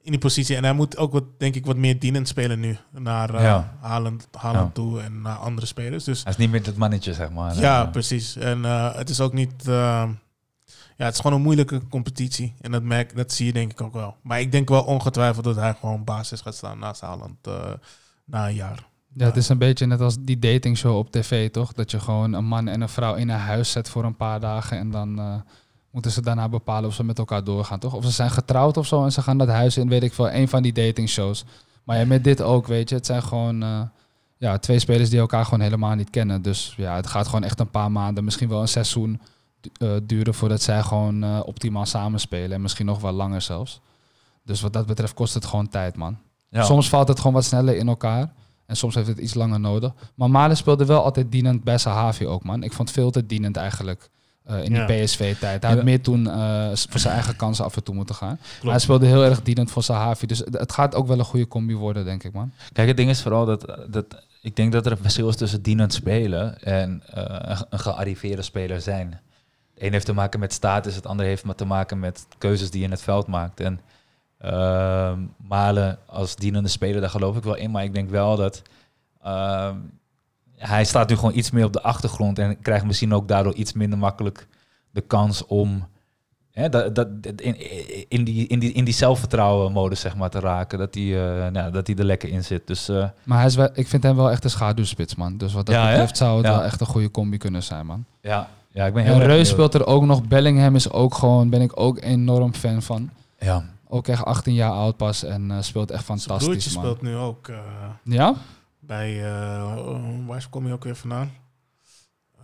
in 0.00 0.10
die 0.12 0.20
positie... 0.20 0.56
En 0.56 0.64
hij 0.64 0.72
moet 0.72 0.96
ook, 0.96 1.12
wat, 1.12 1.24
denk 1.38 1.54
ik, 1.54 1.66
wat 1.66 1.76
meer 1.76 1.98
dienend 1.98 2.28
spelen 2.28 2.60
nu. 2.60 2.76
Naar 2.90 3.34
eh 3.34 3.42
Ja. 3.42 3.76
Haaland, 3.80 4.28
Haaland 4.38 4.66
Ja. 4.66 4.72
toe 4.82 5.00
en 5.00 5.22
naar 5.22 5.36
andere 5.36 5.66
spelers. 5.66 6.04
Dus 6.04 6.22
Hij 6.22 6.32
is 6.32 6.38
niet 6.38 6.50
meer 6.50 6.64
het 6.64 6.76
mannetje, 6.76 7.14
zeg 7.14 7.30
maar. 7.30 7.56
ja, 7.56 7.84
Eh, 7.84 7.90
precies. 7.90 8.36
En 8.36 8.64
eh, 8.64 8.94
het 8.94 9.08
is 9.10 9.20
ook 9.20 9.32
niet... 9.32 9.52
ja, 9.64 11.04
het 11.04 11.14
is 11.14 11.20
gewoon 11.20 11.36
een 11.36 11.42
moeilijke 11.44 11.80
competitie. 11.88 12.54
En 12.60 12.70
dat, 12.72 12.82
merk, 12.82 13.16
dat 13.16 13.32
zie 13.32 13.46
je 13.46 13.52
denk 13.52 13.70
ik 13.70 13.80
ook 13.80 13.92
wel. 13.92 14.16
Maar 14.22 14.40
ik 14.40 14.52
denk 14.52 14.68
wel 14.68 14.82
ongetwijfeld 14.84 15.44
dat 15.44 15.56
hij 15.56 15.74
gewoon 15.80 16.04
basis 16.04 16.40
gaat 16.40 16.54
staan 16.54 16.78
naast 16.78 17.00
Haaland 17.00 17.46
eh, 17.46 17.72
na 18.24 18.48
een 18.48 18.54
jaar. 18.54 18.86
Ja, 19.12 19.24
het 19.26 19.36
is 19.36 19.48
een 19.48 19.58
beetje 19.58 19.86
net 19.86 20.00
als 20.00 20.16
die 20.20 20.38
datingshow 20.38 20.96
op 20.96 21.10
tv, 21.10 21.50
toch? 21.50 21.72
Dat 21.72 21.90
je 21.90 22.00
gewoon 22.00 22.32
een 22.32 22.44
man 22.44 22.68
en 22.68 22.80
een 22.80 22.88
vrouw 22.88 23.14
in 23.14 23.28
een 23.28 23.38
huis 23.38 23.70
zet 23.70 23.88
voor 23.88 24.04
een 24.04 24.16
paar 24.16 24.40
dagen 24.40 24.78
en 24.78 24.90
dan 24.90 25.18
eh, 25.18 25.34
moeten 25.90 26.10
ze 26.10 26.22
daarna 26.22 26.48
bepalen 26.48 26.88
of 26.88 26.94
ze 26.94 27.04
met 27.04 27.18
elkaar 27.18 27.44
doorgaan, 27.44 27.78
toch? 27.78 27.94
Of 27.94 28.04
ze 28.04 28.10
zijn 28.10 28.30
getrouwd 28.30 28.76
of 28.76 28.86
zo 28.86 29.04
en 29.04 29.12
ze 29.12 29.22
gaan 29.22 29.38
dat 29.38 29.48
huis 29.48 29.76
in, 29.76 29.88
weet 29.88 30.02
ik 30.02 30.12
veel, 30.12 30.30
een 30.30 30.48
van 30.48 30.62
die 30.62 30.72
datingshows. 30.72 31.44
Maar 31.84 31.98
ja, 31.98 32.06
met 32.06 32.24
dit 32.24 32.42
ook, 32.42 32.66
weet 32.66 32.88
je, 32.88 32.94
het 32.94 33.06
zijn 33.06 33.22
gewoon 33.22 33.62
eh, 33.62 33.80
ja, 34.36 34.58
twee 34.58 34.78
spelers 34.78 35.10
die 35.10 35.18
elkaar 35.18 35.44
gewoon 35.44 35.60
helemaal 35.60 35.94
niet 35.94 36.10
kennen. 36.10 36.42
Dus 36.42 36.74
ja, 36.76 36.96
het 36.96 37.06
gaat 37.06 37.26
gewoon 37.26 37.44
echt 37.44 37.60
een 37.60 37.70
paar 37.70 37.92
maanden, 37.92 38.24
misschien 38.24 38.48
wel 38.48 38.60
een 38.60 38.68
seizoen 38.68 39.20
eh, 39.78 39.90
duren 40.02 40.34
voordat 40.34 40.62
zij 40.62 40.82
gewoon 40.82 41.22
eh, 41.22 41.40
optimaal 41.44 41.86
samenspelen 41.86 42.52
en 42.52 42.60
misschien 42.60 42.86
nog 42.86 43.00
wel 43.00 43.12
langer 43.12 43.40
zelfs. 43.40 43.80
Dus 44.44 44.60
wat 44.60 44.72
dat 44.72 44.86
betreft 44.86 45.14
kost 45.14 45.34
het 45.34 45.44
gewoon 45.44 45.68
tijd, 45.68 45.96
man. 45.96 46.18
ja. 46.48 46.62
Soms 46.62 46.88
valt 46.88 47.08
het 47.08 47.18
gewoon 47.18 47.32
wat 47.32 47.44
sneller 47.44 47.76
in 47.76 47.88
elkaar. 47.88 48.32
En 48.66 48.76
soms 48.76 48.94
heeft 48.94 49.08
het 49.08 49.18
iets 49.18 49.34
langer 49.34 49.60
nodig. 49.60 49.92
Maar 50.14 50.30
Malen 50.30 50.56
speelde 50.56 50.84
wel 50.84 51.04
altijd 51.04 51.32
dienend 51.32 51.64
bij 51.64 51.78
Sahavi 51.78 52.26
ook, 52.26 52.44
man. 52.44 52.62
Ik 52.62 52.72
vond 52.72 52.88
het 52.88 52.98
veel 52.98 53.10
te 53.10 53.26
dienend 53.26 53.56
eigenlijk 53.56 54.10
eh, 54.46 54.64
in 54.64 54.72
Ja. 54.72 54.86
die 54.86 55.04
PSV-tijd. 55.04 55.62
Hij 55.62 55.74
had 55.74 55.84
meer 55.84 56.02
toen 56.02 56.30
eh, 56.30 56.68
voor 56.74 57.00
zijn 57.00 57.14
eigen 57.14 57.36
kansen 57.36 57.64
af 57.64 57.76
en 57.76 57.82
toe 57.84 57.94
moeten 57.94 58.14
gaan. 58.14 58.38
Hij 58.62 58.78
speelde 58.78 59.06
heel 59.06 59.24
erg 59.24 59.42
dienend 59.42 59.70
voor 59.70 59.82
Sahavi. 59.82 60.26
Dus 60.26 60.38
het 60.38 60.58
het 60.58 60.72
gaat 60.72 60.94
ook 60.94 61.06
wel 61.06 61.18
een 61.18 61.24
goede 61.24 61.48
combi 61.48 61.76
worden, 61.76 62.04
denk 62.04 62.24
ik, 62.24 62.32
man. 62.32 62.52
Kijk, 62.72 62.88
het 62.88 62.96
ding 62.96 63.10
is 63.10 63.22
vooral 63.22 63.44
dat, 63.44 63.76
dat 63.88 64.04
ik 64.42 64.56
denk 64.56 64.72
dat 64.72 64.86
er 64.86 64.92
een 64.92 64.98
verschil 64.98 65.28
is 65.28 65.36
tussen 65.36 65.62
dienend 65.62 65.92
spelen 65.92 66.62
en 66.62 67.02
eh, 67.12 67.60
een, 67.70 67.78
gearriveerde 67.78 68.42
speler 68.42 68.80
zijn. 68.80 69.20
De 69.74 69.86
een 69.86 69.92
heeft 69.92 70.06
te 70.06 70.12
maken 70.12 70.40
met 70.40 70.52
status, 70.52 70.94
het 70.94 71.06
andere 71.06 71.28
heeft 71.28 71.44
maar 71.44 71.54
te 71.54 71.64
maken 71.64 71.98
met 71.98 72.26
keuzes 72.38 72.70
die 72.70 72.78
je 72.80 72.84
in 72.86 72.90
het 72.90 73.02
veld 73.02 73.26
maakt. 73.26 73.60
En 73.60 73.80
ehm, 74.38 75.20
Malen 75.36 75.98
als 76.06 76.36
dienende 76.36 76.68
speler, 76.68 77.00
daar 77.00 77.10
geloof 77.10 77.36
ik 77.36 77.42
wel 77.42 77.56
in, 77.56 77.70
maar 77.70 77.84
ik 77.84 77.94
denk 77.94 78.10
wel 78.10 78.36
dat 78.36 78.62
ehm, 79.22 79.76
hij 80.56 80.84
staat 80.84 81.08
nu 81.08 81.16
gewoon 81.16 81.36
iets 81.36 81.50
meer 81.50 81.64
op 81.64 81.72
de 81.72 81.82
achtergrond 81.82 82.38
en 82.38 82.60
krijgt 82.60 82.84
misschien 82.84 83.14
ook 83.14 83.28
daardoor 83.28 83.54
iets 83.54 83.72
minder 83.72 83.98
makkelijk 83.98 84.46
de 84.90 85.00
kans 85.00 85.46
om 85.46 85.86
hè, 86.52 86.68
dat, 86.68 86.94
dat, 86.94 87.08
in, 87.36 87.56
in, 88.08 88.24
die, 88.24 88.46
in, 88.46 88.58
die, 88.58 88.72
in 88.72 88.84
die 88.84 88.94
zelfvertrouwen 88.94 89.72
modus 89.72 90.00
zeg 90.00 90.16
maar, 90.16 90.30
te 90.30 90.40
raken. 90.40 90.78
Dat 90.78 90.94
hij, 90.94 91.04
eh, 91.44 91.50
nou, 91.50 91.72
dat 91.72 91.86
hij 91.86 91.96
er 91.96 92.04
lekker 92.04 92.28
in 92.28 92.44
zit. 92.44 92.66
Dus 92.66 92.88
eh, 92.88 93.08
Maar 93.24 93.38
hij 93.38 93.46
is 93.46 93.54
wel, 93.54 93.68
ik 93.72 93.88
vind 93.88 94.02
hem 94.02 94.16
wel 94.16 94.30
echt 94.30 94.44
een 94.44 94.50
schaduwspits, 94.50 95.14
man. 95.14 95.36
Dus 95.36 95.52
wat 95.52 95.66
dat 95.66 95.74
Ja, 95.74 95.84
hè? 95.84 95.90
betreft 95.90 96.16
zou 96.16 96.36
het 96.36 96.46
Ja. 96.46 96.52
wel 96.52 96.62
echt 96.64 96.80
een 96.80 96.86
goede 96.86 97.10
combi 97.10 97.36
kunnen 97.36 97.62
zijn, 97.62 97.86
man. 97.86 98.04
ja, 98.20 98.48
ja, 98.70 98.86
ik 98.86 98.94
ben 98.94 99.02
heel 99.04 99.12
En 99.12 99.18
Reus 99.18 99.28
benieuwd. 99.28 99.46
speelt 99.46 99.74
er 99.74 99.86
ook 99.86 100.04
nog. 100.04 100.22
Bellingham 100.28 100.74
is 100.74 100.90
ook 100.90 101.14
gewoon, 101.14 101.50
ben 101.50 101.60
ik 101.60 101.80
ook 101.80 102.00
enorm 102.02 102.54
fan 102.54 102.82
van. 102.82 103.10
Ja. 103.38 103.64
Ook 103.88 104.08
echt 104.08 104.24
18 104.24 104.54
jaar 104.54 104.70
oud 104.70 104.96
pas 104.96 105.22
en 105.24 105.50
eh, 105.50 105.56
speelt 105.60 105.90
echt 105.90 106.04
Zijn 106.04 106.18
fantastisch, 106.18 106.48
broertje 106.48 106.70
man. 106.74 106.82
speelt 106.84 107.02
nu 107.02 107.16
ook 107.16 107.48
eh, 107.48 107.56
Ja? 108.02 108.34
Bij... 108.86 109.24
eh, 109.24 110.26
waar 110.26 110.46
kom 110.50 110.66
je 110.66 110.72
ook 110.72 110.84
weer 110.84 110.96
vandaan? 110.96 111.32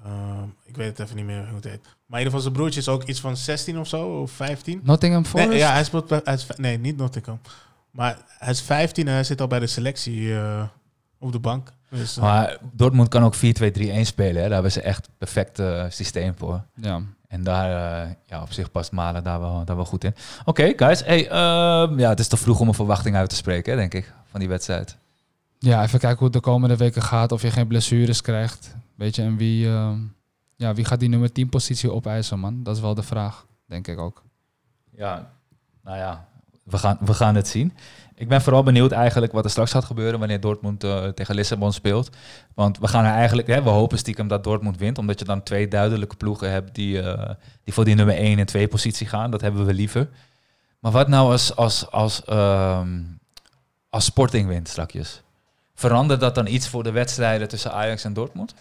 Eh, 0.05 0.43
ik 0.65 0.77
weet 0.77 0.89
het 0.89 0.99
even 0.99 1.17
niet 1.17 1.25
meer 1.25 1.47
hoe 1.47 1.55
het 1.55 1.65
heet. 1.65 1.83
Maar 1.83 2.21
in 2.21 2.25
ieder 2.25 2.25
geval 2.25 2.41
zijn 2.41 2.53
broertje 2.53 2.81
is 2.81 2.89
ook 2.89 3.03
iets 3.05 3.21
van 3.21 3.37
16 3.37 3.79
of 3.79 3.89
zo, 3.89 4.21
of 4.21 4.31
15. 4.31 4.81
Nottingham 4.83 5.25
Forest? 5.25 5.49
Nee, 5.49 5.59
ja, 5.59 5.73
hij 5.73 5.85
speelt 5.85 6.07
bij, 6.07 6.21
hij 6.25 6.35
is, 6.35 6.47
nee, 6.57 6.79
niet 6.79 6.97
Nottingham. 6.97 7.41
Maar 7.91 8.19
hij 8.39 8.51
is 8.51 8.61
15 8.61 9.09
en 9.09 9.13
hij 9.13 9.25
zit 9.25 9.41
al 9.41 9.47
bij 9.47 9.59
de 9.59 9.67
selectie 9.67 10.35
eh, 10.35 10.63
op 11.19 11.33
de 11.33 11.39
bank. 11.39 11.73
Dus, 11.89 12.17
eh, 12.17 12.23
Maar 12.23 12.59
Dortmund 12.73 13.09
kan 13.09 13.25
ook 13.25 13.35
4-2-3-1 13.37 13.41
spelen. 14.07 14.35
Hè. 14.35 14.43
Daar 14.43 14.53
hebben 14.53 14.73
ze 14.73 14.81
echt 14.81 15.07
een 15.07 15.15
perfect 15.19 15.63
systeem 15.89 16.35
voor. 16.37 16.65
Ja. 16.75 17.01
En 17.29 17.43
daar, 17.43 17.69
ja, 18.27 18.43
op 18.43 18.53
zich 18.53 18.71
past 18.71 18.93
Malen 18.93 19.25
daar 19.25 19.41
wel, 19.41 19.65
daar 19.65 19.77
wel 19.77 19.85
goed 19.85 20.05
in. 20.05 20.15
Oké, 20.45 20.73
guys. 20.77 21.05
Hey, 21.05 21.29
ehm, 21.29 21.99
ja, 21.99 22.09
het 22.09 22.21
is 22.21 22.29
te 22.29 22.37
vroeg 22.37 22.61
om 22.61 22.69
een 22.69 22.75
verwachting 22.75 23.17
uit 23.17 23.29
te 23.29 23.37
spreken, 23.37 23.73
hè, 23.73 23.79
denk 23.79 23.95
ik, 23.95 24.13
van 24.31 24.41
die 24.41 24.49
wedstrijd. 24.49 24.97
Ja, 25.63 25.83
even 25.83 25.99
kijken 25.99 26.19
hoe 26.19 26.27
het 26.27 26.37
de 26.37 26.41
komende 26.51 26.77
weken 26.77 27.03
gaat. 27.03 27.33
Of 27.33 27.43
je 27.43 27.51
geen 27.51 27.67
blessures 27.67 28.21
krijgt. 28.21 28.75
Weet 28.95 29.17
je, 29.17 29.23
en 29.23 29.37
wie, 29.37 29.69
eh, 29.69 29.93
ja, 30.57 30.75
wie 30.75 30.85
gaat 30.85 31.01
die 31.01 31.09
nummer 31.09 31.33
10 31.33 31.49
positie 31.49 31.93
opeisen, 31.93 32.39
man? 32.39 32.63
Dat 32.63 32.77
is 32.77 32.83
wel 32.83 32.95
de 32.95 33.03
vraag, 33.03 33.47
denk 33.67 33.89
ik 33.89 33.99
ook. 33.99 34.23
Ja, 34.91 35.31
nou 35.83 35.97
ja, 35.97 36.29
we 36.65 36.79
gaan, 36.79 36.99
we 37.01 37.15
gaan 37.15 37.35
het 37.35 37.49
zien. 37.49 37.73
Ik 38.15 38.29
ben 38.29 38.43
vooral 38.43 38.63
benieuwd 38.63 38.93
eigenlijk 38.93 39.33
wat 39.33 39.45
er 39.45 39.51
straks 39.51 39.71
gaat 39.71 39.85
gebeuren 39.85 40.19
wanneer 40.19 40.41
Dortmund 40.41 40.85
eh, 40.85 41.09
tegen 41.09 41.35
Lissabon 41.35 41.73
speelt. 41.73 42.17
Want 42.55 42.79
we 42.79 42.89
gaan 42.89 43.05
er 43.05 43.13
eigenlijk, 43.13 43.49
hè, 43.49 43.63
we 43.63 43.71
hopen 43.71 43.99
stiekem 43.99 44.29
dat 44.29 44.45
Dortmund 44.45 44.79
wint, 44.79 44.99
omdat 44.99 45.19
je 45.19 45.25
dan 45.25 45.43
twee 45.43 45.69
duidelijke 45.69 46.17
ploegen 46.17 46.51
hebt 46.51 46.75
die, 46.75 47.03
eh, 47.03 47.35
die 47.65 47.75
voor 47.75 47.85
die 47.85 47.95
nummer 47.95 48.17
1 48.17 48.39
en 48.39 48.47
2 48.47 48.69
positie 48.69 49.07
gaan. 49.07 49.31
Dat 49.31 49.41
hebben 49.41 49.67
we 49.67 49.75
liever. 49.75 50.09
Maar 50.79 50.93
wat 50.93 51.09
nou 51.09 51.31
als, 51.31 51.57
als, 51.57 51.91
als, 51.91 52.25
ehm, 52.25 53.01
als 53.89 54.05
Sporting 54.05 54.49
wint 54.49 54.69
strakjes? 54.69 55.23
Verandert 55.83 56.21
dat 56.21 56.35
dan 56.35 56.47
iets 56.47 56.69
voor 56.69 56.83
de 56.83 56.91
wedstrijden 56.91 57.49
tussen 57.49 57.73
Ajax 57.73 58.05
en 58.05 58.13
Dortmund? 58.13 58.55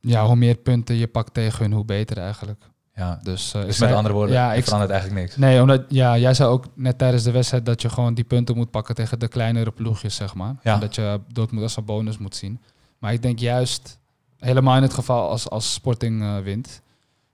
Ja, 0.00 0.26
hoe 0.26 0.36
meer 0.36 0.54
punten 0.54 0.94
je 0.96 1.06
pakt 1.06 1.34
tegen 1.34 1.62
hun, 1.62 1.72
hoe 1.72 1.84
beter 1.84 2.18
eigenlijk. 2.18 2.64
Ja, 2.94 3.18
Dus, 3.22 3.54
eh, 3.54 3.62
dus 3.62 3.78
met 3.78 3.92
andere 3.92 4.14
woorden, 4.14 4.34
ja, 4.34 4.52
ik, 4.52 4.64
verandert 4.64 4.90
eigenlijk 4.90 5.20
niks. 5.20 5.36
Nee, 5.36 5.60
omdat 5.60 5.84
ja, 5.88 6.18
jij 6.18 6.34
zei 6.34 6.48
ook 6.48 6.66
net 6.74 6.98
tijdens 6.98 7.22
de 7.22 7.30
wedstrijd 7.30 7.66
dat 7.66 7.82
je 7.82 7.88
gewoon 7.88 8.14
die 8.14 8.24
punten 8.24 8.56
moet 8.56 8.70
pakken 8.70 8.94
tegen 8.94 9.18
de 9.18 9.28
kleinere 9.28 9.70
ploegjes, 9.70 10.14
zeg 10.14 10.34
maar. 10.34 10.54
Ja. 10.62 10.74
En 10.74 10.80
dat 10.80 10.94
je 10.94 11.20
Dortmund 11.28 11.62
als 11.62 11.76
een 11.76 11.84
bonus 11.84 12.18
moet 12.18 12.36
zien. 12.36 12.60
Maar 12.98 13.12
ik 13.12 13.22
denk 13.22 13.38
juist, 13.38 13.98
helemaal 14.38 14.76
in 14.76 14.82
het 14.82 14.94
geval 14.94 15.28
als, 15.28 15.50
als 15.50 15.72
Sporting 15.72 16.22
eh, 16.22 16.38
wint, 16.38 16.82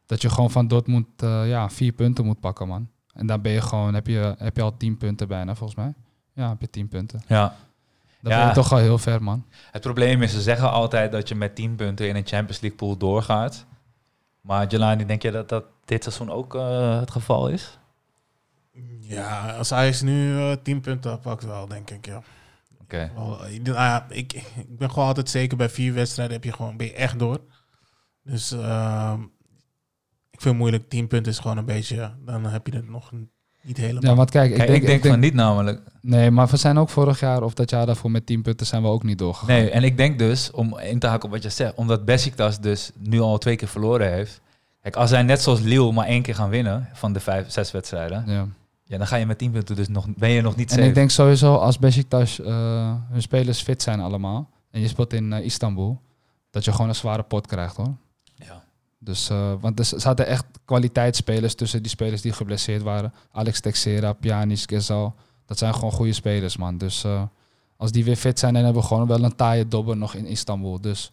dat 0.06 0.22
je 0.22 0.30
gewoon 0.30 0.50
van 0.50 0.68
Dortmund 0.68 1.06
eh, 1.16 1.48
ja, 1.48 1.70
vier 1.70 1.92
punten 1.92 2.24
moet 2.24 2.40
pakken, 2.40 2.68
man. 2.68 2.88
En 3.12 3.26
dan 3.26 3.40
ben 3.40 3.52
je 3.52 3.60
gewoon, 3.60 3.94
heb 3.94 4.06
je, 4.06 4.34
heb 4.38 4.56
je 4.56 4.62
al 4.62 4.76
tien 4.76 4.96
punten 4.96 5.28
bijna, 5.28 5.54
volgens 5.54 5.78
mij. 5.78 5.94
Ja, 6.32 6.48
heb 6.48 6.60
je 6.60 6.70
tien 6.70 6.88
punten. 6.88 7.22
Ja. 7.26 7.56
Dan 8.20 8.32
Ja. 8.32 8.38
ben 8.38 8.48
je 8.48 8.54
toch 8.54 8.72
al 8.72 8.78
heel 8.78 8.98
ver, 8.98 9.22
man. 9.22 9.46
Het 9.70 9.82
probleem 9.82 10.22
is, 10.22 10.32
ze 10.32 10.40
zeggen 10.40 10.70
altijd 10.70 11.12
dat 11.12 11.28
je 11.28 11.34
met 11.34 11.54
10 11.54 11.74
punten 11.74 12.08
in 12.08 12.16
een 12.16 12.26
Champions 12.26 12.60
League 12.60 12.78
pool 12.78 12.96
doorgaat. 12.96 13.66
Maar 14.40 14.66
Jelani, 14.66 15.06
denk 15.06 15.22
je 15.22 15.30
dat 15.30 15.48
dat 15.48 15.64
dit 15.84 16.02
seizoen 16.02 16.30
ook 16.30 16.54
eh, 16.54 16.98
het 17.00 17.10
geval 17.10 17.48
is? 17.48 17.78
ja, 19.00 19.56
als 19.56 19.72
Ajax 19.72 20.02
nu 20.02 20.38
eh 20.38 20.52
10 20.62 20.80
punten 20.80 21.20
pakt 21.20 21.44
wel, 21.44 21.68
denk 21.68 21.90
ik, 21.90 22.06
ja. 22.06 22.22
Oké. 22.80 22.96
Eh, 23.16 23.54
ik, 23.54 23.62
nou 23.62 23.74
ja, 23.76 24.06
ik, 24.08 24.32
ik 24.56 24.78
ben 24.78 24.90
gewoon 24.90 25.08
altijd 25.08 25.30
zeker 25.30 25.56
bij 25.56 25.68
vier 25.68 25.94
wedstrijden 25.94 26.34
heb 26.34 26.44
je 26.44 26.52
gewoon, 26.52 26.76
ben 26.76 26.86
je 26.86 26.92
echt 26.92 27.18
door. 27.18 27.40
Dus 28.22 28.52
ehm, 28.52 29.22
ik 30.30 30.40
vind 30.40 30.44
het 30.44 30.56
moeilijk. 30.56 30.88
10 30.88 31.06
punten 31.06 31.32
is 31.32 31.38
gewoon 31.38 31.56
een 31.58 31.64
beetje, 31.64 32.14
dan 32.24 32.44
heb 32.44 32.66
je 32.66 32.76
het 32.76 32.88
nog 32.88 33.12
niet 33.68 33.76
helemaal. 33.76 34.10
Ja, 34.10 34.14
want 34.16 34.30
kijk, 34.30 34.50
ik 34.50 34.56
Kijk, 34.56 34.68
denk, 34.68 34.80
ik 34.82 34.86
denk 34.88 35.06
van 35.06 35.20
niet 35.20 35.34
namelijk. 35.34 35.80
Nee, 36.00 36.30
maar 36.30 36.46
we 36.46 36.56
zijn 36.56 36.78
ook 36.78 36.88
vorig 36.88 37.20
jaar 37.20 37.42
of 37.42 37.54
dat 37.54 37.70
jaar 37.70 37.86
daarvoor 37.86 38.10
met 38.10 38.26
tien 38.26 38.42
punten 38.42 38.66
zijn 38.66 38.82
we 38.82 38.88
ook 38.88 39.02
niet 39.02 39.18
doorgegaan. 39.18 39.56
Nee, 39.56 39.70
en 39.70 39.82
ik 39.82 39.96
denk 39.96 40.18
dus, 40.18 40.50
om 40.50 40.78
in 40.78 40.98
te 40.98 41.06
haken 41.06 41.24
op 41.24 41.30
wat 41.30 41.42
je 41.42 41.48
zegt, 41.48 41.74
omdat 41.74 42.04
Besiktas 42.04 42.60
dus 42.60 42.90
nu 42.98 43.20
al 43.20 43.38
twee 43.38 43.56
keer 43.56 43.68
verloren 43.68 44.12
heeft. 44.12 44.40
Kijk, 44.82 44.96
als 44.96 45.10
zij 45.10 45.22
net 45.22 45.42
zoals 45.42 45.60
Lille 45.60 45.92
maar 45.92 46.06
één 46.06 46.22
keer 46.22 46.34
gaan 46.34 46.48
winnen 46.48 46.88
van 46.92 47.12
de 47.12 47.20
vijf, 47.20 47.50
zes 47.50 47.70
wedstrijden, 47.70 48.24
Ja. 48.26 48.46
ja, 48.84 48.98
dan 48.98 49.06
ga 49.06 49.16
je 49.16 49.26
met 49.26 49.38
10 49.38 49.50
punten 49.50 49.76
dus 49.76 49.88
nog, 49.88 50.06
ben 50.16 50.30
je 50.30 50.40
nog 50.42 50.56
niet 50.56 50.70
En 50.70 50.76
safe. 50.76 50.88
ik 50.88 50.94
denk 50.94 51.10
sowieso 51.10 51.54
als 51.54 51.78
Besiktas 51.78 52.40
eh 52.40 52.92
hun 53.10 53.22
spelers 53.22 53.62
fit 53.62 53.82
zijn 53.82 54.00
allemaal 54.00 54.48
en 54.70 54.80
je 54.80 54.88
speelt 54.88 55.12
in 55.12 55.32
eh, 55.32 55.44
Istanbul, 55.44 56.00
dat 56.50 56.64
je 56.64 56.72
gewoon 56.72 56.88
een 56.88 56.94
zware 56.94 57.22
pot 57.22 57.46
krijgt 57.46 57.76
hoor. 57.76 57.94
Dus, 59.08 59.30
eh, 59.30 59.52
want 59.60 59.78
er 59.78 59.84
zaten 59.84 60.26
echt 60.26 60.44
kwaliteitsspelers 60.64 61.54
tussen 61.54 61.82
die 61.82 61.90
spelers 61.90 62.22
die 62.22 62.32
geblesseerd 62.32 62.82
waren. 62.82 63.12
Alex 63.32 63.60
Texera, 63.60 64.12
Pjanic, 64.12 64.62
Gezal. 64.66 65.14
Dat 65.46 65.58
zijn 65.58 65.74
gewoon 65.74 65.92
goede 65.92 66.12
spelers, 66.12 66.56
man. 66.56 66.78
Dus 66.78 67.04
eh, 67.04 67.22
als 67.76 67.92
die 67.92 68.04
weer 68.04 68.16
fit 68.16 68.38
zijn, 68.38 68.54
dan 68.54 68.64
hebben 68.64 68.82
we 68.82 68.88
gewoon 68.88 69.06
wel 69.06 69.24
een 69.24 69.36
taaie 69.36 69.68
dobber 69.68 69.96
nog 69.96 70.14
in 70.14 70.26
Istanbul. 70.26 70.80
Dus 70.80 71.10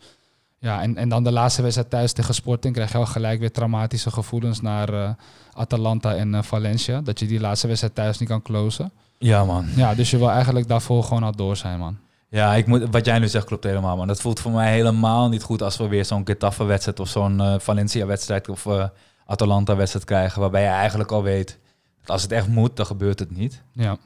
ja, 0.59 0.81
en, 0.81 0.97
en 0.97 1.09
dan 1.09 1.23
de 1.23 1.31
laatste 1.31 1.61
wedstrijd 1.61 1.89
thuis 1.89 2.13
tegen 2.13 2.33
Sporting 2.33 2.73
krijg 2.73 2.91
je 2.91 2.97
al 2.97 3.05
gelijk 3.05 3.39
weer 3.39 3.51
traumatische 3.51 4.11
gevoelens 4.11 4.61
naar 4.61 4.93
eh, 4.93 5.09
Atalanta 5.53 6.15
en 6.15 6.43
Valencia. 6.43 7.01
Dat 7.01 7.19
je 7.19 7.27
die 7.27 7.39
laatste 7.39 7.67
wedstrijd 7.67 7.95
thuis 7.95 8.17
niet 8.17 8.29
kan 8.29 8.41
closen. 8.41 8.91
Ja, 9.17 9.45
man. 9.45 9.65
Ja, 9.75 9.95
dus 9.95 10.11
je 10.11 10.17
wil 10.17 10.29
eigenlijk 10.29 10.67
daarvoor 10.67 11.03
gewoon 11.03 11.23
al 11.23 11.35
door 11.35 11.55
zijn, 11.55 11.79
man. 11.79 11.97
Ja, 12.29 12.53
ik 12.53 12.67
moet, 12.67 12.87
wat 12.91 13.05
jij 13.05 13.19
nu 13.19 13.27
zegt 13.27 13.45
klopt 13.45 13.63
helemaal, 13.63 13.97
man. 13.97 14.07
Dat 14.07 14.21
voelt 14.21 14.39
voor 14.39 14.51
mij 14.51 14.71
helemaal 14.73 15.29
niet 15.29 15.43
goed 15.43 15.61
als 15.61 15.77
we 15.77 15.87
weer 15.87 16.05
zo'n 16.05 16.25
Getafe-wedstrijd 16.25 16.99
of 16.99 17.07
zo'n 17.07 17.41
eh, 17.41 17.55
Valencia-wedstrijd 17.59 18.49
of 18.49 18.65
eh, 18.65 18.87
Atalanta-wedstrijd 19.25 20.05
krijgen, 20.05 20.41
waarbij 20.41 20.61
je 20.61 20.67
eigenlijk 20.67 21.11
al 21.11 21.23
weet 21.23 21.59
dat 21.99 22.09
als 22.09 22.21
het 22.21 22.31
echt 22.31 22.47
moet, 22.47 22.75
dan 22.75 22.85
gebeurt 22.85 23.19
het 23.19 23.31
niet. 23.37 23.61
Ja. 23.71 23.97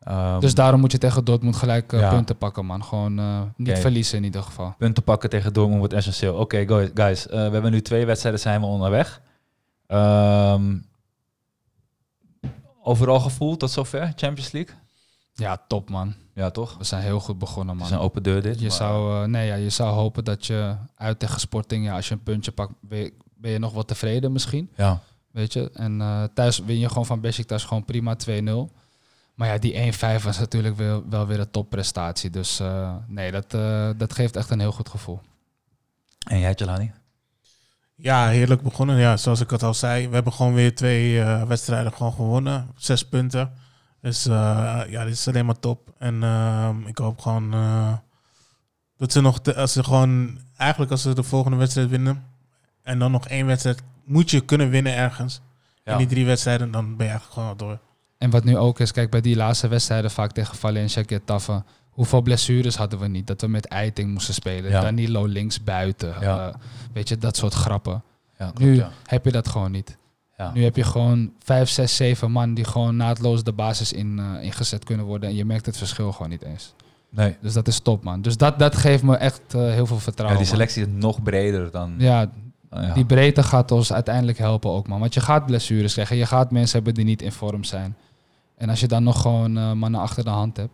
Ehm, 0.00 0.40
Dus 0.40 0.54
daarom 0.54 0.80
moet 0.80 0.92
je 0.92 0.98
tegen 0.98 1.24
Dortmund 1.24 1.56
gelijk 1.56 1.92
eh, 1.92 2.00
Ja. 2.00 2.08
punten 2.10 2.36
pakken, 2.36 2.66
man. 2.66 2.84
Gewoon 2.84 3.14
niet 3.56 3.78
verliezen 3.78 4.18
in 4.18 4.24
ieder 4.24 4.42
geval. 4.42 4.74
punten 4.78 5.02
pakken 5.02 5.30
tegen 5.30 5.52
Dortmund 5.52 5.78
wordt 5.78 5.94
essentieel. 5.94 6.34
Oké, 6.34 6.64
guys, 6.66 6.90
guys 6.94 7.24
we 7.24 7.36
hebben 7.36 7.70
nu 7.70 7.82
twee 7.82 8.06
wedstrijden, 8.06 8.40
zijn 8.40 8.60
we 8.60 8.66
onderweg. 8.66 9.20
Ehm, 9.86 10.76
overal 12.82 13.20
gevoeld 13.20 13.58
tot 13.58 13.70
zover, 13.70 14.12
Champions 14.16 14.52
League? 14.52 14.74
Ja, 15.34 15.62
top, 15.68 15.90
man. 15.90 16.14
Ja, 16.34 16.50
toch? 16.50 16.76
We 16.78 16.84
zijn 16.84 17.02
heel 17.02 17.20
goed 17.20 17.38
begonnen, 17.38 17.74
Het 17.74 17.84
is 17.84 17.90
man. 17.90 17.98
een 17.98 18.04
open 18.04 18.22
deur 18.22 18.42
dit. 18.42 18.54
Je 18.60 18.66
maar- 18.66 18.76
zou, 18.76 19.22
eh, 19.22 19.28
nee, 19.28 19.46
ja, 19.46 19.54
je 19.54 19.70
zou 19.70 19.90
hopen 19.94 20.24
dat 20.24 20.46
je 20.46 20.74
uit 20.96 21.18
tegen 21.18 21.40
Sporting, 21.40 21.84
ja, 21.84 21.94
als 21.94 22.08
je 22.08 22.14
een 22.14 22.22
puntje 22.22 22.52
pakt, 22.52 22.72
ben 22.80 22.98
je, 22.98 23.12
ben 23.36 23.50
je 23.50 23.58
nog 23.58 23.72
wat 23.72 23.88
tevreden 23.88 24.32
misschien. 24.32 24.70
Ja. 24.76 25.00
Weet 25.30 25.52
je? 25.52 25.70
En 25.72 26.00
eh, 26.00 26.22
thuis 26.34 26.58
win 26.58 26.78
je 26.78 26.88
gewoon 26.88 27.06
van 27.06 27.20
Besiktas 27.20 27.64
gewoon 27.64 27.84
prima 27.84 28.16
2-0. 28.16 28.70
Maar 29.34 29.48
ja, 29.48 29.58
die 29.58 29.74
1-5 29.92 30.22
was 30.24 30.38
natuurlijk 30.38 30.76
wel, 30.76 31.04
wel 31.08 31.26
weer 31.26 31.40
een 31.40 31.50
topprestatie. 31.50 32.30
Dus 32.30 32.60
eh, 32.60 32.94
nee, 33.06 33.30
dat, 33.30 33.54
eh, 33.54 33.90
dat 33.96 34.12
geeft 34.12 34.36
echt 34.36 34.50
een 34.50 34.60
heel 34.60 34.72
goed 34.72 34.88
gevoel. 34.88 35.20
En 36.28 36.38
jij, 36.38 36.52
Jelani? 36.56 36.92
Ja, 37.94 38.28
heerlijk 38.28 38.62
begonnen. 38.62 38.96
Ja, 38.98 39.16
zoals 39.16 39.40
ik 39.40 39.50
het 39.50 39.62
al 39.62 39.74
zei, 39.74 40.08
we 40.08 40.14
hebben 40.14 40.32
gewoon 40.32 40.54
weer 40.54 40.74
twee 40.74 41.20
eh, 41.20 41.42
wedstrijden 41.42 41.92
gewoon 41.92 42.12
gewonnen. 42.12 42.70
Zes 42.76 43.08
punten. 43.08 43.52
Dus 44.04 44.26
eh, 44.26 44.80
ja, 44.88 45.04
dit 45.04 45.12
is 45.12 45.28
alleen 45.28 45.46
maar 45.46 45.58
top. 45.58 45.92
En 45.98 46.22
ehm, 46.22 46.86
ik 46.86 46.98
hoop 46.98 47.20
gewoon 47.20 47.52
eh, 47.54 47.92
dat 48.96 49.12
ze 49.12 49.20
nog, 49.20 49.40
te- 49.40 49.54
als 49.56 49.72
ze 49.72 49.84
gewoon, 49.84 50.38
eigenlijk 50.56 50.90
als 50.90 51.02
ze 51.02 51.14
de 51.14 51.22
volgende 51.22 51.56
wedstrijd 51.56 51.88
winnen 51.88 52.24
en 52.82 52.98
dan 52.98 53.10
nog 53.10 53.28
één 53.28 53.46
wedstrijd, 53.46 53.82
moet 54.04 54.30
je 54.30 54.40
kunnen 54.40 54.70
winnen 54.70 54.94
ergens. 54.94 55.40
Ja. 55.84 55.92
In 55.92 55.98
die 55.98 56.06
drie 56.06 56.26
wedstrijden, 56.26 56.70
dan 56.70 56.96
ben 56.96 57.06
je 57.06 57.12
eigenlijk 57.12 57.32
gewoon 57.32 57.48
al 57.48 57.56
door. 57.56 57.78
En 58.18 58.30
wat 58.30 58.44
nu 58.44 58.56
ook 58.56 58.80
is, 58.80 58.92
kijk, 58.92 59.10
bij 59.10 59.20
die 59.20 59.36
laatste 59.36 59.68
wedstrijden 59.68 60.10
vaak 60.10 60.32
tegen 60.32 60.56
Valencia, 60.56 61.02
Getafe, 61.06 61.62
hoeveel 61.90 62.22
blessures 62.22 62.76
hadden 62.76 62.98
we 62.98 63.06
niet? 63.08 63.26
Dat 63.26 63.40
we 63.40 63.46
met 63.48 63.66
Eiting 63.66 64.12
moesten 64.12 64.34
spelen. 64.34 64.70
Ja. 64.70 64.80
Danilo 64.80 65.24
links 65.24 65.62
buiten. 65.62 66.14
Ja. 66.20 66.48
Eh, 66.48 66.54
weet 66.92 67.08
je, 67.08 67.18
dat 67.18 67.36
soort 67.36 67.54
grappen. 67.54 68.02
Ja, 68.38 68.44
klopt, 68.44 68.58
Nu 68.58 68.74
ja. 68.74 68.90
heb 69.06 69.24
je 69.24 69.32
dat 69.32 69.48
gewoon 69.48 69.70
niet. 69.70 69.96
Ja. 70.36 70.50
Nu 70.54 70.64
heb 70.64 70.76
je 70.76 70.84
gewoon 70.84 71.32
vijf, 71.38 71.68
zes, 71.68 71.96
zeven 71.96 72.30
man 72.30 72.54
die 72.54 72.64
gewoon 72.64 72.96
naadloos 72.96 73.44
de 73.44 73.52
basis 73.52 73.92
in, 73.92 74.18
eh, 74.18 74.44
ingezet 74.44 74.84
kunnen 74.84 75.06
worden. 75.06 75.28
En 75.28 75.34
je 75.34 75.44
merkt 75.44 75.66
het 75.66 75.76
verschil 75.76 76.12
gewoon 76.12 76.28
niet 76.30 76.42
eens. 76.42 76.74
Nee. 77.10 77.36
Dus 77.40 77.52
dat 77.52 77.68
is 77.68 77.80
top, 77.80 78.04
man. 78.04 78.22
Dus 78.22 78.36
dat, 78.36 78.58
dat 78.58 78.76
geeft 78.76 79.02
me 79.02 79.16
echt 79.16 79.40
eh, 79.48 79.60
heel 79.60 79.86
veel 79.86 79.96
Ja, 79.96 80.02
vertrouwen. 80.02 80.38
die 80.38 80.46
man. 80.46 80.56
selectie 80.56 80.82
is 80.82 80.88
nog 81.02 81.22
breder 81.22 81.70
dan... 81.70 81.94
Ja, 81.98 82.30
ja. 82.70 82.94
die 82.94 83.04
breedte 83.04 83.42
gaat 83.42 83.70
ons 83.70 83.92
uiteindelijk 83.92 84.38
helpen 84.38 84.70
ook, 84.70 84.88
man. 84.88 85.00
Want 85.00 85.14
je 85.14 85.20
gaat 85.20 85.46
blessures 85.46 85.92
krijgen. 85.92 86.16
Je 86.16 86.26
gaat 86.26 86.50
mensen 86.50 86.76
hebben 86.76 86.94
die 86.94 87.04
niet 87.04 87.22
in 87.22 87.32
vorm 87.32 87.64
zijn. 87.64 87.96
En 88.56 88.68
als 88.68 88.80
je 88.80 88.86
dan 88.88 89.02
nog 89.02 89.20
gewoon 89.20 89.56
eh, 89.58 89.72
mannen 89.72 90.00
achter 90.00 90.24
de 90.24 90.30
hand 90.30 90.56
hebt. 90.56 90.72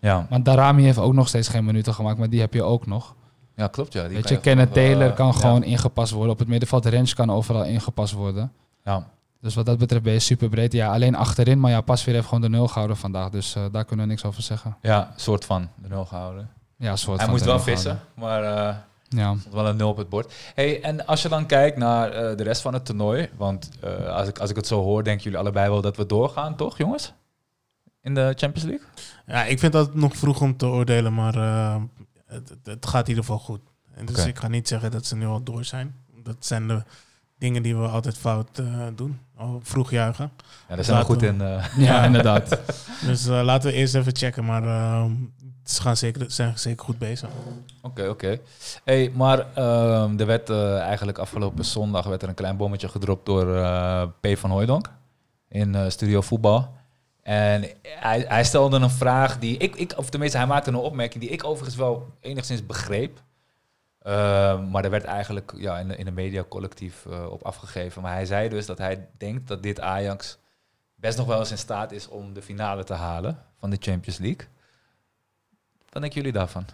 ja. 0.00 0.26
Want 0.30 0.44
Darami 0.44 0.82
heeft 0.82 0.98
ook 0.98 1.12
nog 1.12 1.28
steeds 1.28 1.48
geen 1.48 1.64
minuten 1.64 1.94
gemaakt, 1.94 2.18
maar 2.18 2.30
die 2.30 2.40
heb 2.40 2.54
je 2.54 2.62
ook 2.62 2.86
nog. 2.86 3.14
ja, 3.56 3.66
klopt. 3.66 3.92
Ja. 3.92 4.02
Die 4.06 4.16
Weet 4.16 4.28
je, 4.28 4.40
Kenneth 4.40 4.72
Taylor 4.72 5.12
kan 5.12 5.26
ja. 5.26 5.32
gewoon 5.32 5.64
ingepast 5.64 6.12
worden. 6.12 6.32
Op 6.32 6.38
het 6.38 6.48
middenveld 6.48 6.86
Rens 6.86 7.14
kan 7.14 7.30
overal 7.30 7.64
ingepast 7.64 8.12
worden. 8.12 8.52
Ja. 8.84 9.10
Dus 9.40 9.54
wat 9.54 9.66
dat 9.66 9.78
betreft 9.78 10.02
ben 10.04 10.12
je 10.12 10.18
super 10.18 10.48
breed. 10.48 10.72
Ja, 10.72 10.92
alleen 10.92 11.14
achterin, 11.14 11.60
maar 11.60 11.70
ja, 11.70 11.80
Pasveer 11.80 12.14
heeft 12.14 12.26
gewoon 12.26 12.40
de 12.40 12.48
nul 12.48 12.68
gehouden 12.68 12.96
vandaag. 12.96 13.30
Dus 13.30 13.54
eh, 13.54 13.64
daar 13.72 13.84
kunnen 13.84 14.04
we 14.06 14.10
niks 14.12 14.24
over 14.24 14.42
zeggen. 14.42 14.76
ja, 14.82 15.12
soort 15.16 15.44
van 15.44 15.68
de 15.82 15.88
nul 15.88 16.04
gehouden. 16.04 16.50
Ja, 16.76 16.96
soort 16.96 17.16
Hij 17.16 17.24
van 17.26 17.30
moest 17.30 17.44
de 17.44 17.50
wel 17.50 17.58
nul 17.58 17.64
vissen, 17.74 18.00
maar 18.14 18.42
eh, 18.42 18.48
gehouden. 18.50 18.84
Ja. 19.08 19.36
stond 19.38 19.54
wel 19.54 19.68
een 19.68 19.76
nul 19.76 19.88
op 19.88 19.96
het 19.96 20.08
bord. 20.08 20.34
Hey, 20.54 20.82
en 20.82 21.06
als 21.06 21.22
je 21.22 21.28
dan 21.28 21.46
kijkt 21.46 21.76
naar 21.76 22.10
eh, 22.12 22.36
de 22.36 22.42
rest 22.42 22.62
van 22.62 22.72
het 22.74 22.84
toernooi, 22.84 23.30
want 23.36 23.70
eh, 23.80 24.06
als, 24.06 24.28
ik, 24.28 24.38
als 24.38 24.50
ik 24.50 24.56
het 24.56 24.66
zo 24.66 24.82
hoor, 24.82 25.04
denken 25.04 25.22
jullie 25.24 25.38
allebei 25.38 25.70
wel 25.70 25.80
dat 25.80 25.96
we 25.96 26.06
doorgaan, 26.06 26.56
toch 26.56 26.78
jongens? 26.78 27.12
In 28.02 28.14
de 28.14 28.32
Champions 28.36 28.68
League? 28.68 28.86
Ja, 29.26 29.44
ik 29.44 29.58
vind 29.58 29.72
dat 29.72 29.94
nog 29.94 30.16
vroeg 30.16 30.40
om 30.40 30.56
te 30.56 30.66
oordelen, 30.66 31.14
maar 31.14 31.34
eh, 31.34 31.82
het, 32.26 32.56
het- 32.64 32.86
gaat 32.86 33.02
in 33.02 33.08
ieder 33.08 33.24
geval 33.24 33.38
goed. 33.38 33.60
En 33.94 34.06
dus 34.06 34.26
ik 34.26 34.38
ga 34.38 34.48
niet 34.48 34.68
zeggen 34.68 34.90
dat 34.90 35.06
ze 35.06 35.16
nu 35.16 35.26
al 35.26 35.42
door 35.42 35.64
zijn. 35.64 35.94
Dat 36.22 36.36
zijn 36.46 36.68
de 36.68 36.82
dingen 37.42 37.62
die 37.62 37.76
we 37.76 37.86
altijd 37.86 38.18
fout 38.18 38.58
eh, 38.58 38.66
doen. 38.96 39.18
Al 39.36 39.60
vroeg 39.62 39.90
juichen. 39.90 40.30
Ja, 40.68 40.74
daar 40.74 40.84
zijn 40.84 40.98
we 40.98 41.04
goed 41.04 41.20
we- 41.20 41.26
in. 41.26 41.40
eh. 41.40 41.64
ja, 41.88 42.04
inderdaad. 42.04 42.58
Dus 43.06 43.26
eh, 43.26 43.42
laten 43.42 43.70
we 43.70 43.76
eerst 43.76 43.94
even 43.94 44.16
checken. 44.16 44.44
Maar 44.44 44.62
eh, 44.64 45.04
ze 45.64 45.82
gaan 45.82 45.96
zeker, 45.96 46.30
zijn 46.30 46.58
zeker 46.58 46.84
goed 46.84 46.98
bezig. 46.98 47.28
Oké, 47.82 48.08
oké. 48.08 48.38
Hey, 48.84 49.10
maar 49.14 49.46
ehm, 49.54 50.18
er 50.18 50.26
werd 50.26 50.50
eigenlijk 50.80 51.18
afgelopen 51.18 51.64
zondag 51.64 52.06
werd 52.06 52.22
er 52.22 52.28
een 52.28 52.34
klein 52.34 52.56
bommetje 52.56 52.88
gedropt 52.88 53.26
door 53.26 53.56
eh, 53.56 54.02
P. 54.20 54.38
van 54.38 54.50
Hooijdonk 54.50 54.90
in 55.48 55.74
eh, 55.74 55.88
Studio 55.88 56.20
Voetbal. 56.20 56.72
En 57.22 57.64
hij, 57.82 58.24
hij 58.28 58.44
stelde 58.44 58.76
een 58.78 58.90
vraag 58.90 59.38
die 59.38 59.56
ik, 59.56 59.76
ik, 59.76 59.92
of 59.96 60.10
tenminste 60.10 60.38
hij 60.38 60.46
maakte 60.46 60.70
een 60.70 60.76
opmerking 60.76 61.22
die 61.24 61.32
ik 61.32 61.44
overigens 61.44 61.76
wel 61.76 62.08
enigszins 62.20 62.66
begreep. 62.66 63.20
Ehm, 64.02 64.70
maar 64.70 64.84
er 64.84 64.90
werd 64.90 65.04
eigenlijk 65.04 65.52
ja, 65.56 65.78
in, 65.78 65.88
de, 65.88 65.96
in 65.96 66.06
een 66.06 66.14
mediacollectief 66.14 67.06
eh 67.06 67.26
op 67.30 67.42
afgegeven. 67.42 68.02
Maar 68.02 68.12
hij 68.12 68.26
zei 68.26 68.48
dus 68.48 68.66
dat 68.66 68.78
hij 68.78 69.08
denkt 69.18 69.48
dat 69.48 69.62
dit 69.62 69.80
Ajax 69.80 70.38
best 70.94 71.18
nog 71.18 71.26
wel 71.26 71.38
eens 71.38 71.50
in 71.50 71.58
staat 71.58 71.92
is 71.92 72.08
om 72.08 72.32
de 72.32 72.42
finale 72.42 72.84
te 72.84 72.94
halen 72.94 73.38
van 73.58 73.70
de 73.70 73.76
Champions 73.80 74.18
League. 74.18 74.46
Wat 75.90 76.02
denken 76.02 76.12
jullie 76.20 76.32
daarvan? 76.32 76.64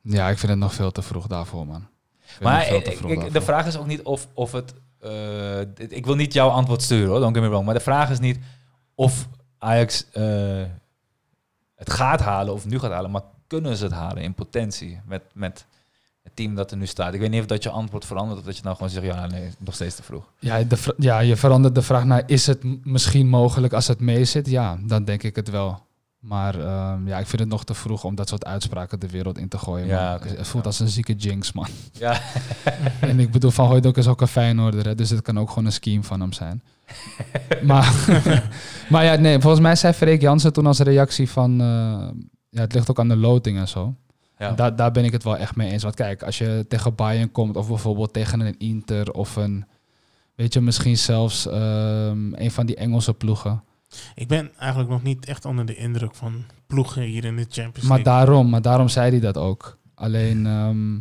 Ja, 0.00 0.28
ik 0.28 0.38
vind 0.38 0.50
het 0.52 0.60
nog 0.60 0.74
veel 0.74 0.90
te 0.92 1.02
vroeg 1.02 1.26
daarvoor, 1.26 1.66
man. 1.66 1.86
Maar 2.42 2.66
ik- 3.12 3.32
de 3.32 3.40
vraag 3.42 3.66
is 3.66 3.76
ook 3.76 3.86
niet 3.86 4.02
of, 4.02 4.28
of 4.34 4.52
het. 4.52 4.74
eh, 5.00 5.60
ik 5.88 6.06
wil 6.06 6.14
niet 6.14 6.32
jouw 6.32 6.48
antwoord 6.48 6.82
sturen 6.82 7.08
hoor, 7.08 7.20
don't 7.20 7.34
get 7.34 7.42
me 7.42 7.48
wrong. 7.48 7.64
Maar 7.64 7.74
de 7.74 7.80
vraag 7.80 8.10
is 8.10 8.18
niet 8.18 8.38
of 8.94 9.28
Ajax 9.58 10.10
eh, 10.10 10.62
het 11.74 11.90
gaat 11.90 12.20
halen 12.20 12.52
of 12.54 12.66
nu 12.66 12.78
gaat 12.78 12.90
halen, 12.90 13.10
maar 13.10 13.22
kunnen 13.46 13.76
ze 13.76 13.84
het 13.84 13.92
halen 13.92 14.22
in 14.22 14.34
potentie 14.34 15.00
met, 15.04 15.22
met 15.34 15.66
het 16.28 16.36
team 16.36 16.54
dat 16.54 16.70
er 16.70 16.76
nu 16.76 16.86
staat? 16.86 17.14
Ik 17.14 17.20
weet 17.20 17.30
niet 17.30 17.40
of 17.40 17.46
dat 17.46 17.62
je 17.62 17.70
antwoord 17.70 18.04
verandert 18.04 18.38
of 18.38 18.44
dat 18.44 18.56
je 18.56 18.62
nou 18.62 18.74
gewoon 18.74 18.90
zegt, 18.90 19.06
ja, 19.06 19.26
nee, 19.26 19.50
nog 19.58 19.74
steeds 19.74 19.94
te 19.94 20.02
vroeg. 20.02 20.32
Ja, 20.38 20.62
de 20.62 20.94
ja, 20.98 21.18
je 21.18 21.36
verandert 21.36 21.74
de 21.74 21.82
vraag 21.82 22.04
naar, 22.04 22.22
is 22.26 22.46
het 22.46 22.84
misschien 22.84 23.28
mogelijk 23.28 23.72
als 23.72 23.86
het 23.86 24.00
mee 24.00 24.24
zit? 24.24 24.48
Ja, 24.48 24.78
dan 24.86 25.04
denk 25.04 25.22
ik 25.22 25.36
het 25.36 25.50
wel. 25.50 25.86
Maar 26.18 26.60
ehm, 26.60 27.06
ja, 27.08 27.18
ik 27.18 27.26
vind 27.26 27.40
het 27.40 27.50
nog 27.50 27.64
te 27.64 27.74
vroeg 27.74 28.04
om 28.04 28.14
dat 28.14 28.28
soort 28.28 28.44
uitspraken 28.44 29.00
de 29.00 29.08
wereld 29.08 29.38
in 29.38 29.48
te 29.48 29.58
gooien. 29.58 29.86
Ja, 29.86 30.18
het 30.22 30.46
voelt 30.46 30.66
als 30.66 30.80
een 30.80 30.88
zieke 30.88 31.14
jinx, 31.14 31.52
man. 31.52 31.68
Ja, 31.92 32.20
en 33.00 33.20
ik 33.20 33.30
bedoel, 33.30 33.50
Van 33.50 33.66
Hooydonk 33.66 33.96
is 33.96 34.06
ook 34.06 34.20
een 34.20 34.28
Feyenoorder, 34.28 34.86
hè, 34.86 34.94
dus 34.94 35.10
het 35.10 35.22
kan 35.22 35.38
ook 35.38 35.48
gewoon 35.48 35.64
een 35.64 35.72
scheme 35.72 36.02
van 36.02 36.20
hem 36.20 36.32
zijn. 36.32 36.62
maar, 37.62 37.94
maar 38.90 39.04
ja, 39.04 39.14
nee, 39.14 39.40
volgens 39.40 39.62
mij 39.62 39.76
zei 39.76 39.92
Freek 39.92 40.20
Jansen 40.20 40.52
toen 40.52 40.66
als 40.66 40.78
reactie 40.78 41.30
van... 41.30 41.60
eh, 41.60 42.08
ja, 42.50 42.60
het 42.60 42.72
ligt 42.72 42.90
ook 42.90 42.98
aan 42.98 43.08
de 43.08 43.16
loting 43.16 43.58
en 43.58 43.68
zo. 43.68 43.94
Ja. 44.38 44.52
Daar, 44.52 44.76
daar 44.76 44.90
ben 44.90 45.04
ik 45.04 45.12
het 45.12 45.22
wel 45.24 45.36
echt 45.36 45.56
mee 45.56 45.70
eens. 45.70 45.82
Want 45.82 45.94
kijk, 45.94 46.22
als 46.22 46.38
je 46.38 46.64
tegen 46.68 46.94
Bayern 46.94 47.32
komt 47.32 47.56
of 47.56 47.68
bijvoorbeeld 47.68 48.12
tegen 48.12 48.40
een 48.40 48.58
Inter 48.58 49.12
of 49.12 49.36
een, 49.36 49.64
weet 50.34 50.52
je, 50.54 50.60
misschien 50.60 50.96
zelfs 50.98 51.46
ehm, 51.46 52.34
een 52.34 52.50
van 52.50 52.66
die 52.66 52.76
Engelse 52.76 53.14
ploegen. 53.14 53.62
Ik 54.14 54.28
ben 54.28 54.50
eigenlijk 54.58 54.90
nog 54.90 55.02
niet 55.02 55.26
echt 55.26 55.44
onder 55.44 55.66
de 55.66 55.74
indruk 55.76 56.14
van 56.14 56.44
ploegen 56.66 57.02
hier 57.02 57.24
in 57.24 57.36
de 57.36 57.46
Champions 57.48 57.88
Maar 57.88 57.98
League. 57.98 58.14
daarom, 58.14 58.48
maar 58.50 58.62
daarom 58.62 58.88
zei 58.88 59.10
hij 59.10 59.20
dat 59.20 59.36
ook. 59.36 59.78
Alleen, 59.94 60.46
ehm, 60.46 60.94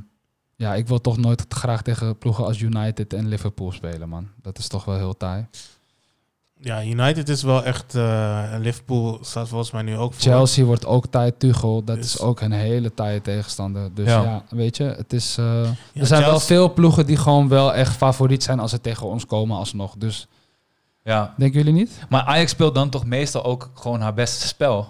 ja, 0.55 0.75
ik 0.75 0.87
wil 0.87 1.01
toch 1.01 1.17
nooit 1.17 1.45
graag 1.49 1.81
tegen 1.81 2.17
ploegen 2.17 2.45
als 2.45 2.59
United 2.61 3.13
en 3.13 3.27
Liverpool 3.27 3.71
spelen, 3.71 4.09
man. 4.09 4.27
Dat 4.41 4.57
is 4.57 4.67
toch 4.67 4.85
wel 4.85 4.95
heel 4.95 5.17
taai. 5.17 5.47
Ja, 6.59 6.83
United 6.83 7.29
is 7.29 7.43
wel 7.43 7.63
echt... 7.63 7.95
eh, 7.95 8.53
Liverpool 8.59 9.17
staat 9.21 9.47
volgens 9.47 9.71
mij 9.71 9.81
nu 9.81 9.97
ook 9.97 10.13
voor. 10.13 10.21
Chelsea 10.21 10.65
wordt 10.65 10.85
ook 10.85 11.07
taai 11.07 11.37
Tuchel. 11.37 11.83
Dat 11.83 11.95
Dus- 11.95 12.05
is 12.15 12.19
ook 12.21 12.41
een 12.41 12.51
hele 12.51 12.93
taaie 12.93 13.21
tegenstander. 13.21 13.93
Dus 13.93 14.07
Ja. 14.07 14.21
ja, 14.23 14.43
weet 14.49 14.77
je, 14.77 14.83
het 14.83 15.13
is... 15.13 15.37
eh, 15.37 15.63
Ja, 15.63 16.01
er 16.01 16.05
zijn 16.05 16.21
wel 16.23 16.39
veel 16.39 16.73
ploegen 16.73 17.05
die 17.05 17.17
gewoon 17.17 17.47
wel 17.47 17.73
echt 17.73 17.95
favoriet 17.95 18.43
zijn 18.43 18.59
als 18.59 18.71
ze 18.71 18.81
tegen 18.81 19.07
ons 19.07 19.25
komen 19.25 19.57
alsnog. 19.57 19.95
Dus 19.97 20.27
ja. 21.03 21.33
denken 21.37 21.57
jullie 21.57 21.73
niet? 21.73 21.99
Maar 22.09 22.21
Ajax 22.23 22.51
speelt 22.51 22.75
dan 22.75 22.89
toch 22.89 23.05
meestal 23.05 23.43
ook 23.43 23.71
gewoon 23.73 24.01
haar 24.01 24.13
beste 24.13 24.47
spel. 24.47 24.87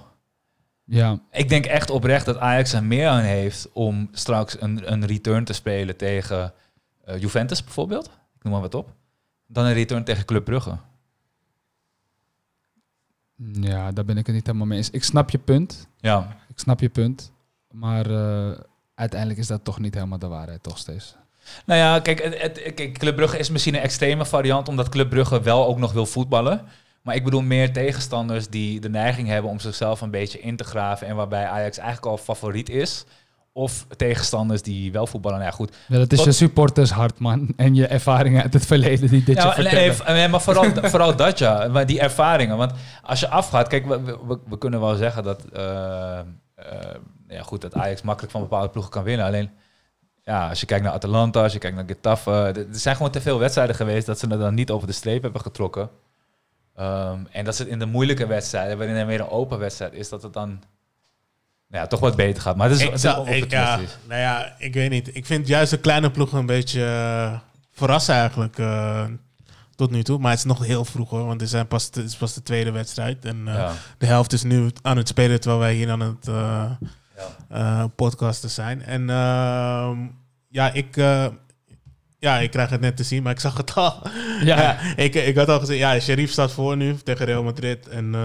Ja, 0.85 1.19
Ik 1.31 1.49
denk 1.49 1.65
echt 1.65 1.89
oprecht 1.89 2.25
dat 2.25 2.37
Ajax 2.37 2.73
er 2.73 2.83
meer 2.83 3.07
aan 3.07 3.21
heeft 3.23 3.69
om 3.73 4.09
straks 4.11 4.61
een, 4.61 4.91
een 4.91 5.05
return 5.05 5.43
te 5.43 5.53
spelen 5.53 5.97
tegen 5.97 6.53
eh, 7.05 7.19
Juventus 7.21 7.63
bijvoorbeeld. 7.63 8.05
Ik 8.05 8.43
noem 8.43 8.53
maar 8.53 8.61
wat 8.61 8.75
op. 8.75 8.89
Dan 9.47 9.65
een 9.65 9.73
return 9.73 10.03
tegen 10.03 10.25
Club 10.25 10.45
Brugge. 10.45 10.77
Ja, 13.61 13.91
daar 13.91 14.05
ben 14.05 14.17
ik 14.17 14.25
het 14.25 14.35
niet 14.35 14.45
helemaal 14.45 14.67
mee 14.67 14.77
eens. 14.77 14.89
Ik 14.89 15.03
snap 15.03 15.29
je 15.29 15.37
punt. 15.37 15.87
Ja, 15.97 16.37
Ik 16.49 16.59
snap 16.59 16.79
je 16.79 16.89
punt. 16.89 17.31
Maar 17.71 18.05
eh, 18.11 18.59
uiteindelijk 18.95 19.39
is 19.39 19.47
dat 19.47 19.63
toch 19.63 19.79
niet 19.79 19.93
helemaal 19.93 20.19
de 20.19 20.27
waarheid, 20.27 20.63
toch 20.63 20.77
steeds. 20.77 21.15
nou 21.65 21.79
ja, 21.79 21.99
kijk, 21.99 22.23
het, 22.23 22.41
het- 22.41 22.73
kijk, 22.73 22.97
Club 22.97 23.15
Brugge 23.15 23.37
is 23.37 23.49
misschien 23.49 23.75
een 23.75 23.81
extreme 23.81 24.25
variant, 24.25 24.67
omdat 24.67 24.89
Club 24.89 25.09
Brugge 25.09 25.41
wel 25.41 25.65
ook 25.67 25.77
nog 25.77 25.93
wil 25.93 26.05
voetballen. 26.05 26.61
Maar 27.01 27.15
ik 27.15 27.23
bedoel 27.23 27.41
meer 27.41 27.73
tegenstanders 27.73 28.47
die 28.49 28.79
de 28.79 28.89
neiging 28.89 29.27
hebben 29.27 29.51
om 29.51 29.59
zichzelf 29.59 30.01
een 30.01 30.11
beetje 30.11 30.39
in 30.39 30.55
te 30.55 30.63
graven. 30.63 31.07
En 31.07 31.15
waarbij 31.15 31.45
Ajax 31.47 31.77
eigenlijk 31.77 32.07
al 32.07 32.17
favoriet 32.17 32.69
is. 32.69 33.05
Of 33.57 33.85
tegenstanders 33.95 34.61
die 34.61 34.91
wel 34.91 35.07
voetballen. 35.07 35.37
Nou 35.37 35.49
ja, 35.49 35.55
goed. 35.55 35.75
Ja, 35.87 35.97
dat 35.97 36.11
is 36.11 36.17
Tot- 36.17 36.25
je 36.25 36.31
supportershart, 36.31 37.19
man. 37.19 37.53
En 37.55 37.75
je 37.75 37.87
ervaringen 37.87 38.41
uit 38.41 38.53
het 38.53 38.65
verleden 38.65 39.09
die 39.09 39.23
dit 39.23 39.35
je 39.35 39.41
Ja, 39.41 39.53
vertellen. 39.53 40.15
nee, 40.15 40.27
maar 40.27 40.41
vooral, 40.41 40.71
vooral 40.93 41.15
dat 41.15 41.37
ja, 41.37 41.67
maar 41.67 41.85
die 41.85 41.99
ervaringen. 41.99 42.57
Want 42.57 42.71
als 43.03 43.19
je 43.19 43.27
afgaat, 43.27 43.67
kijk, 43.67 43.85
we, 43.85 44.01
we, 44.27 44.39
we 44.47 44.57
kunnen 44.57 44.79
wel 44.79 44.95
zeggen 44.95 45.23
dat, 45.23 45.43
eh, 45.53 46.19
eh, 46.19 46.25
ja, 47.27 47.41
goed, 47.43 47.61
dat 47.61 47.73
Ajax 47.73 48.01
makkelijk 48.01 48.31
van 48.31 48.41
bepaalde 48.41 48.69
ploegen 48.69 48.91
kan 48.91 49.03
winnen. 49.03 49.25
Alleen, 49.25 49.49
ja, 50.23 50.49
als 50.49 50.59
je 50.59 50.65
kijkt 50.65 50.83
naar 50.83 50.93
Atalanta, 50.93 51.43
als 51.43 51.53
je 51.53 51.59
kijkt 51.59 51.75
naar 51.75 51.85
Getafe, 51.87 52.31
er 52.31 52.57
er 52.57 52.65
zijn 52.71 52.95
gewoon 52.95 53.11
te 53.11 53.21
veel 53.21 53.39
wedstrijden 53.39 53.75
geweest 53.75 54.05
dat 54.05 54.19
ze 54.19 54.27
er 54.27 54.39
dan 54.39 54.53
niet 54.53 54.71
over 54.71 54.87
de 54.87 54.93
streep 54.93 55.21
hebben 55.21 55.41
getrokken. 55.41 55.89
Ehm, 56.75 57.19
en 57.31 57.45
dat 57.45 57.55
ze 57.55 57.61
het 57.63 57.71
in 57.71 57.79
de 57.79 57.85
moeilijke 57.85 58.27
wedstrijden, 58.27 58.77
waarin 58.77 58.95
er 58.95 59.05
meer 59.05 59.19
een 59.19 59.29
open 59.29 59.59
wedstrijd 59.59 59.93
is, 59.93 60.09
dat 60.09 60.23
het 60.23 60.33
dan 60.33 60.59
ja, 61.69 61.87
toch 61.87 61.99
wat 61.99 62.15
beter 62.15 62.41
gaat. 62.41 62.55
Maar 62.55 62.69
het 62.69 62.77
is, 62.77 62.83
Ik, 62.83 62.87
het 62.91 62.95
is 62.95 63.01
zou, 63.01 63.29
ik, 63.29 63.51
ja, 63.51 63.79
nou 64.07 64.21
ja, 64.21 64.55
ik 64.57 64.73
weet 64.73 64.89
niet. 64.89 65.15
Ik 65.15 65.25
vind 65.25 65.47
juist 65.47 65.71
de 65.71 65.77
kleine 65.79 66.11
ploegen 66.11 66.37
een 66.37 66.45
beetje 66.45 66.85
eh, 66.85 67.39
verrassen 67.71 68.15
eigenlijk 68.15 68.57
eh, 68.57 69.03
tot 69.75 69.91
nu 69.91 70.03
toe. 70.03 70.19
Maar 70.19 70.29
het 70.29 70.39
is 70.39 70.45
nog 70.45 70.65
heel 70.65 70.85
vroeg 70.85 71.09
hoor, 71.09 71.25
want 71.25 71.41
het, 71.41 71.49
zijn 71.49 71.67
pas, 71.67 71.85
het 71.85 71.95
is 71.97 72.15
pas 72.15 72.33
de 72.33 72.43
tweede 72.43 72.71
wedstrijd. 72.71 73.25
En 73.25 73.47
eh, 73.47 73.53
Ja. 73.53 73.71
de 73.97 74.05
helft 74.05 74.33
is 74.33 74.43
nu 74.43 74.69
aan 74.81 74.97
het 74.97 75.07
spelen 75.07 75.39
terwijl 75.39 75.61
wij 75.61 75.73
hier 75.73 75.89
aan 75.91 75.99
het 75.99 76.25
Ja. 77.49 77.87
podcasten 77.95 78.49
zijn. 78.49 78.83
En 78.83 79.09
ehm, 79.09 79.97
ja, 80.49 80.71
ik, 80.73 80.95
ja, 82.19 82.37
ik 82.39 82.51
krijg 82.51 82.69
het 82.69 82.81
net 82.81 82.97
te 82.97 83.03
zien, 83.03 83.23
maar 83.23 83.31
ik 83.31 83.39
zag 83.39 83.57
het 83.57 83.73
al. 83.75 84.01
ja. 84.43 84.77
ik, 84.95 85.15
ik 85.15 85.35
had 85.35 85.49
al 85.49 85.59
gezien, 85.59 85.77
ja, 85.77 85.99
Sheriff 85.99 86.31
staat 86.31 86.51
voor 86.51 86.77
nu 86.77 86.95
tegen 86.95 87.25
Real 87.25 87.43
Madrid. 87.43 87.87
En 87.87 88.15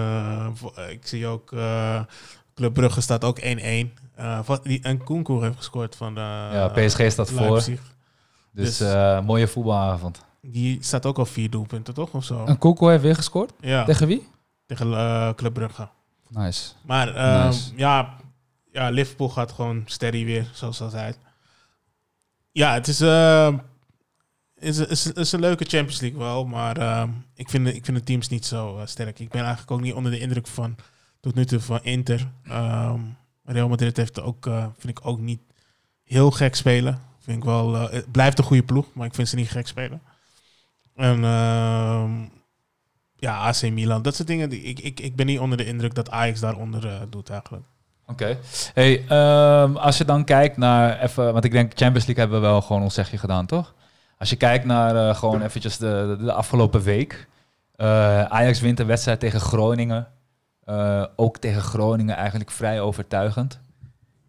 ik 0.89 1.07
zie 1.07 1.27
ook, 1.27 1.53
Club 2.55 2.73
Brugge 2.73 3.01
staat 3.01 3.23
ook 3.23 3.39
1-1. 3.39 3.93
Eh, 4.15 4.39
wat- 4.45 4.63
die- 4.63 4.81
en 4.81 5.03
Kunku 5.03 5.33
heeft 5.41 5.57
gescoord 5.57 5.95
van 5.95 6.17
eh, 6.17 6.23
Ja, 6.23 6.67
PSG 6.67 7.11
staat 7.11 7.29
voor. 7.31 7.55
Dus 7.55 7.69
Dus- 8.51 8.79
eh, 8.79 9.21
mooie 9.21 9.47
voetbalavond. 9.47 10.21
Die 10.41 10.77
staat 10.83 11.05
ook 11.05 11.17
al 11.17 11.25
vier 11.25 11.49
doelpunten, 11.49 11.93
toch? 11.93 12.11
Of 12.13 12.23
zo? 12.25 12.45
En 12.45 12.57
Koko 12.57 12.87
heeft 12.87 13.03
weer 13.03 13.15
gescoord. 13.15 13.53
Ja, 13.59 13.83
Tegen 13.83 14.07
wie? 14.07 14.27
tegen 14.65 14.93
eh, 14.93 15.33
Club 15.35 15.53
Brugge. 15.53 15.87
Nice. 16.29 16.71
Maar 16.81 17.45
Nice. 17.45 17.71
ja, 17.75 18.15
ja, 18.71 18.89
Liverpool 18.89 19.29
gaat 19.29 19.51
gewoon 19.51 19.83
steady 19.85 20.25
weer, 20.25 20.49
zoals 20.53 20.81
altijd. 20.81 21.17
Ja, 22.51 22.73
het 22.73 22.87
is, 22.87 23.01
is, 24.59 24.77
is, 24.79 25.11
is 25.11 25.31
een 25.31 25.39
leuke 25.39 25.63
Champions 25.65 25.99
League 26.01 26.19
wel, 26.19 26.45
maar 26.45 26.77
ehm, 26.77 27.09
ik, 27.35 27.49
vind, 27.49 27.65
de- 27.65 27.75
ik 27.75 27.85
vind 27.85 27.97
de 27.97 28.03
teams 28.03 28.27
niet 28.29 28.45
zo 28.45 28.81
sterk. 28.85 29.19
Ik 29.19 29.29
ben 29.29 29.41
eigenlijk 29.41 29.71
ook 29.71 29.81
niet 29.81 29.93
onder 29.93 30.11
de 30.11 30.19
indruk 30.19 30.47
van, 30.47 30.75
tot 31.23 31.35
nu 31.35 31.45
toe, 31.45 31.59
van 31.59 31.79
Inter. 31.83 32.31
Ehm, 32.43 32.99
Real 33.43 33.67
Madrid 33.67 33.97
heeft 33.97 34.21
ook, 34.21 34.45
eh, 34.45 34.65
vind 34.77 34.97
ik 34.97 35.07
ook 35.07 35.19
niet 35.19 35.41
heel 36.03 36.31
gek 36.31 36.55
spelen. 36.55 37.01
Vind 37.19 37.37
ik 37.37 37.43
wel, 37.43 37.75
eh, 37.75 37.91
het 37.91 38.11
blijft 38.11 38.37
een 38.37 38.43
goede 38.43 38.63
ploeg, 38.63 38.85
maar 38.93 39.07
ik 39.07 39.13
vind 39.13 39.27
ze 39.27 39.35
niet 39.35 39.49
gek 39.51 39.67
spelen. 39.67 40.01
En 40.95 41.23
ehm, 41.23 42.11
ja, 43.15 43.37
AC 43.37 43.61
Milan, 43.71 44.01
dat 44.01 44.15
soort 44.15 44.27
dingen. 44.27 44.49
Die, 44.49 44.61
ik, 44.61 44.79
ik, 44.79 44.99
ik 44.99 45.15
ben 45.15 45.25
niet 45.25 45.39
onder 45.39 45.57
de 45.57 45.65
indruk 45.65 45.95
dat 45.95 46.09
Ajax 46.09 46.39
daaronder 46.39 46.87
eh, 46.87 47.01
doet 47.09 47.29
eigenlijk. 47.29 47.63
Oké. 48.07 48.37
Hey, 48.73 49.05
ehm, 49.07 49.75
als 49.75 49.97
je 49.97 50.05
dan 50.05 50.23
kijkt 50.25 50.57
naar 50.57 50.99
even, 50.99 51.33
want 51.33 51.45
ik 51.45 51.51
denk 51.51 51.71
Champions 51.75 52.05
League 52.05 52.23
hebben 52.23 52.41
we 52.41 52.47
wel 52.47 52.61
gewoon 52.61 52.81
ons 52.81 52.93
zegje 52.93 53.17
gedaan, 53.17 53.45
toch? 53.45 53.73
Als 54.17 54.29
je 54.29 54.35
kijkt 54.35 54.65
naar 54.65 54.95
eh, 54.95 55.15
gewoon 55.15 55.41
eventjes 55.41 55.77
de, 55.77 56.15
de, 56.17 56.23
de 56.23 56.33
afgelopen 56.33 56.81
week. 56.81 57.27
Eh, 57.75 58.23
Ajax 58.23 58.59
wint 58.59 58.79
een 58.79 58.87
wedstrijd 58.87 59.19
tegen 59.19 59.39
Groningen. 59.39 60.07
Eh, 60.65 61.05
ook 61.15 61.37
tegen 61.37 61.61
Groningen 61.61 62.15
eigenlijk 62.15 62.51
vrij 62.51 62.81
overtuigend. 62.81 63.59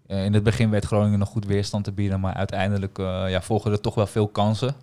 Eh, 0.07 0.25
in 0.25 0.35
het 0.35 0.43
begin 0.43 0.71
werd 0.71 0.85
Groningen 0.85 1.19
nog 1.19 1.29
goed 1.29 1.47
weerstand 1.47 1.85
te 1.85 1.93
bieden, 1.93 2.21
maar 2.21 2.35
uiteindelijk 2.35 2.99
eh, 2.99 3.31
ja, 3.31 3.43
volgen 3.43 3.73
er 3.73 3.81
toch 3.81 3.95
wel 3.95 4.07
veel 4.07 4.29
kansen. 4.29 4.75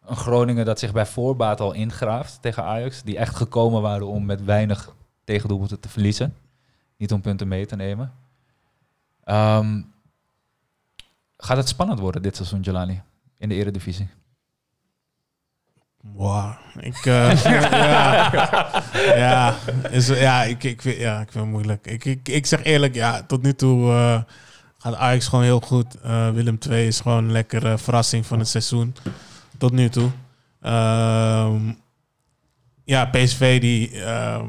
Een 0.00 0.16
Groningen 0.16 0.64
dat 0.64 0.78
zich 0.78 0.92
bij 0.92 1.06
voorbaat 1.06 1.60
al 1.60 1.72
ingraaft 1.72 2.42
tegen 2.42 2.64
Ajax, 2.64 3.02
die 3.02 3.18
echt 3.18 3.36
gekomen 3.36 3.82
waren 3.82 4.06
om 4.06 4.24
met 4.24 4.44
weinig 4.44 4.94
tegendoelpunten 5.24 5.80
te 5.80 5.88
verliezen. 5.88 6.36
Niet 6.96 7.12
om 7.12 7.20
punten 7.20 7.48
mee 7.48 7.66
te 7.66 7.76
nemen. 7.76 8.12
Ehm, 9.24 9.82
gaat 11.36 11.56
het 11.56 11.68
spannend 11.68 11.98
worden 11.98 12.22
dit 12.22 12.36
seizoen, 12.36 12.60
Jelani? 12.60 13.02
In 13.38 13.48
de 13.48 13.54
eredivisie? 13.54 14.08
Wow. 16.02 16.52
Ik, 16.80 17.06
eh, 17.06 17.42
ja, 17.44 18.82
ja, 19.16 19.56
is, 19.90 20.06
ja, 20.06 20.42
ik, 20.42 20.64
ik, 20.64 20.82
vind, 20.82 20.96
ja, 20.96 21.20
ik 21.20 21.30
vind 21.30 21.44
het 21.44 21.52
moeilijk. 21.52 21.86
Ik, 21.86 22.04
ik, 22.04 22.28
ik 22.28 22.46
zeg 22.46 22.62
eerlijk, 22.62 22.94
ja, 22.94 23.22
tot 23.22 23.42
nu 23.42 23.54
toe 23.54 23.90
eh, 23.90 24.20
gaat 24.78 24.94
Ajax 24.94 25.28
gewoon 25.28 25.44
heel 25.44 25.60
goed. 25.60 26.00
Eh, 26.00 26.30
Willem 26.30 26.58
II 26.70 26.86
is 26.86 27.00
gewoon 27.00 27.24
een 27.24 27.32
lekkere 27.32 27.78
verrassing 27.78 28.26
van 28.26 28.38
het 28.38 28.48
seizoen. 28.48 28.94
Tot 29.58 29.72
nu 29.72 29.88
toe. 29.88 30.10
Ehm, 30.60 31.72
ja, 32.84 33.04
PSV 33.04 33.60
die, 33.60 34.02
ehm, 34.02 34.48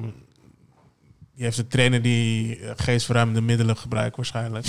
die 1.35 1.43
heeft 1.43 1.57
een 1.57 1.67
trainer 1.67 2.01
die 2.01 2.59
geestverruimende 2.75 3.41
middelen 3.41 3.77
gebruikt 3.77 4.15
waarschijnlijk. 4.15 4.65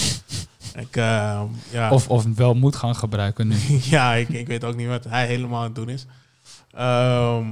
Ik, 0.75 0.97
ehm, 0.97 1.47
ja. 1.71 1.91
Of, 1.91 2.09
of 2.09 2.25
wel 2.35 2.55
moet 2.55 2.77
gaan 2.77 2.97
gebruiken 2.97 3.49
nu. 3.49 3.57
ja, 3.95 4.15
ik, 4.15 4.29
ik 4.29 4.47
weet 4.47 4.65
ook 4.65 4.77
niet 4.77 4.89
wat 4.89 5.05
hij 5.05 5.27
helemaal 5.27 5.59
aan 5.59 5.65
het 5.65 5.75
doen 5.75 5.89
is. 5.89 6.07
Ehm, 6.77 7.45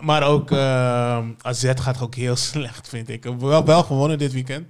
maar 0.00 0.22
ook 0.22 0.50
ehm 0.50 1.24
AZ 1.42 1.72
gaat 1.74 2.00
ook 2.00 2.14
heel 2.14 2.36
slecht, 2.50 2.88
vind 2.88 3.08
ik. 3.08 3.24
Wel, 3.38 3.64
wel 3.64 3.82
gewonnen 3.82 4.18
dit 4.18 4.32
weekend. 4.32 4.66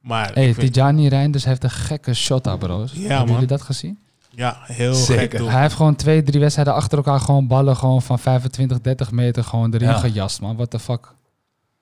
Maar 0.00 0.30
hey, 0.32 0.54
vind- 0.54 0.72
Tijani 0.72 1.08
Reinders 1.08 1.44
heeft 1.44 1.64
een 1.64 1.70
gekke 1.70 2.14
shot, 2.14 2.46
ah, 2.46 2.58
bro's. 2.58 2.92
Ja, 2.92 2.98
Hebben 3.00 3.18
man. 3.18 3.28
jullie 3.28 3.46
dat 3.46 3.62
gezien? 3.62 3.98
ja, 4.30 4.56
heel 4.62 4.94
Zeker. 4.94 5.22
gek 5.22 5.36
doel. 5.38 5.48
Hij 5.50 5.60
heeft 5.60 5.74
gewoon 5.74 5.96
twee, 5.96 6.22
drie 6.22 6.40
wedstrijden 6.40 6.74
achter 6.74 6.98
elkaar 6.98 7.20
gewoon 7.20 7.46
ballen 7.46 7.76
gewoon 7.76 8.02
van 8.02 8.18
25, 8.18 8.80
30 8.80 9.10
meter 9.10 9.44
gewoon 9.44 9.74
erin 9.74 9.88
Ja. 9.88 9.98
gejast, 9.98 10.40
man. 10.40 10.56
What 10.56 10.70
the 10.70 10.78
fuck. 10.78 11.14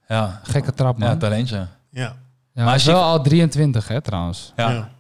Ja, 0.09 0.41
Gekke 0.43 0.75
trap, 0.75 0.99
man. 0.99 1.09
ja 1.09 1.15
Ja, 1.15 1.21
talentje. 1.21 1.57
Ja, 1.91 2.03
maar 2.09 2.17
Maar 2.55 2.65
hij 2.67 2.75
is 2.75 2.85
je- 2.85 2.91
wel 2.91 3.03
al 3.03 3.23
23, 3.23 3.89
hè, 3.89 4.01
trouwens. 4.01 4.53
Ja. 4.57 4.71
ja. 4.71 4.91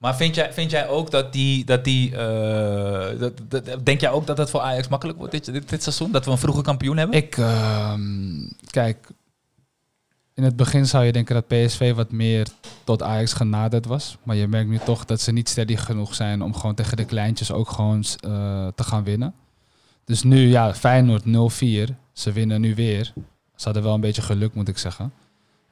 Maar 0.00 0.16
vind 0.16 0.34
jij, 0.34 0.52
vind 0.52 0.70
jij 0.70 0.88
ook 0.88 1.10
dat 1.10 1.32
die... 1.32 1.64
Dat 1.64 1.84
die 1.84 2.16
eh, 2.16 3.30
dat, 3.48 3.64
denk 3.82 4.00
jij 4.00 4.10
ook 4.10 4.26
dat 4.26 4.38
het 4.38 4.50
voor 4.50 4.60
Ajax 4.60 4.88
makkelijk 4.88 5.18
wordt 5.18 5.32
dit, 5.32 5.44
dit, 5.44 5.68
dit 5.68 5.82
seizoen? 5.82 6.12
Dat 6.12 6.24
we 6.24 6.30
een 6.30 6.38
vroege 6.38 6.62
kampioen 6.62 6.96
hebben? 6.96 7.16
Ik, 7.16 7.36
ehm, 7.36 8.48
kijk, 8.70 9.08
in 10.34 10.42
het 10.42 10.56
begin 10.56 10.86
zou 10.86 11.04
je 11.04 11.12
denken 11.12 11.34
dat 11.34 11.46
PSV 11.46 11.94
wat 11.94 12.12
meer 12.12 12.46
tot 12.84 13.02
Ajax 13.02 13.32
genaderd 13.32 13.86
was. 13.86 14.16
Maar 14.22 14.36
je 14.36 14.48
merkt 14.48 14.70
nu 14.70 14.78
toch 14.78 15.04
dat 15.04 15.20
ze 15.20 15.32
niet 15.32 15.48
steady 15.48 15.76
genoeg 15.76 16.14
zijn 16.14 16.42
om 16.42 16.54
gewoon 16.54 16.74
tegen 16.74 16.96
de 16.96 17.04
kleintjes 17.04 17.52
ook 17.52 17.70
gewoon 17.70 18.04
eh, 18.20 18.66
te 18.74 18.84
gaan 18.84 19.04
winnen. 19.04 19.34
Dus 20.04 20.22
nu, 20.22 20.48
ja, 20.48 20.74
Feyenoord 20.74 21.24
0-4. 21.24 21.94
Ze 22.12 22.32
winnen 22.32 22.60
nu 22.60 22.74
weer. 22.74 23.12
Ze 23.56 23.64
hadden 23.64 23.82
wel 23.82 23.94
een 23.94 24.00
beetje 24.00 24.22
geluk, 24.22 24.54
moet 24.54 24.68
ik 24.68 24.78
zeggen. 24.78 25.12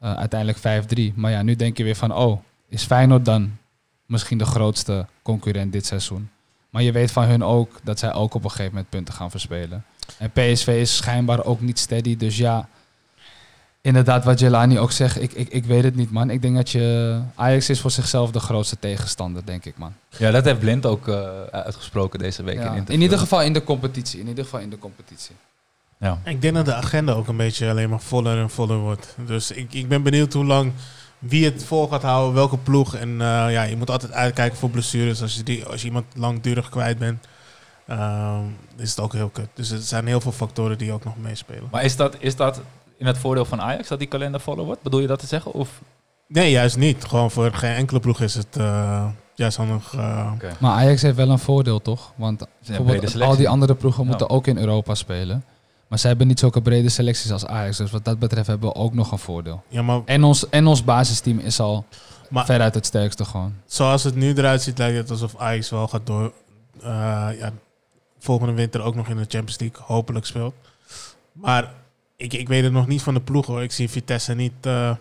Eh, 0.01 0.17
uiteindelijk 0.17 0.59
5-3. 1.13 1.15
Maar 1.15 1.31
ja, 1.31 1.43
nu 1.43 1.57
denk 1.57 1.77
je 1.77 1.85
weer 1.85 1.97
van, 1.97 2.15
oh, 2.15 2.41
is 2.69 2.85
Feyenoord 2.85 3.25
dan 3.25 3.57
misschien 4.09 4.39
de 4.39 4.45
grootste 4.45 5.07
concurrent 5.23 5.73
dit 5.73 5.87
seizoen? 5.87 6.31
Maar 6.71 6.83
je 6.83 6.93
weet 6.93 7.13
van 7.13 7.25
hun 7.25 7.45
ook 7.45 7.81
dat 7.83 7.99
zij 7.99 8.13
ook 8.13 8.35
op 8.35 8.45
een 8.45 8.51
gegeven 8.51 8.73
moment 8.73 8.91
punten 8.91 9.15
gaan 9.15 9.31
verspelen. 9.31 9.85
En 10.19 10.31
PSV 10.31 10.67
is 10.67 10.97
schijnbaar 10.97 11.45
ook 11.45 11.61
niet 11.61 11.79
steady. 11.79 12.17
Dus 12.17 12.37
ja, 12.37 12.69
inderdaad 13.81 14.25
wat 14.25 14.39
Jelani 14.39 14.79
ook 14.79 14.93
zegt, 14.93 15.23
ik, 15.23 15.33
ik, 15.33 15.49
ik 15.49 15.65
weet 15.65 15.85
het 15.85 15.97
niet 15.97 16.11
man. 16.11 16.31
Ik 16.31 16.43
denk 16.43 16.57
dat 16.57 16.71
je, 16.71 17.19
Ajax 17.35 17.69
is 17.69 17.81
voor 17.81 17.91
zichzelf 17.91 18.31
de 18.31 18.41
grootste 18.41 18.79
tegenstander, 18.79 19.47
denk 19.47 19.65
ik 19.65 19.79
man. 19.79 19.93
Ja, 20.17 20.31
dat 20.31 20.45
heeft 20.45 20.59
Blind 20.59 20.87
ook 20.87 21.09
eh, 21.09 21.43
uitgesproken 21.43 22.19
deze 22.19 22.43
week. 22.43 22.57
Ja, 22.57 22.75
in, 22.75 22.85
in, 22.89 23.01
ieder 23.01 23.19
geval 23.19 23.43
in 23.43 23.53
de 23.53 23.65
competitie. 23.65 24.21
In 24.21 24.29
ieder 24.29 24.45
geval 24.45 24.61
in 24.61 24.71
de 24.71 24.79
competitie. 24.79 25.35
Ja. 25.99 26.21
Ik 26.25 26.43
denk 26.43 26.55
dat 26.55 26.65
de 26.65 26.75
agenda 26.75 27.13
ook 27.13 27.29
een 27.29 27.37
beetje 27.37 27.71
alleen 27.71 27.91
maar 27.91 28.01
voller 28.01 28.39
en 28.39 28.51
voller 28.51 28.79
wordt. 28.79 29.15
Dus 29.27 29.51
ik, 29.51 29.73
ik 29.73 29.89
ben 29.89 30.03
benieuwd 30.03 30.33
hoe 30.33 30.45
lang 30.45 30.73
wie 31.19 31.45
het 31.45 31.65
vol 31.65 31.89
gaat 31.89 32.03
houden, 32.03 32.35
welke 32.35 32.57
ploeg. 32.59 32.95
En 32.95 33.09
eh, 33.09 33.27
ja, 33.53 33.63
je 33.63 33.77
moet 33.77 33.91
altijd 33.91 34.13
uitkijken 34.13 34.59
voor 34.59 34.71
blessures. 34.71 35.23
Als 35.23 35.35
je, 35.35 35.43
die, 35.43 35.65
als 35.67 35.81
je 35.81 35.87
iemand 35.87 36.05
langdurig 36.15 36.69
kwijt 36.69 36.99
bent, 36.99 37.27
ehm, 37.87 38.41
is 38.77 38.91
het 38.91 39.01
ook 39.01 39.13
heel 39.13 39.29
kut. 39.29 39.49
Dus 39.55 39.71
er 39.71 39.79
zijn 39.81 40.07
heel 40.07 40.21
veel 40.21 40.33
factoren 40.33 40.79
die 40.79 40.93
ook 40.93 41.05
nog 41.05 41.17
meespelen. 41.17 41.69
Maar 41.71 41.85
is 41.85 41.97
dat, 41.97 42.17
is 42.19 42.37
dat 42.37 42.61
in 42.99 43.07
het 43.07 43.19
voordeel 43.19 43.45
van 43.45 43.61
Ajax 43.61 43.89
dat 43.89 43.99
die 43.99 44.09
kalender 44.09 44.41
voller 44.41 44.65
wordt? 44.65 44.83
Bedoel 44.83 45.01
je 45.01 45.07
dat 45.07 45.19
te 45.19 45.27
zeggen? 45.27 45.53
Of? 45.53 45.81
Nee, 46.27 46.51
juist 46.51 46.77
niet. 46.77 47.05
Gewoon 47.05 47.31
voor 47.31 47.53
geen 47.53 47.75
enkele 47.75 48.01
ploeg 48.01 48.21
is 48.21 48.35
het 48.35 48.57
eh, 48.57 49.07
juist 49.35 49.57
handig. 49.57 49.95
eh, 49.95 50.33
Maar 50.59 50.73
Ajax 50.73 51.03
heeft 51.03 51.17
wel 51.17 51.31
een 51.31 51.39
voordeel 51.39 51.83
toch? 51.83 52.13
Want 52.17 52.47
al 53.21 53.37
die 53.37 53.49
andere 53.49 53.75
ploegen 53.75 54.03
Ja. 54.03 54.09
moeten 54.09 54.31
ook 54.31 54.47
in 54.47 54.59
Europa 54.59 54.95
spelen. 54.95 55.45
Maar 55.89 55.99
zij 55.99 56.09
hebben 56.09 56.27
niet 56.29 56.39
zulke 56.39 56.63
brede 56.63 56.89
selecties 56.89 57.33
als 57.33 57.47
Ajax. 57.47 57.77
Dus 57.77 57.91
wat 57.91 58.05
dat 58.05 58.19
betreft 58.19 58.47
hebben 58.47 58.69
we 58.69 58.75
ook 58.75 58.95
nog 58.95 59.13
een 59.13 59.19
voordeel. 59.19 59.63
ja, 59.69 59.83
maar, 59.83 60.01
En 60.05 60.25
ons, 60.25 60.49
en 60.49 60.67
ons 60.67 60.85
basisteam 60.85 61.39
is 61.39 61.61
al 61.61 61.85
maar 62.31 62.45
veruit 62.45 62.75
het 62.75 62.87
sterkste 62.87 63.25
gewoon. 63.25 63.55
zoals 63.67 64.03
het 64.05 64.15
nu 64.15 64.35
eruit 64.35 64.63
ziet, 64.63 64.79
lijkt 64.79 64.97
het 64.97 65.11
alsof 65.11 65.37
Ajax 65.37 65.71
wel 65.71 65.89
gaat 65.89 66.07
door. 66.07 66.33
eh, 66.81 66.87
ja, 67.39 67.53
volgende 68.19 68.53
winter 68.53 68.81
ook 68.83 68.95
nog 68.95 69.09
in 69.09 69.17
de 69.17 69.25
Champions 69.29 69.59
League 69.59 69.83
hopelijk 69.85 70.27
speelt. 70.27 70.55
Maar 71.33 71.73
ik, 72.17 72.33
ik 72.33 72.49
weet 72.49 72.65
het 72.65 72.73
nog 72.73 72.87
niet 72.87 73.03
van 73.03 73.15
de 73.15 73.21
ploeg 73.21 73.47
hoor. 73.47 73.63
Ik 73.63 73.73
zie 73.73 73.89
Vitesse 73.91 74.35
niet 74.35 74.53
eh, 74.61 74.89
eh, 74.91 74.97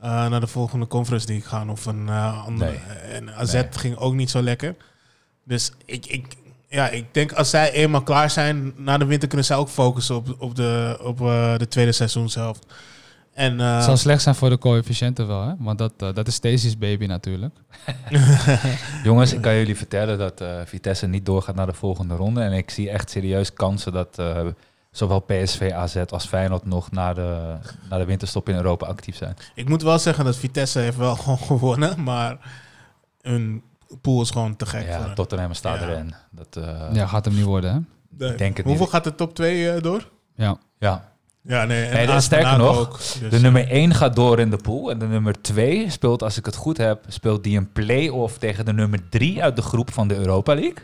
naar 0.00 0.40
de 0.40 0.46
volgende 0.46 0.86
Conference 0.86 1.26
League 1.28 1.48
gaan. 1.48 1.70
Of 1.70 1.86
een 1.86 2.08
andere. 2.08 2.76
En 3.12 3.34
AZ 3.34 3.52
Nee. 3.52 3.66
ging 3.70 3.96
ook 3.96 4.14
niet 4.14 4.30
zo 4.30 4.42
lekker. 4.42 4.74
Dus 5.44 5.72
ik, 5.84 6.06
ik, 6.06 6.26
ja, 6.68 6.88
ik 6.88 7.14
denk 7.14 7.32
als 7.32 7.50
zij 7.50 7.72
eenmaal 7.72 8.02
klaar 8.02 8.30
zijn 8.30 8.72
na 8.76 8.98
de 8.98 9.04
winter 9.04 9.28
kunnen 9.28 9.46
zij 9.46 9.56
ook 9.56 9.68
focussen 9.68 10.16
op, 10.16 10.36
op, 10.38 10.54
de, 10.54 10.98
op 11.02 11.20
eh, 11.20 11.56
de 11.56 11.68
tweede 11.68 11.92
seizoenshelft. 11.92 12.66
En 13.36 13.60
eh, 13.60 13.74
Het 13.74 13.84
zal 13.84 13.96
slecht 13.96 14.22
zijn 14.22 14.34
voor 14.34 14.50
de 14.50 14.58
coëfficiënten 14.58 15.26
wel, 15.26 15.46
hè? 15.46 15.52
Want 15.58 15.78
dat, 15.78 15.92
eh, 15.96 16.14
dat 16.14 16.26
is 16.26 16.34
Stacey's 16.34 16.78
baby 16.78 17.06
natuurlijk. 17.06 17.54
Jongens, 19.04 19.32
ik 19.32 19.40
kan 19.40 19.54
jullie 19.54 19.76
vertellen 19.76 20.18
dat 20.18 20.40
eh, 20.40 20.60
Vitesse 20.64 21.06
niet 21.06 21.26
doorgaat 21.26 21.54
naar 21.54 21.66
de 21.66 21.72
volgende 21.72 22.14
ronde. 22.14 22.40
En 22.40 22.52
ik 22.52 22.70
zie 22.70 22.90
echt 22.90 23.10
serieus 23.10 23.52
kansen 23.52 23.92
dat 23.92 24.18
eh, 24.18 24.46
zowel 24.90 25.20
PSV, 25.20 25.70
AZ 25.74 25.96
als 25.96 26.26
Feyenoord 26.26 26.66
nog 26.66 26.90
na 26.90 27.14
de, 27.14 27.56
na 27.90 27.98
de 27.98 28.04
winterstop 28.04 28.48
in 28.48 28.54
Europa 28.54 28.86
actief 28.86 29.16
zijn. 29.16 29.36
ik 29.54 29.68
moet 29.68 29.82
wel 29.82 29.98
zeggen 29.98 30.24
dat 30.24 30.36
Vitesse 30.36 30.78
heeft 30.78 30.96
wel 30.96 31.16
gewoon 31.22 31.38
gewonnen. 31.38 32.02
Maar 32.02 32.38
hun 33.22 33.62
pool 34.00 34.22
is 34.22 34.30
gewoon 34.30 34.56
te 34.56 34.66
gek. 34.66 34.86
Ja. 34.86 35.12
Tottenham 35.14 35.54
staat 35.54 35.80
Ja. 35.80 35.88
erin. 35.88 36.14
Dat, 36.30 36.56
eh, 36.64 36.88
Ja, 36.92 37.06
gaat 37.06 37.24
hem 37.24 37.34
niet 37.34 37.44
worden, 37.44 37.72
hè? 37.72 37.78
Nee. 38.18 38.30
ik 38.32 38.38
denk 38.38 38.56
het 38.56 38.66
Hoeveel 38.66 38.84
niet. 38.84 38.94
gaat 38.94 39.04
de 39.04 39.14
top 39.14 39.34
2 39.34 39.80
door? 39.80 40.10
Ja. 40.34 40.58
ja. 40.78 41.14
Ja, 41.42 41.64
nee. 41.64 41.84
En 41.84 42.06
Nee, 42.08 42.20
sterker 42.20 42.58
nog, 42.58 42.78
ook, 42.78 42.96
dus- 42.98 43.18
De 43.30 43.40
nummer 43.40 43.66
1 43.70 43.94
gaat 43.94 44.16
door 44.16 44.38
in 44.38 44.50
de 44.50 44.56
pool. 44.56 44.90
En 44.90 44.98
de 44.98 45.06
nummer 45.06 45.40
2 45.42 45.90
speelt, 45.90 46.22
als 46.22 46.36
ik 46.36 46.46
het 46.46 46.56
goed 46.56 46.76
heb, 46.76 47.04
speelt 47.08 47.44
die 47.44 47.58
een 47.58 47.72
play-off 47.72 48.38
tegen 48.38 48.64
de 48.64 48.72
nummer 48.72 49.08
3 49.08 49.42
uit 49.42 49.56
de 49.56 49.62
groep 49.62 49.92
van 49.92 50.08
de 50.08 50.16
Europa 50.16 50.54
League. 50.54 50.74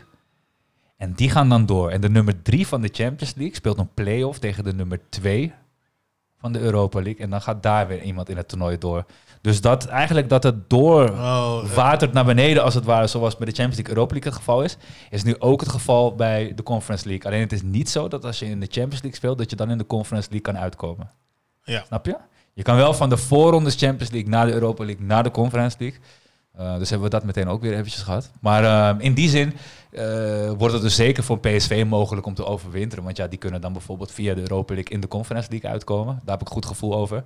En 0.97 1.13
die 1.13 1.29
gaan 1.29 1.49
dan 1.49 1.65
door. 1.65 1.89
En 1.89 2.01
de 2.01 2.09
nummer 2.09 2.41
3 2.41 2.67
van 2.67 2.81
de 2.81 2.89
Champions 2.91 3.33
League 3.35 3.55
speelt 3.55 3.77
een 3.77 3.93
play-off 3.93 4.39
tegen 4.39 4.63
de 4.63 4.73
nummer 4.73 4.99
2 5.09 5.53
van 6.43 6.51
de 6.51 6.59
Europa 6.59 7.01
League. 7.01 7.23
En 7.23 7.29
dan 7.29 7.41
gaat 7.41 7.63
daar 7.63 7.87
weer 7.87 8.01
iemand 8.01 8.29
in 8.29 8.37
het 8.37 8.47
toernooi 8.47 8.77
door. 8.77 9.05
Dus 9.41 9.61
dat 9.61 9.85
eigenlijk 9.85 10.29
dat 10.29 10.43
het 10.43 10.69
door 10.69 11.09
Oh, 11.09 11.63
watert 11.63 12.13
naar 12.13 12.25
beneden, 12.25 12.63
als 12.63 12.73
het 12.73 12.83
ware, 12.83 13.07
zoals 13.07 13.37
bij 13.37 13.45
de 13.45 13.51
Champions 13.51 13.75
League 13.75 13.95
Europa 13.95 14.13
League 14.13 14.31
het 14.31 14.39
geval 14.39 14.63
is, 14.63 14.77
is 15.09 15.23
nu 15.23 15.35
ook 15.39 15.59
het 15.59 15.69
geval 15.69 16.15
bij 16.15 16.51
de 16.55 16.63
Conference 16.63 17.07
League. 17.07 17.25
Alleen 17.25 17.41
het 17.41 17.51
is 17.51 17.61
niet 17.61 17.89
zo 17.89 18.07
dat 18.07 18.25
als 18.25 18.39
je 18.39 18.45
in 18.45 18.59
de 18.59 18.65
Champions 18.65 19.01
League 19.01 19.15
speelt, 19.15 19.37
dat 19.37 19.49
je 19.49 19.55
dan 19.55 19.69
in 19.69 19.77
de 19.77 19.85
Conference 19.85 20.29
League 20.29 20.53
kan 20.53 20.61
uitkomen. 20.61 21.11
Ja. 21.63 21.83
Snap 21.87 22.05
je? 22.05 22.17
Je 22.53 22.63
kan 22.63 22.75
wel 22.75 22.93
van 22.93 23.09
de 23.09 23.17
voorrondes 23.17 23.75
Champions 23.75 24.11
League 24.11 24.29
naar 24.29 24.45
de 24.45 24.53
Europa 24.53 24.85
League, 24.85 25.05
naar 25.05 25.23
de 25.23 25.31
Conference 25.31 25.77
League. 25.79 25.99
Eh, 26.53 26.77
dus 26.77 26.89
hebben 26.89 27.09
we 27.09 27.15
dat 27.15 27.23
meteen 27.23 27.47
ook 27.47 27.61
weer 27.61 27.73
eventjes 27.73 28.01
gehad. 28.01 28.31
Maar 28.39 28.63
eh, 28.63 29.05
in 29.05 29.13
die 29.13 29.29
zin 29.29 29.53
eh, 29.91 30.51
wordt 30.51 30.73
het 30.73 30.81
dus 30.81 30.95
zeker 30.95 31.23
voor 31.23 31.39
PSV 31.39 31.85
mogelijk 31.87 32.25
om 32.25 32.33
te 32.33 32.45
overwinteren. 32.45 33.03
Want 33.03 33.17
ja, 33.17 33.27
die 33.27 33.39
kunnen 33.39 33.61
dan 33.61 33.73
bijvoorbeeld 33.73 34.11
via 34.11 34.33
de 34.33 34.41
Europa 34.41 34.73
League 34.73 34.93
in 34.93 35.01
de 35.01 35.07
Conference 35.07 35.49
League 35.49 35.69
uitkomen. 35.69 36.19
Daar 36.23 36.37
heb 36.37 36.47
ik 36.47 36.53
goed 36.53 36.65
gevoel 36.65 36.95
over. 36.95 37.23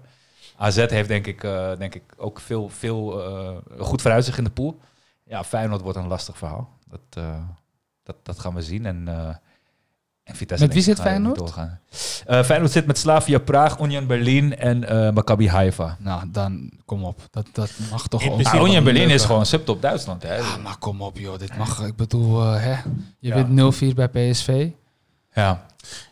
AZ 0.58 0.76
heeft 0.76 1.08
denk 1.08 1.28
ik, 1.28 1.44
eh, 1.44 1.78
denk 1.78 1.96
ik 1.96 2.04
ook 2.18 2.40
veel, 2.40 2.70
veel 2.70 3.12
goed 3.80 4.02
vooruitzicht 4.02 4.38
in 4.38 4.44
de 4.44 4.50
pool. 4.50 4.80
Ja, 5.24 5.44
Feyenoord 5.44 5.82
wordt 5.82 5.98
een 5.98 6.08
lastig 6.08 6.38
verhaal. 6.38 6.70
Dat, 6.90 7.24
dat, 8.04 8.16
dat 8.24 8.40
gaan 8.40 8.54
we 8.54 8.62
zien. 8.62 8.86
En, 8.86 9.08
en 10.28 10.36
Vitesse 10.36 10.66
Met 10.66 10.74
wie 10.74 10.84
zit 10.84 11.00
Feyenoord? 11.02 11.38
doorgaan. 11.38 11.80
Eh, 12.26 12.44
Feyenoord 12.44 12.72
zit 12.72 12.86
met 12.86 12.98
Slavia 12.98 13.40
Praag, 13.40 13.80
Union 13.80 14.08
Berlin 14.08 14.58
en 14.58 14.88
eh 14.90 15.14
Maccabi 15.14 15.50
Haifa. 15.50 15.98
Nou, 16.00 16.24
dan 16.32 16.72
kom 16.86 17.04
op. 17.04 17.20
Dat, 17.32 17.46
dat 17.52 17.72
mag 17.92 18.08
toch 18.08 18.28
ook 18.30 18.44
Ah, 18.44 18.62
Union 18.68 18.84
Berlin 18.84 19.10
is 19.10 19.26
gewoon 19.26 19.46
subtop 19.46 19.82
Duitsland. 19.82 20.24
Hè? 20.24 20.36
Ja, 20.36 20.58
maar 20.58 20.78
kom 20.78 21.02
op 21.02 21.18
joh, 21.18 21.40
dit 21.40 21.58
mag. 21.58 21.86
Ik 21.86 21.96
bedoel, 21.96 22.42
eh, 22.44 22.62
hè? 22.64 22.72
Je 23.20 23.30
Ja. 23.30 23.36
wint 23.36 23.50
0-4 23.50 23.94
bij 23.96 24.08
PSV. 24.08 24.68
Ja. 25.34 25.66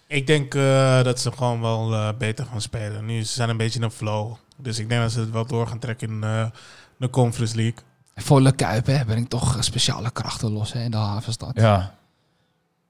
Ik 0.08 0.28
denk 0.28 0.54
eh, 0.56 1.04
dat 1.04 1.20
ze 1.20 1.32
gewoon 1.32 1.62
wel 1.62 1.94
eh, 1.94 2.10
beter 2.18 2.46
gaan 2.46 2.62
spelen. 2.62 3.06
Nu 3.06 3.24
ze 3.24 3.34
zijn 3.34 3.50
een 3.50 3.58
beetje 3.58 3.80
in 3.80 3.86
een 3.86 3.92
flow. 3.92 4.34
Dus 4.58 4.80
ik 4.80 4.90
denk 4.90 5.02
dat 5.02 5.12
ze 5.12 5.20
het 5.20 5.32
wel 5.32 5.46
door 5.46 5.68
gaan 5.68 5.80
trekken 5.80 6.08
in 6.10 6.24
eh, 6.24 6.46
de 6.98 7.10
Conference 7.10 7.56
League. 7.56 7.80
Volle 8.16 8.52
Kuip, 8.52 8.86
hè? 8.86 9.06
Ben 9.06 9.18
ik 9.18 9.30
toch 9.30 9.58
speciale 9.60 10.12
krachten 10.12 10.52
los 10.52 10.74
hè, 10.74 10.84
in 10.84 10.92
de 10.92 10.98
havenstad. 10.98 11.52
ja. 11.54 11.94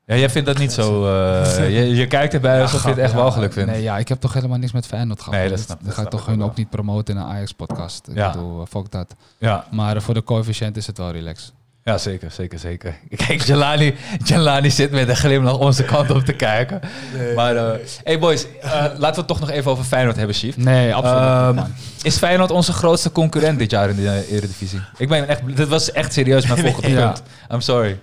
Ja, 0.08 0.16
jij 0.16 0.30
vindt 0.30 0.47
dat 0.47 0.58
niet 0.58 0.72
zo... 0.72 1.06
eh, 1.08 1.70
je, 1.76 1.95
je 1.95 2.08
kijkt 2.08 2.34
erbij 2.34 2.62
alsof 2.62 2.84
je 2.84 2.89
het 2.89 2.97
echt 2.97 3.12
Ja, 3.12 3.18
walgelijk 3.18 3.53
vindt. 3.53 3.72
Nee, 3.72 3.82
ja, 3.82 3.97
ik 3.97 4.08
heb 4.08 4.20
toch 4.20 4.34
helemaal 4.34 4.58
niks 4.58 4.72
met 4.72 4.86
Feyenoord 4.86 5.22
gehad. 5.22 5.39
Nee, 5.39 5.49
dat 5.49 5.60
snap- 5.60 5.80
dat 5.84 5.93
ga 5.93 6.01
ik 6.01 6.10
toch 6.10 6.26
hun 6.26 6.38
wel. 6.38 6.47
ook 6.47 6.56
niet 6.56 6.70
promoten 6.70 7.16
in 7.16 7.22
een 7.22 7.28
Ajax-podcast. 7.28 8.08
Ik 8.08 8.16
Ja. 8.16 8.32
bedoel, 8.32 8.62
eh, 8.62 8.68
fuck 8.70 8.91
dat. 8.91 9.16
Ja. 9.38 9.66
Maar 9.72 9.95
eh, 9.95 10.01
voor 10.01 10.14
de 10.14 10.24
coëfficiënt 10.24 10.78
is 10.78 10.88
het 10.88 10.97
wel 10.97 11.12
relaxed. 11.12 11.53
ja, 11.84 11.97
zeker, 11.97 12.32
zeker, 12.32 12.60
zeker. 12.60 12.95
Kijk, 13.28 13.41
Jelani, 13.41 13.95
Jelani 14.24 14.70
zit 14.72 14.91
met 14.91 15.10
een 15.10 15.16
glimlach 15.16 15.58
onze 15.58 15.84
kant 15.84 16.10
op 16.12 16.22
te 16.26 16.34
kijken. 16.34 16.80
Maar, 17.36 17.56
eh 17.56 17.80
hey 18.03 18.20
boys, 18.20 18.45
laten 18.64 18.99
we 18.99 19.06
het 19.18 19.28
toch 19.28 19.39
nog 19.39 19.49
even 19.49 19.72
over 19.72 19.84
Feyenoord 19.84 20.16
hebben, 20.16 20.36
Chief. 20.36 20.58
Nee, 20.58 20.93
absoluut 20.95 21.58
Ehm. 21.66 21.72
Is 22.03 22.18
Feyenoord 22.18 22.51
onze 22.51 22.74
grootste 22.74 23.12
concurrent 23.12 23.60
dit 23.60 23.72
jaar 23.72 23.89
in 23.89 23.95
de 23.95 24.26
Eredivisie? 24.30 24.82
Ik 24.97 25.08
ben 25.10 25.28
echt, 25.28 25.41
dit 25.56 25.68
was 25.68 25.91
echt 25.91 26.14
serieus 26.14 26.47
mijn 26.47 26.60
volgende 26.72 26.95
punt. 26.95 27.22
I'm 27.51 27.62
sorry. 27.62 27.99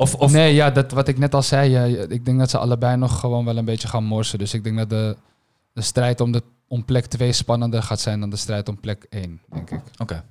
Of, 0.00 0.14
of 0.14 0.32
nee, 0.32 0.54
ja, 0.54 0.70
dat, 0.70 0.90
wat 0.90 1.08
ik 1.08 1.18
net 1.18 1.34
al 1.34 1.42
zei, 1.42 1.96
ik 1.96 2.24
denk 2.24 2.38
dat 2.38 2.50
ze 2.50 2.58
allebei 2.58 2.96
nog 2.96 3.20
gewoon 3.20 3.44
wel 3.44 3.56
een 3.56 3.64
beetje 3.64 3.88
gaan 3.88 4.04
morsen. 4.04 4.38
Dus 4.38 4.54
ik 4.54 4.64
denk 4.64 4.76
dat 4.76 4.90
de, 4.90 5.16
de 5.72 5.80
strijd 5.80 6.20
om, 6.20 6.32
de, 6.32 6.42
om 6.68 6.84
plek 6.84 7.06
2 7.06 7.32
spannender 7.32 7.82
gaat 7.82 8.00
zijn 8.00 8.20
dan 8.20 8.30
de 8.30 8.36
strijd 8.36 8.68
om 8.68 8.80
plek 8.80 9.06
1, 9.10 9.40
denk 9.50 9.70
ik. 9.70 9.80
Oké. 9.98 10.24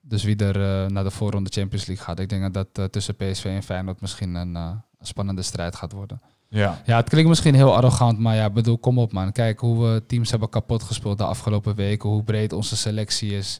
Dus 0.00 0.24
wie 0.24 0.36
er 0.36 0.56
eh, 0.56 0.90
naar 0.90 1.04
de 1.04 1.10
voorronde 1.10 1.50
Champions 1.52 1.86
League 1.86 2.04
gaat. 2.04 2.18
Ik 2.18 2.28
denk 2.28 2.42
dat 2.42 2.54
dat 2.54 2.84
eh, 2.84 2.84
tussen 2.84 3.16
PSV 3.16 3.44
en 3.44 3.62
Feyenoord 3.62 4.00
misschien 4.00 4.34
een, 4.34 4.56
eh, 4.56 4.70
een 4.98 5.06
spannende 5.06 5.42
strijd 5.42 5.76
gaat 5.76 5.92
worden. 5.92 6.20
Ja. 6.48 6.82
Ja, 6.86 6.96
het 6.96 7.08
klinkt 7.08 7.28
misschien 7.28 7.54
heel 7.54 7.76
arrogant, 7.76 8.18
maar 8.18 8.36
ja, 8.36 8.50
bedoel, 8.50 8.78
kom 8.78 8.98
op 8.98 9.12
man. 9.12 9.32
Kijk 9.32 9.60
hoe 9.60 9.84
we 9.84 10.06
teams 10.06 10.30
hebben 10.30 10.48
kapot 10.48 10.82
gespeeld 10.82 11.18
de 11.18 11.24
afgelopen 11.24 11.74
weken, 11.74 12.08
hoe 12.08 12.22
breed 12.22 12.52
onze 12.52 12.76
selectie 12.76 13.36
is. 13.36 13.58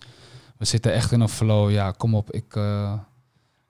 We 0.57 0.65
zitten 0.65 0.93
echt 0.93 1.13
in 1.13 1.21
een 1.21 1.29
flow. 1.29 1.71
Ja, 1.71 1.91
kom 1.91 2.15
op. 2.15 2.31
Ik, 2.33 2.55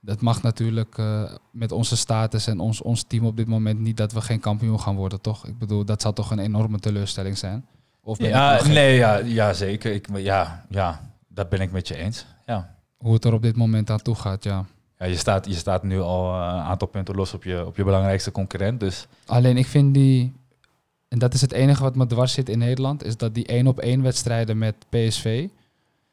dat 0.01 0.21
mag 0.21 0.43
natuurlijk 0.43 0.99
eh, 0.99 1.23
met 1.51 1.73
onze 1.73 1.97
status 1.97 2.47
en 2.47 2.61
ons, 2.61 2.83
ons 2.83 3.03
team 3.03 3.27
op 3.27 3.37
dit 3.37 3.47
moment 3.47 3.81
niet 3.81 3.97
dat 3.97 4.13
we 4.13 4.21
geen 4.21 4.41
kampioen 4.41 4.81
gaan 4.81 4.97
worden, 4.97 5.21
toch? 5.21 5.47
Ik 5.47 5.59
bedoel, 5.59 5.85
dat 5.85 6.03
zou 6.03 6.15
toch 6.15 6.31
een 6.31 6.39
enorme 6.39 6.79
teleurstelling 6.79 7.39
zijn? 7.39 7.67
Of 8.03 8.19
Ja, 8.19 8.67
nee, 8.67 8.97
ja, 8.97 9.17
ja 9.17 9.53
zeker. 9.53 9.93
Ik, 9.93 10.09
ja, 10.17 10.65
ja, 10.69 11.01
dat 11.29 11.49
ben 11.49 11.61
ik 11.61 11.73
met 11.73 11.89
je 11.89 11.97
eens. 11.97 12.27
Ja. 12.47 12.75
Hoe 12.97 13.15
het 13.15 13.25
er 13.25 13.33
op 13.33 13.43
dit 13.43 13.57
moment 13.57 13.91
aan 13.91 14.03
toe 14.03 14.15
gaat, 14.15 14.45
ja. 14.45 14.65
Ja, 14.99 15.07
je, 15.07 15.17
staat, 15.17 15.47
je 15.47 15.55
staat 15.55 15.83
nu 15.83 16.01
al 16.01 16.33
eh, 16.33 16.39
een 16.39 16.63
aantal 16.63 16.89
punten 16.89 17.15
los 17.15 17.35
op 17.35 17.45
je, 17.45 17.67
op 17.67 17.77
je 17.77 17.85
belangrijkste 17.85 18.33
concurrent. 18.33 18.81
Dus 18.81 19.07
Alleen 19.27 19.57
ik 19.57 19.67
vind 19.67 19.95
die, 19.95 20.33
en 21.09 21.19
dat 21.19 21.35
is 21.35 21.41
het 21.41 21.53
enige 21.53 21.83
wat 21.83 21.97
me 21.97 22.07
dwars 22.07 22.33
zit 22.33 22.49
in 22.49 22.59
Nederland, 22.59 23.05
is 23.05 23.17
dat 23.17 23.35
die 23.35 23.47
één 23.47 23.67
op 23.67 23.79
één 23.79 24.03
wedstrijden 24.03 24.59
met 24.59 24.75
PSV, 24.89 25.49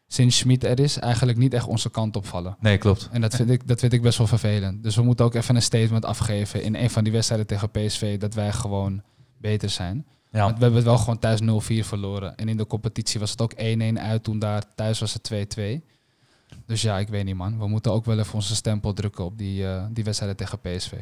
sinds 0.07 0.37
Schmid 0.37 0.63
er 0.63 0.79
is, 0.79 0.97
eigenlijk 0.99 1.37
niet 1.37 1.53
echt 1.53 1.67
onze 1.67 1.89
kant 1.89 2.15
opvallen. 2.15 2.57
nee, 2.59 2.77
klopt. 2.77 3.09
En 3.11 3.21
dat 3.21 3.35
vind, 3.35 3.49
ik, 3.49 3.67
dat 3.67 3.79
vind 3.79 3.93
ik 3.93 4.01
best 4.01 4.17
wel 4.17 4.27
vervelend. 4.27 4.83
Dus 4.83 4.95
we 4.95 5.01
moeten 5.01 5.25
ook 5.25 5.33
even 5.33 5.55
een 5.55 5.61
statement 5.61 6.05
afgeven 6.05 6.63
in 6.63 6.75
een 6.75 6.89
van 6.89 7.03
die 7.03 7.13
wedstrijden 7.13 7.47
tegen 7.47 7.71
PSV, 7.71 8.17
dat 8.17 8.33
wij 8.33 8.51
gewoon 8.51 9.01
beter 9.37 9.69
zijn. 9.69 10.05
Ja. 10.31 10.43
Want 10.43 10.57
we 10.57 10.63
hebben 10.63 10.79
het 10.79 10.89
wel 10.89 10.97
gewoon 10.97 11.19
thuis 11.19 11.41
0-4 11.41 11.85
verloren. 11.85 12.35
En 12.35 12.49
in 12.49 12.57
de 12.57 12.67
competitie 12.67 13.19
was 13.19 13.31
het 13.31 13.41
ook 13.41 13.53
1-1 13.53 13.57
uit, 13.93 14.23
toen 14.23 14.39
daar 14.39 14.63
thuis 14.75 14.99
was 14.99 15.13
het 15.13 15.57
2-2. 15.57 15.81
Dus 16.65 16.81
ja, 16.81 16.99
ik 16.99 17.07
weet 17.07 17.25
niet 17.25 17.35
man. 17.35 17.59
We 17.59 17.67
moeten 17.67 17.91
ook 17.91 18.05
wel 18.05 18.19
even 18.19 18.33
onze 18.33 18.55
stempel 18.55 18.93
drukken 18.93 19.25
op 19.25 19.37
die, 19.37 19.67
eh, 19.67 19.85
die 19.91 20.03
wedstrijden 20.03 20.37
tegen 20.37 20.59
PSV. 20.59 20.93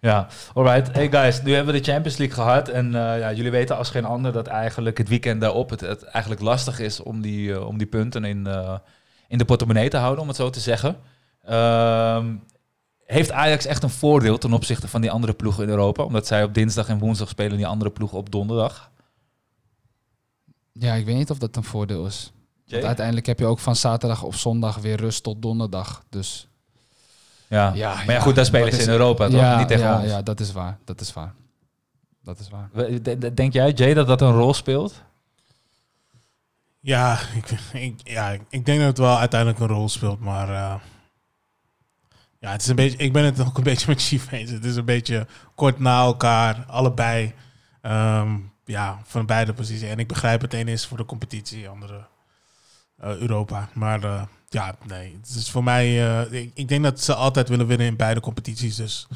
Ja, 0.00 0.28
alright. 0.54 0.94
Hey 0.94 1.10
guys, 1.10 1.42
nu 1.42 1.54
hebben 1.54 1.74
we 1.74 1.80
de 1.80 1.90
Champions 1.90 2.16
League 2.16 2.36
gehad. 2.36 2.68
En 2.68 2.86
eh, 2.86 3.18
ja, 3.18 3.32
jullie 3.32 3.50
weten 3.50 3.76
als 3.76 3.90
geen 3.90 4.04
ander 4.04 4.32
dat 4.32 4.46
eigenlijk 4.46 4.98
het 4.98 5.08
weekend 5.08 5.40
daarop 5.40 5.70
het, 5.70 5.80
het 5.80 6.02
eigenlijk 6.02 6.42
lastig 6.42 6.78
is 6.78 7.00
om 7.00 7.20
die, 7.20 7.52
eh, 7.52 7.66
om 7.66 7.78
die 7.78 7.86
punten 7.86 8.24
in, 8.24 8.46
eh, 8.46 8.78
in 9.28 9.38
de 9.38 9.44
portemonnee 9.44 9.88
te 9.88 9.96
houden, 9.96 10.22
om 10.22 10.28
het 10.28 10.36
zo 10.36 10.50
te 10.50 10.60
zeggen. 10.60 10.96
Ehm, 11.44 12.34
heeft 13.04 13.32
Ajax 13.32 13.66
echt 13.66 13.82
een 13.82 13.90
voordeel 13.90 14.38
ten 14.38 14.52
opzichte 14.52 14.88
van 14.88 15.00
die 15.00 15.10
andere 15.10 15.32
ploegen 15.32 15.62
in 15.62 15.68
Europa? 15.68 16.02
Omdat 16.02 16.26
zij 16.26 16.42
op 16.42 16.54
dinsdag 16.54 16.88
en 16.88 16.98
woensdag 16.98 17.28
spelen 17.28 17.56
die 17.56 17.66
andere 17.66 17.90
ploegen 17.90 18.18
op 18.18 18.30
donderdag. 18.30 18.90
Ja, 20.72 20.94
ik 20.94 21.04
weet 21.04 21.16
niet 21.16 21.30
of 21.30 21.38
dat 21.38 21.56
een 21.56 21.64
voordeel 21.64 22.06
is. 22.06 22.32
Uiteindelijk 22.70 23.26
heb 23.26 23.38
je 23.38 23.46
ook 23.46 23.58
van 23.58 23.76
zaterdag 23.76 24.22
of 24.22 24.36
zondag 24.36 24.76
weer 24.76 24.96
rust 24.96 25.22
tot 25.22 25.42
donderdag. 25.42 26.04
Dus 26.08 26.47
Ja. 27.48 27.72
Ja, 27.74 27.94
maar 27.94 28.06
ja, 28.06 28.12
ja, 28.12 28.20
goed, 28.20 28.34
daar 28.34 28.44
spelen 28.44 28.72
ze 28.72 28.82
in? 28.82 28.88
Europa, 28.88 29.28
toch? 29.28 29.40
ja, 29.40 29.58
Niet 29.58 29.68
tegen 29.68 29.84
ja, 29.84 30.00
ons. 30.00 30.10
ja, 30.10 30.22
dat 30.22 30.40
is 30.40 30.52
waar. 30.52 30.78
Dat 30.84 31.00
is 31.00 31.12
waar. 31.12 31.34
Dat 32.22 32.38
is 32.38 32.48
waar. 32.48 33.34
Denk 33.34 33.52
jij, 33.52 33.70
Jay, 33.70 33.94
dat 33.94 34.06
dat 34.06 34.20
een 34.20 34.32
rol 34.32 34.54
speelt? 34.54 35.02
Ja 36.80 37.18
ik, 37.34 37.50
ik, 37.72 38.00
ja, 38.04 38.30
ik 38.48 38.66
denk 38.66 38.78
dat 38.78 38.88
het 38.88 38.98
wel 38.98 39.18
uiteindelijk 39.18 39.60
een 39.60 39.66
rol 39.66 39.88
speelt. 39.88 40.20
Maar 40.20 40.48
eh, 40.48 40.74
ja, 42.38 42.50
het 42.50 42.60
is 42.60 42.68
een 42.68 42.76
beetje, 42.76 42.98
ik 42.98 43.12
ben 43.12 43.24
het 43.24 43.40
ook 43.46 43.56
een 43.56 43.62
beetje 43.62 43.88
met 43.88 44.02
Chief 44.02 44.32
eens. 44.32 44.50
Het 44.50 44.64
is 44.64 44.76
een 44.76 44.84
beetje 44.84 45.26
kort 45.54 45.78
na 45.78 46.00
elkaar, 46.00 46.64
allebei. 46.66 47.34
Ehm, 47.80 48.36
ja, 48.64 48.98
van 49.04 49.26
beide 49.26 49.52
posities. 49.52 49.88
En 49.88 49.98
ik 49.98 50.08
begrijp 50.08 50.40
het 50.40 50.54
een 50.54 50.68
is 50.68 50.86
voor 50.86 50.96
de 50.96 51.04
competitie, 51.04 51.62
de 51.62 51.68
andere 51.68 52.06
Europa. 53.00 53.68
Maar 53.72 54.04
eh, 54.04 54.22
ja, 54.48 54.76
nee. 54.86 55.18
Het 55.20 55.36
is 55.36 55.50
voor 55.50 55.64
mij, 55.64 56.08
eh, 56.08 56.42
ik, 56.42 56.50
ik 56.54 56.68
denk 56.68 56.82
dat 56.82 57.00
ze 57.00 57.14
altijd 57.14 57.48
willen 57.48 57.66
winnen 57.66 57.86
in 57.86 57.96
beide 57.96 58.20
competities. 58.20 58.76
Dus 58.76 59.06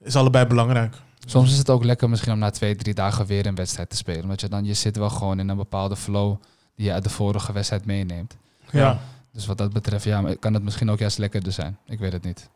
is 0.00 0.16
allebei 0.16 0.46
belangrijk. 0.46 0.96
Soms 1.26 1.52
is 1.52 1.58
het 1.58 1.70
ook 1.70 1.84
lekker 1.84 2.10
misschien 2.10 2.32
om 2.32 2.38
na 2.38 2.50
twee, 2.50 2.76
drie 2.76 2.94
dagen 2.94 3.26
weer 3.26 3.46
een 3.46 3.54
wedstrijd 3.54 3.90
te 3.90 3.96
spelen. 3.96 4.26
Want 4.26 4.40
je, 4.40 4.48
dan, 4.48 4.64
je 4.64 4.74
zit 4.74 4.96
wel 4.96 5.10
gewoon 5.10 5.38
in 5.38 5.48
een 5.48 5.56
bepaalde 5.56 5.96
flow 5.96 6.36
die 6.74 6.86
je 6.86 6.92
uit 6.92 7.02
de 7.02 7.10
vorige 7.10 7.52
wedstrijd 7.52 7.84
meeneemt. 7.84 8.36
Ja. 8.70 9.00
Dus 9.32 9.46
wat 9.46 9.58
dat 9.58 9.72
betreft, 9.72 10.04
ja, 10.04 10.34
kan 10.40 10.54
het 10.54 10.62
misschien 10.62 10.90
ook 10.90 10.98
juist 10.98 11.18
lekkerder 11.18 11.52
zijn. 11.52 11.78
Ik 11.86 11.98
weet 11.98 12.12
het 12.12 12.24
niet. 12.24 12.48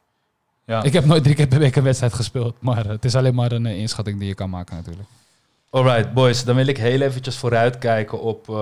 Ja. 0.65 0.83
Ik 0.83 0.93
heb 0.93 1.05
nooit 1.05 1.23
drie 1.23 1.35
keer 1.35 1.47
per 1.47 1.59
week 1.59 1.77
een 1.77 1.83
wedstrijd 1.83 2.15
gespeeld. 2.15 2.57
Maar 2.61 2.87
het 2.87 3.05
is 3.05 3.15
alleen 3.15 3.35
maar 3.35 3.53
een 3.53 3.67
eh, 3.67 3.79
inschatting 3.79 4.19
die 4.19 4.29
je 4.29 4.35
kan 4.35 4.51
maken 4.51 4.77
natuurlijk. 4.77 5.09
Alright, 5.71 6.13
boys. 6.13 6.45
Dan 6.45 6.57
wil 6.57 6.67
ik 6.67 6.77
heel 6.79 7.01
eventjes 7.01 7.37
vooruitkijken 7.37 8.21
op 8.21 8.49
eh, 8.49 8.55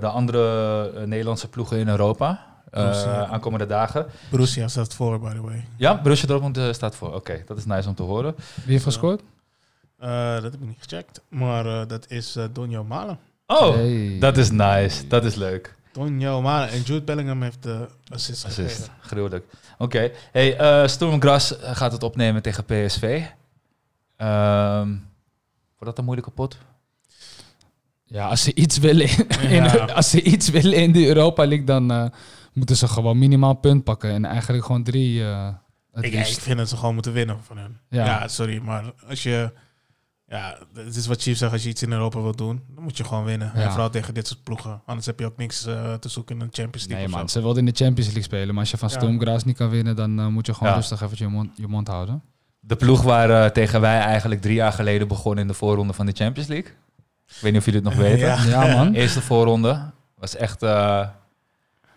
de 0.00 0.06
andere 0.06 0.92
eh, 0.96 1.02
Nederlandse 1.02 1.48
ploegen 1.48 1.78
in 1.78 1.88
Europa. 1.88 2.44
eh, 2.70 2.82
Borussia. 2.82 3.26
aankomende 3.26 3.66
dagen. 3.66 4.06
Borussia 4.30 4.68
staat 4.68 4.94
voor, 4.94 5.20
by 5.20 5.30
the 5.34 5.40
way. 5.40 5.64
Ja, 5.76 6.00
Borussia 6.02 6.26
Dortmund 6.28 6.74
staat 6.74 6.96
voor. 6.96 7.14
Oké, 7.14 7.42
dat 7.46 7.56
is 7.58 7.64
nice 7.64 7.88
om 7.88 7.94
te 7.94 8.02
horen. 8.02 8.34
Wie 8.54 8.72
heeft 8.72 8.84
gescoord? 8.84 9.20
Eh, 9.98 10.32
dat 10.34 10.42
heb 10.42 10.54
ik 10.54 10.60
niet 10.60 10.76
gecheckt. 10.80 11.20
Maar 11.28 11.66
eh, 11.66 11.86
dat 11.88 12.10
is 12.10 12.36
Donjo 12.52 12.84
Malen. 12.84 13.18
Oh, 13.46 13.74
Hey. 13.74 14.16
dat 14.20 14.36
is 14.36 14.50
nice. 14.50 15.06
Dat 15.06 15.24
is 15.24 15.34
leuk. 15.34 15.74
Donjo 15.92 16.42
Malen. 16.42 16.68
En 16.68 16.80
Jude 16.82 17.02
Bellingham 17.02 17.42
heeft 17.42 17.62
de 17.62 17.88
assist 18.08 18.44
Assist. 18.44 18.74
gegeven. 18.74 18.92
Gruwelijk. 19.00 19.44
Oké. 19.78 20.10
Hey, 20.32 20.56
eh 20.58 20.86
Sturm 20.88 21.20
Gras 21.20 21.54
gaat 21.62 21.92
het 21.92 22.02
opnemen 22.02 22.42
tegen 22.42 22.64
PSV. 22.64 23.22
Ehm 24.16 24.88
wordt 25.78 25.84
dat 25.84 25.98
een 25.98 26.04
moeilijke 26.04 26.30
pot? 26.30 26.58
Ja, 28.04 28.28
als 28.28 28.42
ze 28.42 28.54
iets 28.54 28.78
willen 28.78 29.08
in, 29.40 29.70
als 29.94 30.10
ze 30.10 30.22
iets 30.22 30.48
willen 30.48 30.74
in 30.82 30.92
de 30.92 31.06
Europa 31.06 31.46
League, 31.46 31.66
dan 31.66 31.90
eh, 31.90 32.06
moeten 32.52 32.76
ze 32.76 32.88
gewoon 32.88 33.18
minimaal 33.18 33.54
punt 33.54 33.84
pakken. 33.84 34.10
En 34.10 34.24
eigenlijk 34.24 34.64
gewoon 34.64 34.82
drie 34.82 35.24
eh 35.24 35.48
het 35.96 36.04
Ik, 36.04 36.26
vind 36.26 36.58
dat 36.58 36.68
ze 36.68 36.76
gewoon 36.76 36.94
moeten 36.94 37.12
winnen 37.12 37.38
van 37.42 37.58
hen. 37.58 37.80
Ja. 37.88 38.04
Ja. 38.04 38.28
sorry, 38.28 38.58
maar 38.58 38.92
als 39.08 39.22
je... 39.22 39.52
Ja, 40.28 40.58
het 40.74 40.96
is 40.96 41.06
wat 41.06 41.22
Chief 41.22 41.36
zegt. 41.36 41.52
Als 41.52 41.62
je 41.62 41.68
iets 41.68 41.82
in 41.82 41.92
Europa 41.92 42.20
wilt 42.20 42.38
doen, 42.38 42.62
dan 42.74 42.82
moet 42.82 42.96
je 42.96 43.04
gewoon 43.04 43.24
winnen. 43.24 43.52
Ja. 43.54 43.60
En 43.60 43.70
vooral 43.70 43.90
tegen 43.90 44.14
dit 44.14 44.26
soort 44.26 44.42
ploegen. 44.42 44.82
Anders 44.86 45.06
heb 45.06 45.18
je 45.18 45.26
ook 45.26 45.36
niks 45.36 45.66
eh, 45.66 45.94
te 45.94 46.08
zoeken 46.08 46.34
in 46.34 46.40
een 46.40 46.48
Champions 46.52 46.86
League 46.86 47.06
Nee 47.06 47.16
man, 47.16 47.28
ze 47.28 47.40
wilden 47.40 47.66
in 47.66 47.72
de 47.72 47.84
Champions 47.84 48.06
League 48.06 48.22
spelen. 48.22 48.48
Maar 48.48 48.58
als 48.58 48.70
je 48.70 48.76
van 48.76 49.20
Graz 49.20 49.42
niet 49.42 49.56
kan 49.56 49.70
winnen, 49.70 49.96
dan 49.96 50.32
moet 50.32 50.46
je 50.46 50.54
gewoon 50.54 50.68
Ja. 50.68 50.74
rustig 50.74 51.02
even 51.02 51.16
je 51.18 51.28
mond, 51.28 51.50
je 51.56 51.66
mond 51.66 51.88
houden. 51.88 52.22
De 52.66 52.76
ploeg 52.76 53.02
waar 53.02 53.30
eh, 53.30 53.50
tegen 53.50 53.80
wij 53.80 53.98
eigenlijk 53.98 54.40
drie 54.40 54.54
jaar 54.54 54.72
geleden 54.72 55.08
begonnen 55.08 55.40
in 55.42 55.48
de 55.48 55.54
voorronde 55.54 55.92
van 55.92 56.06
de 56.06 56.12
Champions 56.12 56.48
League. 56.48 56.70
Ik 57.26 57.36
weet 57.40 57.52
niet 57.52 57.60
of 57.60 57.66
jullie 57.66 57.80
het 57.80 57.88
nog 57.88 57.98
weten. 57.98 58.18
Ja. 58.26 58.42
Ja 58.44 58.76
man. 58.76 58.92
Eerste 58.94 59.20
voorronde 59.20 59.90
was 60.18 60.36
echt... 60.36 60.62
eh 60.62 61.06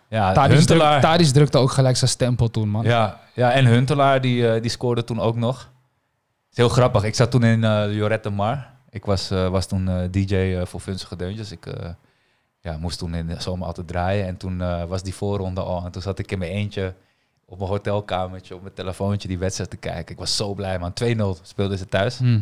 ja, 0.09 0.33
Tadic, 0.33 0.57
Huntelaar. 0.57 0.99
druk, 0.99 1.11
Tadic 1.11 1.27
drukte 1.27 1.57
ook 1.57 1.71
gelijk 1.71 1.97
zijn 1.97 2.09
stempel 2.09 2.49
toen 2.51 2.69
man. 2.69 2.83
Ja, 2.83 3.19
ja, 3.33 3.51
en 3.51 3.65
Huntelaar 3.65 4.21
die, 4.21 4.51
eh, 4.51 4.61
die 4.61 4.71
scoorde 4.71 5.03
toen 5.03 5.19
ook 5.19 5.35
nog. 5.35 5.57
Het 5.59 6.51
is 6.51 6.57
heel 6.57 6.69
grappig. 6.69 7.03
Ik 7.03 7.15
zat 7.15 7.31
toen 7.31 7.43
in 7.43 7.63
eh 7.63 7.83
Lorette 7.87 8.29
Mar. 8.29 8.67
Ik 8.89 9.05
was, 9.05 9.31
eh, 9.31 9.47
was 9.49 9.67
toen 9.67 9.89
eh, 9.89 9.95
DJ 10.11 10.61
voor 10.65 10.81
Vunzige 10.81 11.15
Deuntjes. 11.15 11.51
Ik 11.51 11.65
eh, 11.65 11.89
ja, 12.61 12.77
moest 12.77 12.97
toen 12.97 13.15
in 13.15 13.27
de 13.27 13.35
zomer 13.41 13.67
altijd 13.67 13.87
draaien. 13.87 14.27
En 14.27 14.37
toen 14.37 14.61
eh, 14.61 14.83
was 14.83 15.03
die 15.03 15.13
voorronde 15.15 15.61
al. 15.61 15.85
En 15.85 15.91
toen 15.91 16.01
zat 16.01 16.19
ik 16.19 16.31
in 16.31 16.39
mijn 16.39 16.51
eentje 16.51 16.93
op 17.49 17.57
mijn 17.57 17.69
hotelkamertje 17.69 18.55
op 18.55 18.61
mijn 18.61 18.73
telefoontje 18.73 19.27
die 19.27 19.37
wedstrijd 19.39 19.69
te 19.69 19.77
kijken. 19.77 20.13
Ik 20.13 20.19
was 20.19 20.35
zo 20.35 20.53
blij 20.53 20.79
man. 20.79 20.93
2-0 21.37 21.41
speelden 21.41 21.77
ze 21.77 21.85
thuis. 21.85 22.17
Hm. 22.17 22.39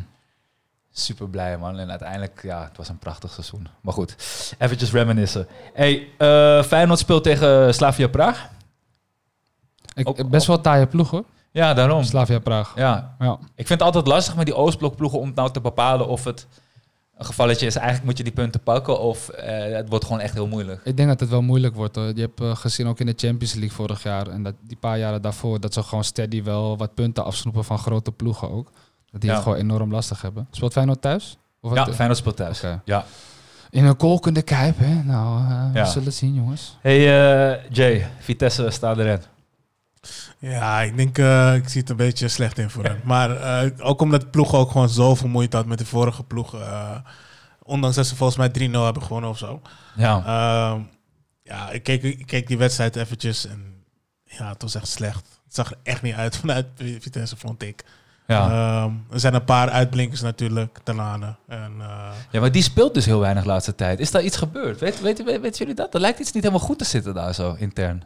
Super 0.91 1.29
blij 1.29 1.57
man. 1.57 1.79
En 1.79 1.89
uiteindelijk, 1.89 2.39
ja, 2.43 2.63
het 2.63 2.77
was 2.77 2.89
een 2.89 2.97
prachtig 2.99 3.31
seizoen. 3.31 3.67
Maar 3.81 3.93
goed, 3.93 4.15
eventjes 4.57 4.91
reminiscen. 4.91 5.47
Hey, 5.73 6.07
eh 6.17 6.63
Feyenoord 6.63 6.99
speelt 6.99 7.23
tegen 7.23 7.73
Slavia 7.73 8.07
Praag. 8.07 8.49
Ik, 9.93 10.07
Ook- 10.09 10.29
best 10.29 10.47
wel 10.47 10.61
taaie 10.61 10.85
ploeg 10.87 11.09
hoor. 11.09 11.23
Ja, 11.51 11.73
daarom. 11.73 12.03
Slavia 12.03 12.39
Praag. 12.39 12.73
Ja, 12.75 13.15
Ja. 13.19 13.37
Ik 13.55 13.67
vind 13.67 13.69
het 13.69 13.81
altijd 13.81 14.07
lastig 14.07 14.35
met 14.35 14.45
die 14.45 14.55
Oostblokploegen 14.55 15.19
om 15.19 15.31
nou 15.35 15.51
te 15.51 15.61
bepalen 15.61 16.07
of 16.07 16.23
het 16.23 16.47
een 17.17 17.25
gevalletje 17.25 17.65
is. 17.65 17.75
Eigenlijk 17.75 18.05
moet 18.07 18.17
je 18.17 18.23
die 18.23 18.33
punten 18.33 18.61
pakken 18.61 18.99
of 18.99 19.29
eh, 19.29 19.75
het 19.75 19.89
wordt 19.89 20.05
gewoon 20.05 20.19
echt 20.19 20.33
heel 20.33 20.47
moeilijk. 20.47 20.81
Ik 20.83 20.97
denk 20.97 21.09
dat 21.09 21.19
het 21.19 21.29
wel 21.29 21.41
moeilijk 21.41 21.75
wordt. 21.75 21.95
Hoor. 21.95 22.05
Je 22.15 22.21
hebt 22.21 22.41
eh, 22.41 22.55
gezien 22.55 22.87
ook 22.87 22.99
in 22.99 23.05
de 23.05 23.13
Champions 23.15 23.53
League 23.53 23.71
vorig 23.71 24.03
jaar 24.03 24.27
en 24.27 24.43
dat, 24.43 24.53
die 24.61 24.77
paar 24.77 24.97
jaren 24.97 25.21
daarvoor, 25.21 25.59
dat 25.59 25.73
ze 25.73 25.83
gewoon 25.83 26.03
steady 26.03 26.43
wel 26.43 26.77
wat 26.77 26.93
punten 26.93 27.25
afsnoepen 27.25 27.63
van 27.63 27.77
grote 27.79 28.11
ploegen 28.11 28.51
ook. 28.51 28.71
Dat 29.11 29.21
die 29.21 29.29
Ja. 29.29 29.35
het 29.35 29.43
gewoon 29.45 29.57
enorm 29.57 29.91
lastig 29.91 30.21
hebben. 30.21 30.47
Speelt 30.51 30.73
Feyenoord 30.73 31.01
thuis? 31.01 31.37
Of 31.61 31.73
Ja? 31.73 31.93
Feyenoord 31.93 32.17
speelt 32.19 32.35
thuis. 32.35 32.61
Ja. 32.85 33.05
In 33.69 33.85
een 33.85 33.95
kolkende 33.97 34.41
kuip, 34.41 34.75
hè? 34.79 35.03
Nou, 35.03 35.41
eh, 35.41 35.69
Ja. 35.73 35.83
we 35.83 35.89
zullen 35.89 36.07
het 36.07 36.15
zien, 36.15 36.33
jongens. 36.33 36.77
Hey 36.81 36.99
Jay, 37.69 38.07
Vitesse 38.19 38.69
staat 38.69 38.97
erin. 38.97 39.19
Ja, 40.39 40.81
ik 40.81 40.97
denk, 40.97 41.17
eh, 41.17 41.55
ik 41.55 41.69
zie 41.69 41.81
het 41.81 41.89
een 41.89 41.95
beetje 41.95 42.27
slecht 42.27 42.57
in 42.57 42.69
voor 42.69 42.83
hen. 42.83 42.99
Maar 43.13 43.31
eh, 43.31 43.71
ook 43.79 44.01
omdat 44.01 44.21
de 44.21 44.27
ploeg 44.27 44.53
ook 44.53 44.71
gewoon 44.71 44.89
zo 44.89 45.15
vermoeid 45.15 45.53
had 45.53 45.65
met 45.65 45.77
de 45.77 45.85
vorige 45.85 46.23
ploeg. 46.23 46.55
eh, 46.59 46.95
ondanks 47.63 47.95
dat 47.95 48.07
ze 48.07 48.15
volgens 48.15 48.37
mij 48.37 48.69
3-0 48.69 48.83
hebben 48.83 49.03
gewonnen 49.03 49.29
of 49.29 49.37
zo. 49.37 49.61
Ja. 49.95 50.17
Ehm, 50.25 50.81
ja, 51.43 51.69
ik 51.69 51.83
keek, 51.83 52.03
ik 52.03 52.25
keek 52.25 52.47
die 52.47 52.57
wedstrijd 52.57 52.95
eventjes 52.95 53.47
en 53.47 53.83
ja, 54.23 54.49
het 54.49 54.61
was 54.61 54.75
echt 54.75 54.87
slecht. 54.87 55.39
Het 55.45 55.55
zag 55.55 55.71
er 55.71 55.77
echt 55.83 56.01
niet 56.01 56.15
uit 56.15 56.37
vanuit 56.41 56.65
Vitesse, 56.99 57.37
vond 57.37 57.63
ik. 57.63 57.83
Ja. 58.27 58.49
Ehm, 58.49 58.93
er 59.11 59.19
zijn 59.19 59.33
een 59.33 59.43
paar 59.43 59.69
uitblinkers 59.69 60.21
natuurlijk, 60.21 60.77
Talane. 60.83 61.35
En, 61.47 61.73
ja, 62.31 62.39
maar 62.39 62.51
die 62.51 62.61
speelt 62.61 62.93
dus 62.93 63.05
heel 63.05 63.19
weinig 63.19 63.43
de 63.43 63.49
laatste 63.49 63.75
tijd. 63.75 63.99
Is 63.99 64.11
daar 64.11 64.23
iets 64.23 64.37
gebeurd? 64.37 64.79
Weet, 64.79 65.01
weet, 65.01 65.23
weet, 65.23 65.41
weten 65.41 65.57
jullie 65.59 65.73
dat? 65.75 65.93
Er 65.93 65.99
lijkt 65.99 66.19
iets 66.19 66.31
niet 66.31 66.43
helemaal 66.43 66.65
goed 66.65 66.77
te 66.77 66.85
zitten 66.85 67.13
daar 67.13 67.33
zo, 67.33 67.53
intern. 67.53 68.03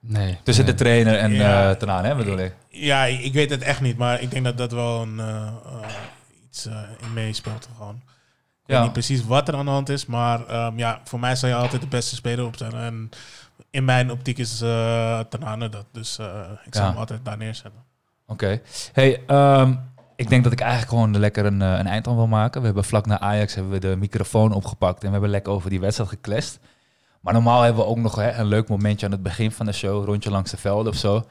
Nee. 0.00 0.38
Tussen 0.42 0.64
nee. 0.64 0.72
de 0.74 0.78
trainer 0.82 1.18
en 1.18 1.32
Ja. 1.32 1.70
eh 1.70 1.76
Tanaan, 1.76 2.04
hè, 2.04 2.14
bedoel 2.14 2.38
ik. 2.38 2.54
ja, 2.68 3.04
ik, 3.04 3.32
weet 3.32 3.50
het 3.50 3.62
echt 3.62 3.80
niet, 3.80 3.96
maar 3.96 4.20
ik 4.20 4.30
denk 4.30 4.44
dat 4.44 4.58
dat 4.58 4.72
wel 4.72 5.02
een, 5.02 5.20
eh, 5.20 5.26
eh, 5.46 5.88
iets 6.48 6.66
eh, 6.66 6.78
in 7.02 7.12
meespeelt 7.12 7.68
gewoon. 7.76 7.94
Ik 8.66 8.72
weet 8.74 8.82
niet 8.82 8.92
precies 8.92 9.24
wat 9.24 9.48
er 9.48 9.54
aan 9.56 9.64
de 9.64 9.70
hand 9.70 9.88
is, 9.88 10.06
maar 10.06 10.46
ehm, 10.46 10.78
ja, 10.78 11.00
voor 11.04 11.20
mij 11.20 11.36
zal 11.36 11.48
je 11.48 11.54
altijd 11.54 11.82
de 11.82 11.88
beste 11.88 12.14
speler 12.14 12.44
opstellen. 12.46 12.80
En 12.80 13.10
in 13.70 13.84
mijn 13.84 14.10
optiek 14.10 14.38
is 14.38 14.60
eh 14.60 15.20
Tanane 15.20 15.68
dat, 15.68 15.86
dus 15.92 16.18
eh, 16.18 16.26
ik 16.64 16.74
zal 16.74 16.82
Ja. 16.84 16.88
hem 16.90 16.98
altijd 16.98 17.24
daar 17.24 17.36
neerzetten. 17.36 17.80
Oké. 18.26 18.60
Hey, 18.92 19.22
ehm, 19.26 19.74
ik 20.16 20.28
denk 20.28 20.44
dat 20.44 20.52
ik 20.52 20.60
eigenlijk 20.60 20.90
gewoon 20.90 21.18
lekker 21.18 21.44
een, 21.44 21.60
een 21.60 21.86
eind 21.86 22.06
aan 22.08 22.16
wil 22.16 22.26
maken. 22.26 22.60
We 22.60 22.66
hebben 22.66 22.84
vlak 22.84 23.06
na 23.06 23.20
Ajax 23.20 23.54
hebben 23.54 23.72
we 23.72 23.78
de 23.78 23.96
microfoon 23.96 24.52
opgepakt 24.52 25.00
en 25.00 25.06
we 25.06 25.12
hebben 25.12 25.30
lekker 25.30 25.52
over 25.52 25.70
die 25.70 25.80
wedstrijd 25.80 26.10
geklest. 26.10 26.58
Maar 27.26 27.34
normaal 27.34 27.62
hebben 27.62 27.84
we 27.84 27.90
ook 27.90 27.96
nog 27.96 28.14
hè, 28.14 28.32
een 28.32 28.46
leuk 28.46 28.68
momentje 28.68 29.06
aan 29.06 29.12
het 29.12 29.22
begin 29.22 29.52
van 29.52 29.66
de 29.66 29.72
show, 29.72 30.04
rondje 30.04 30.30
langs 30.30 30.50
de 30.50 30.56
velden 30.56 30.92
of 30.92 30.98
zo. 30.98 31.26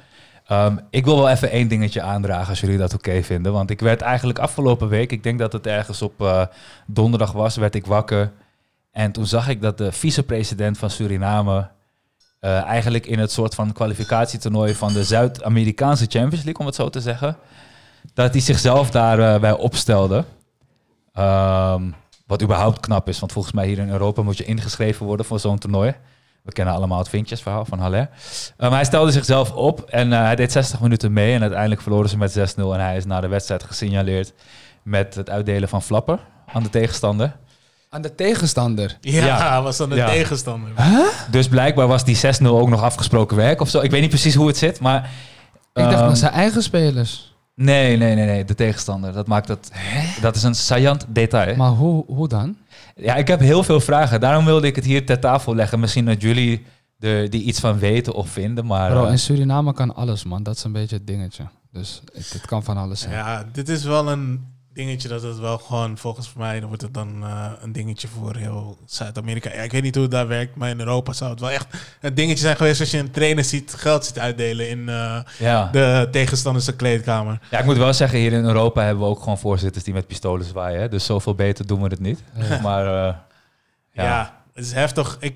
Ehm, 0.47 0.77
ik 0.89 1.05
wil 1.05 1.15
wel 1.15 1.29
even 1.29 1.51
één 1.51 1.67
dingetje 1.67 2.01
aandragen 2.01 2.49
als 2.49 2.59
jullie 2.59 2.77
dat 2.77 2.93
oké 2.93 3.23
vinden. 3.23 3.51
Want 3.51 3.69
ik 3.69 3.79
werd 3.79 4.01
eigenlijk 4.01 4.39
afgelopen 4.39 4.87
week, 4.87 5.11
ik 5.11 5.23
denk 5.23 5.39
dat 5.39 5.53
het 5.53 5.67
ergens 5.67 6.01
op 6.01 6.21
eh, 6.21 6.45
donderdag 6.85 7.31
was, 7.31 7.55
werd 7.55 7.75
ik 7.75 7.85
wakker. 7.85 8.31
En 8.91 9.11
toen 9.11 9.25
zag 9.25 9.49
ik 9.49 9.61
dat 9.61 9.77
de 9.77 9.91
vicepresident 9.91 10.77
van 10.77 10.89
Suriname 10.89 11.69
eh, 12.39 12.63
eigenlijk 12.63 13.05
in 13.05 13.19
het 13.19 13.31
soort 13.31 13.55
van 13.55 13.73
kwalificatietoernooi 13.73 14.75
van 14.75 14.93
de 14.93 15.03
Zuid-Amerikaanse 15.03 16.05
Champions 16.09 16.43
League, 16.43 16.59
om 16.59 16.65
het 16.65 16.75
zo 16.75 16.89
te 16.89 17.01
zeggen, 17.01 17.37
dat 18.13 18.31
hij 18.31 18.41
zichzelf 18.41 18.89
daarbij 18.89 19.39
bij 19.39 19.51
opstelde. 19.51 20.25
Ehm, 21.13 21.83
wat 22.26 22.41
überhaupt 22.41 22.80
knap 22.80 23.07
is, 23.09 23.19
want 23.19 23.32
volgens 23.32 23.53
mij 23.53 23.67
hier 23.67 23.78
in 23.80 23.89
Europa 23.89 24.21
moet 24.21 24.38
je 24.38 24.43
ingeschreven 24.45 25.05
worden 25.05 25.26
voor 25.26 25.39
zo'n 25.39 25.57
toernooi. 25.57 25.93
We 26.43 26.51
kennen 26.51 26.73
allemaal 26.73 26.97
het 26.97 27.09
Vinkjesverhaal 27.09 27.65
van 27.65 27.80
Haller. 27.80 27.99
Eh, 28.01 28.09
maar 28.57 28.71
hij 28.71 28.84
stelde 28.86 29.11
zichzelf 29.11 29.51
op 29.51 29.82
en 29.82 30.13
eh, 30.13 30.19
hij 30.19 30.36
deed 30.36 30.51
60 30.51 30.80
minuten 30.82 31.13
mee. 31.13 31.34
En 31.34 31.41
uiteindelijk 31.41 31.82
verloren 31.82 32.09
ze 32.09 32.17
met 32.17 32.32
6-0. 32.32 32.73
En 32.73 32.80
hij 32.80 32.97
is 32.97 33.05
na 33.05 33.21
de 33.21 33.28
wedstrijd 33.28 33.63
gesignaleerd 33.63 34.34
met 34.84 35.15
het 35.15 35.30
uitdelen 35.30 35.69
van 35.69 35.82
flapper 35.82 36.19
aan 36.53 36.63
de 36.63 36.69
tegenstander. 36.69 37.36
Aan 37.89 38.01
de 38.01 38.15
tegenstander. 38.15 38.97
Ja, 39.01 39.26
Ja. 39.26 39.61
was 39.61 39.78
dan 39.78 39.89
de 39.89 39.95
Ja. 39.95 40.07
tegenstander. 40.09 40.71
Dus 41.32 41.47
blijkbaar 41.47 41.88
was 41.88 42.03
die 42.05 42.15
6-0 42.15 42.59
ook 42.59 42.69
nog 42.69 42.82
afgesproken 42.84 43.38
werk 43.38 43.61
of 43.61 43.69
zo. 43.69 43.82
Ik 43.82 43.91
weet 43.91 44.01
niet 44.01 44.09
precies 44.09 44.36
hoe 44.36 44.47
het 44.47 44.57
zit, 44.57 44.80
maar... 44.80 45.09
Ik 45.73 45.84
dacht 45.84 45.95
ehm, 45.95 46.07
dat 46.07 46.17
zijn 46.17 46.32
eigen 46.32 46.63
spelers. 46.63 47.34
Nee, 47.56 47.97
nee, 47.97 48.16
nee, 48.16 48.26
nee, 48.26 48.45
de 48.45 48.56
tegenstander. 48.56 49.14
Dat 49.14 49.28
maakt 49.28 49.47
het... 49.47 49.72
Dat 50.22 50.36
is 50.36 50.43
een 50.43 50.56
saillant 50.56 51.06
detail. 51.08 51.56
Maar 51.56 51.70
hoe, 51.70 52.03
hoe 52.08 52.28
dan? 52.28 52.58
Ja, 52.95 53.16
ik 53.16 53.28
heb 53.28 53.39
heel 53.39 53.64
veel 53.64 53.80
vragen. 53.80 54.20
Daarom 54.20 54.45
wilde 54.45 54.68
ik 54.68 54.76
het 54.76 54.86
hier 54.86 55.06
ter 55.06 55.20
tafel 55.20 55.56
leggen. 55.56 55.80
Misschien 55.80 56.06
dat 56.06 56.22
jullie 56.22 56.66
er 56.99 57.30
die 57.30 57.43
iets 57.43 57.60
van 57.60 57.80
weten 57.80 58.14
of 58.14 58.30
vinden, 58.30 58.66
maar... 58.66 58.91
Bro, 58.91 59.06
eh, 59.06 59.12
in 59.12 59.20
Suriname 59.20 59.74
kan 59.74 59.95
alles, 59.95 60.24
man. 60.24 60.43
Dat 60.43 60.56
is 60.56 60.64
een 60.64 60.72
beetje 60.72 60.95
het 60.95 61.08
dingetje. 61.08 61.43
Dus 61.72 62.01
het, 62.14 62.34
het 62.34 62.45
kan 62.45 62.64
van 62.64 62.78
alles 62.78 62.99
zijn. 62.99 63.14
Ja, 63.14 63.45
dit 63.51 63.70
is 63.70 63.84
wel 63.84 64.12
een 64.12 64.55
dingetje 64.76 65.07
dat 65.07 65.21
het 65.21 65.39
wel 65.39 65.57
gewoon, 65.57 65.97
volgens 65.97 66.34
mij, 66.34 66.59
dan 66.59 66.67
wordt 66.67 66.84
het 66.84 66.93
dan 66.93 67.23
eh, 67.23 67.51
een 67.61 67.71
dingetje 67.71 68.07
voor 68.07 68.36
heel 68.36 68.78
Zuid-Amerika. 68.86 69.53
Ja, 69.53 69.61
ik 69.61 69.71
weet 69.71 69.84
niet 69.84 69.93
hoe 69.93 70.03
het 70.03 70.11
daar 70.11 70.28
werkt, 70.28 70.55
maar 70.55 70.69
in 70.69 70.80
Europa 70.80 71.13
zou 71.13 71.32
het 71.32 71.39
wel 71.39 71.49
echt 71.49 71.67
een 72.01 72.13
dingetje 72.13 72.43
zijn 72.43 72.55
geweest 72.55 72.80
als 72.80 72.91
je 72.91 72.97
een 72.97 73.11
trainer 73.11 73.43
ziet, 73.43 73.73
geld 73.73 74.05
ziet 74.05 74.19
uitdelen 74.19 74.69
in 74.69 74.89
eh, 74.89 75.19
ja. 75.39 75.69
de 75.71 76.07
tegenstanders 76.11 76.76
kleedkamer. 76.76 77.39
ja, 77.51 77.59
ik 77.59 77.65
moet 77.65 77.78
wel 77.78 77.93
zeggen, 77.93 78.19
hier 78.19 78.34
in 78.34 78.43
Europa 78.45 78.82
hebben 78.82 79.03
we 79.03 79.09
ook 79.09 79.19
gewoon 79.19 79.38
voorzitters 79.38 79.84
die 79.84 79.93
met 79.93 80.07
pistolen 80.07 80.45
zwaaien. 80.45 80.82
Hè? 80.82 80.89
Dus 80.89 81.05
zoveel 81.05 81.36
beter 81.36 81.67
doen 81.67 81.82
we 81.82 81.88
het 81.88 81.99
niet. 81.99 82.23
Ja. 82.34 82.61
Maar 82.67 82.86
eh, 82.86 83.15
Ja. 83.91 84.03
ja. 84.03 84.41
het 84.53 84.65
is 84.65 84.71
heftig. 84.73 85.17
Ik 85.19 85.36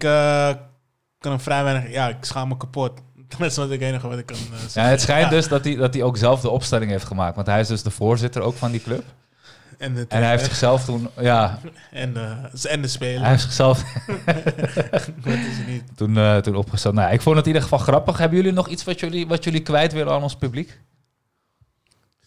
kan 1.19 1.31
hem 1.31 1.39
vrij 1.39 1.63
weinig, 1.63 1.91
ja, 1.91 2.07
ik 2.09 2.17
schaam 2.21 2.47
me 2.47 2.57
kapot. 2.57 2.91
Dat 3.37 3.41
is 3.51 3.55
wat 3.55 3.71
ik 3.71 3.81
enige 3.81 4.07
wat 4.07 4.17
ik 4.17 4.25
kan. 4.25 4.37
Ja, 4.73 4.83
het 4.83 5.01
schijnt 5.01 5.23
Ja. 5.29 5.29
dus 5.29 5.47
dat 5.47 5.63
hij, 5.63 5.75
dat 5.75 5.93
hij 5.93 6.03
ook 6.03 6.17
zelf 6.17 6.41
de 6.41 6.49
opstelling 6.49 6.91
heeft 6.91 7.05
gemaakt. 7.05 7.35
Want 7.35 7.47
hij 7.47 7.59
is 7.59 7.67
dus 7.67 7.83
de 7.83 7.91
voorzitter 7.91 8.41
ook 8.41 8.55
van 8.55 8.71
die 8.71 8.81
club. 8.81 9.03
En 9.79 9.93
de, 9.93 10.05
En 10.07 10.21
hij 10.21 10.29
heeft 10.29 10.43
zichzelf 10.45 10.85
toen, 10.85 11.09
ja, 11.19 11.59
en, 11.91 12.13
de, 12.13 12.49
en 12.69 12.81
de 12.81 12.87
speler. 12.87 13.19
hij 13.19 13.29
heeft 13.29 13.41
zichzelf 13.41 13.83
Dat 15.23 15.33
is 15.33 15.57
het 15.57 15.67
niet. 15.67 15.83
toen, 15.95 16.17
eh, 16.17 16.37
toen 16.37 16.55
opgesteld. 16.55 16.93
Nou, 16.93 17.13
ik 17.13 17.21
vond 17.21 17.35
het 17.35 17.45
in 17.45 17.51
ieder 17.51 17.69
geval 17.69 17.85
grappig. 17.85 18.17
Hebben 18.17 18.37
jullie 18.37 18.53
nog 18.53 18.67
iets 18.67 18.83
wat 18.83 18.99
jullie, 18.99 19.27
wat 19.27 19.43
jullie 19.43 19.61
kwijt 19.61 19.93
willen 19.93 20.13
aan 20.13 20.23
ons 20.23 20.35
publiek? 20.35 20.79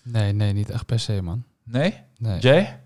Nee, 0.03 0.33
nee, 0.33 0.53
niet 0.53 0.71
echt 0.71 0.87
per 0.87 1.01
se, 1.01 1.23
man. 1.23 1.45
Nee? 1.65 1.95
Nee. 2.19 2.39
Jay? 2.39 2.81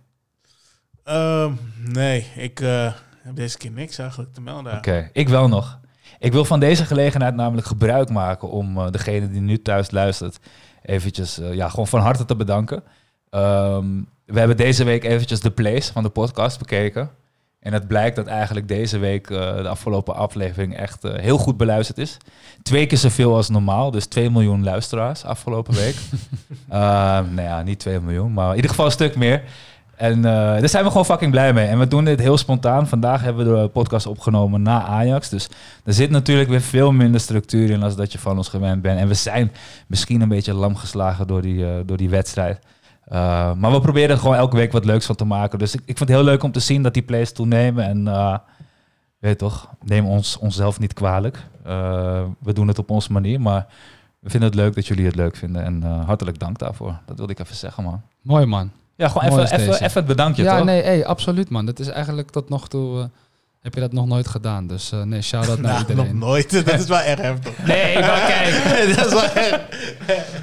Ehm, 1.04 1.52
nee, 1.78 2.26
ik 2.36 2.60
eh, 2.60 2.92
heb 3.22 3.36
deze 3.36 3.58
keer 3.58 3.70
niks 3.70 3.98
eigenlijk 3.98 4.32
te 4.32 4.40
melden. 4.40 4.76
Oké, 4.76 5.10
ik 5.12 5.28
wel 5.28 5.48
nog. 5.48 5.80
Ik 6.18 6.32
wil 6.32 6.44
van 6.44 6.60
deze 6.60 6.84
gelegenheid 6.84 7.34
namelijk 7.34 7.66
gebruik 7.66 8.10
maken 8.10 8.50
om 8.50 8.78
eh, 8.78 8.90
degene 8.90 9.30
die 9.30 9.40
nu 9.40 9.62
thuis 9.62 9.90
luistert 9.90 10.38
eventjes 10.82 11.38
eh, 11.38 11.54
ja, 11.54 11.68
gewoon 11.68 11.86
van 11.86 12.00
harte 12.00 12.24
te 12.24 12.36
bedanken. 12.36 12.82
Ehm, 13.30 14.02
we 14.26 14.38
hebben 14.38 14.56
deze 14.56 14.84
week 14.84 15.04
eventjes 15.04 15.40
de 15.40 15.50
plays 15.50 15.88
van 15.88 16.02
de 16.02 16.08
podcast 16.08 16.58
bekeken. 16.58 17.10
En 17.60 17.72
het 17.72 17.88
blijkt 17.88 18.16
dat 18.16 18.26
eigenlijk 18.26 18.68
deze 18.68 18.98
week 18.98 19.30
eh, 19.30 19.56
de 19.56 19.68
afgelopen 19.68 20.14
aflevering 20.14 20.76
echt 20.76 21.04
eh, 21.04 21.14
heel 21.14 21.38
goed 21.38 21.56
beluisterd 21.56 21.98
is. 21.98 22.16
Twee 22.62 22.86
keer 22.86 22.98
zoveel 22.98 23.34
als 23.34 23.48
normaal, 23.48 23.90
dus 23.90 24.06
2 24.06 24.30
miljoen 24.30 24.64
luisteraars 24.64 25.24
afgelopen 25.24 25.74
week. 25.74 25.96
Ehm, 26.68 27.34
nou 27.34 27.40
ja, 27.40 27.62
niet 27.62 27.78
2 27.78 28.00
miljoen, 28.00 28.32
maar 28.32 28.48
in 28.48 28.54
ieder 28.54 28.70
geval 28.70 28.86
een 28.86 28.92
stuk 28.92 29.16
meer. 29.16 29.42
En 29.96 30.22
daar 30.22 30.68
zijn 30.68 30.84
we 30.84 30.90
gewoon 30.90 31.04
fucking 31.04 31.30
blij 31.30 31.52
mee. 31.52 31.66
En 31.66 31.78
we 31.78 31.88
doen 31.88 32.04
dit 32.04 32.20
heel 32.20 32.38
spontaan. 32.38 32.88
Vandaag 32.88 33.22
hebben 33.22 33.54
we 33.54 33.62
de 33.62 33.68
podcast 33.68 34.06
opgenomen 34.06 34.62
na 34.62 34.82
Ajax. 34.82 35.28
Dus 35.28 35.48
er 35.84 35.92
zit 35.92 36.10
natuurlijk 36.10 36.48
weer 36.48 36.60
veel 36.60 36.92
minder 36.92 37.20
structuur 37.20 37.70
in 37.70 37.82
als 37.82 37.96
dat 37.96 38.12
je 38.12 38.18
van 38.18 38.36
ons 38.36 38.48
gewend 38.48 38.82
bent. 38.82 39.00
En 39.00 39.08
we 39.08 39.14
zijn 39.14 39.52
misschien 39.86 40.20
een 40.20 40.28
beetje 40.28 40.54
lam 40.54 40.76
geslagen 40.76 41.26
door 41.26 41.42
die, 41.42 41.84
door 41.84 41.96
die 41.96 42.10
wedstrijd. 42.10 42.58
Uh, 43.12 43.52
maar 43.52 43.72
we 43.72 43.80
proberen 43.80 44.10
er 44.10 44.18
gewoon 44.18 44.36
elke 44.36 44.56
week 44.56 44.72
wat 44.72 44.84
leuks 44.84 45.06
van 45.06 45.14
te 45.14 45.24
maken. 45.24 45.58
Dus 45.58 45.74
ik, 45.74 45.80
ik 45.80 45.96
vind 45.96 45.98
het 45.98 46.18
heel 46.18 46.24
leuk 46.24 46.42
om 46.42 46.52
te 46.52 46.60
zien 46.60 46.82
dat 46.82 46.94
die 46.94 47.02
plays 47.02 47.32
toenemen. 47.32 47.84
En 47.84 48.06
uh, 48.06 48.38
weet 49.18 49.38
toch, 49.38 49.70
neem 49.84 50.06
ons 50.06 50.38
onszelf 50.38 50.78
niet 50.78 50.92
kwalijk. 50.92 51.46
Uh, 51.66 52.22
we 52.38 52.52
doen 52.52 52.68
het 52.68 52.78
op 52.78 52.90
onze 52.90 53.12
manier, 53.12 53.40
maar 53.40 53.66
we 54.18 54.30
vinden 54.30 54.48
het 54.48 54.58
leuk 54.58 54.74
dat 54.74 54.86
jullie 54.86 55.06
het 55.06 55.14
leuk 55.14 55.36
vinden. 55.36 55.64
En 55.64 55.82
hartelijk 55.82 56.38
dank 56.38 56.58
daarvoor. 56.58 56.98
Dat 57.06 57.16
wilde 57.16 57.32
ik 57.32 57.38
even 57.38 57.56
zeggen, 57.56 57.84
man. 57.84 58.02
Mooi, 58.22 58.46
man. 58.46 58.70
Ja, 58.96 59.08
gewoon 59.08 59.28
Mooi 59.28 59.42
even, 59.42 59.58
even, 59.58 59.74
even 59.74 59.92
het 59.92 60.06
bedankje, 60.06 60.42
ja, 60.42 60.56
toch? 60.56 60.64
nee, 60.64 60.82
hey, 60.82 61.06
absoluut, 61.06 61.50
man. 61.50 61.66
Dat 61.66 61.78
is 61.78 61.88
eigenlijk 61.88 62.30
tot 62.30 62.48
nog 62.48 62.68
toe... 62.68 63.10
heb 63.66 63.74
je 63.74 63.80
dat 63.80 63.92
nog 63.92 64.06
nooit 64.06 64.28
gedaan. 64.28 64.66
Dus 64.66 64.92
eh, 64.92 65.02
nee, 65.02 65.22
shout-out 65.22 65.60
naar 65.60 65.72
Nou, 65.72 65.80
nog 65.82 65.88
iedereen. 65.88 66.18
nooit. 66.18 66.66
Dat 66.66 66.80
is 66.80 66.86
wel 66.86 67.00
erg 67.00 67.20
heftig. 67.20 67.52
Nee, 67.66 67.98
maar 67.98 68.20
kijk. 68.26 68.62
dat 68.96 69.06
is 69.06 69.12
wel 69.12 69.30
erg. 69.34 69.60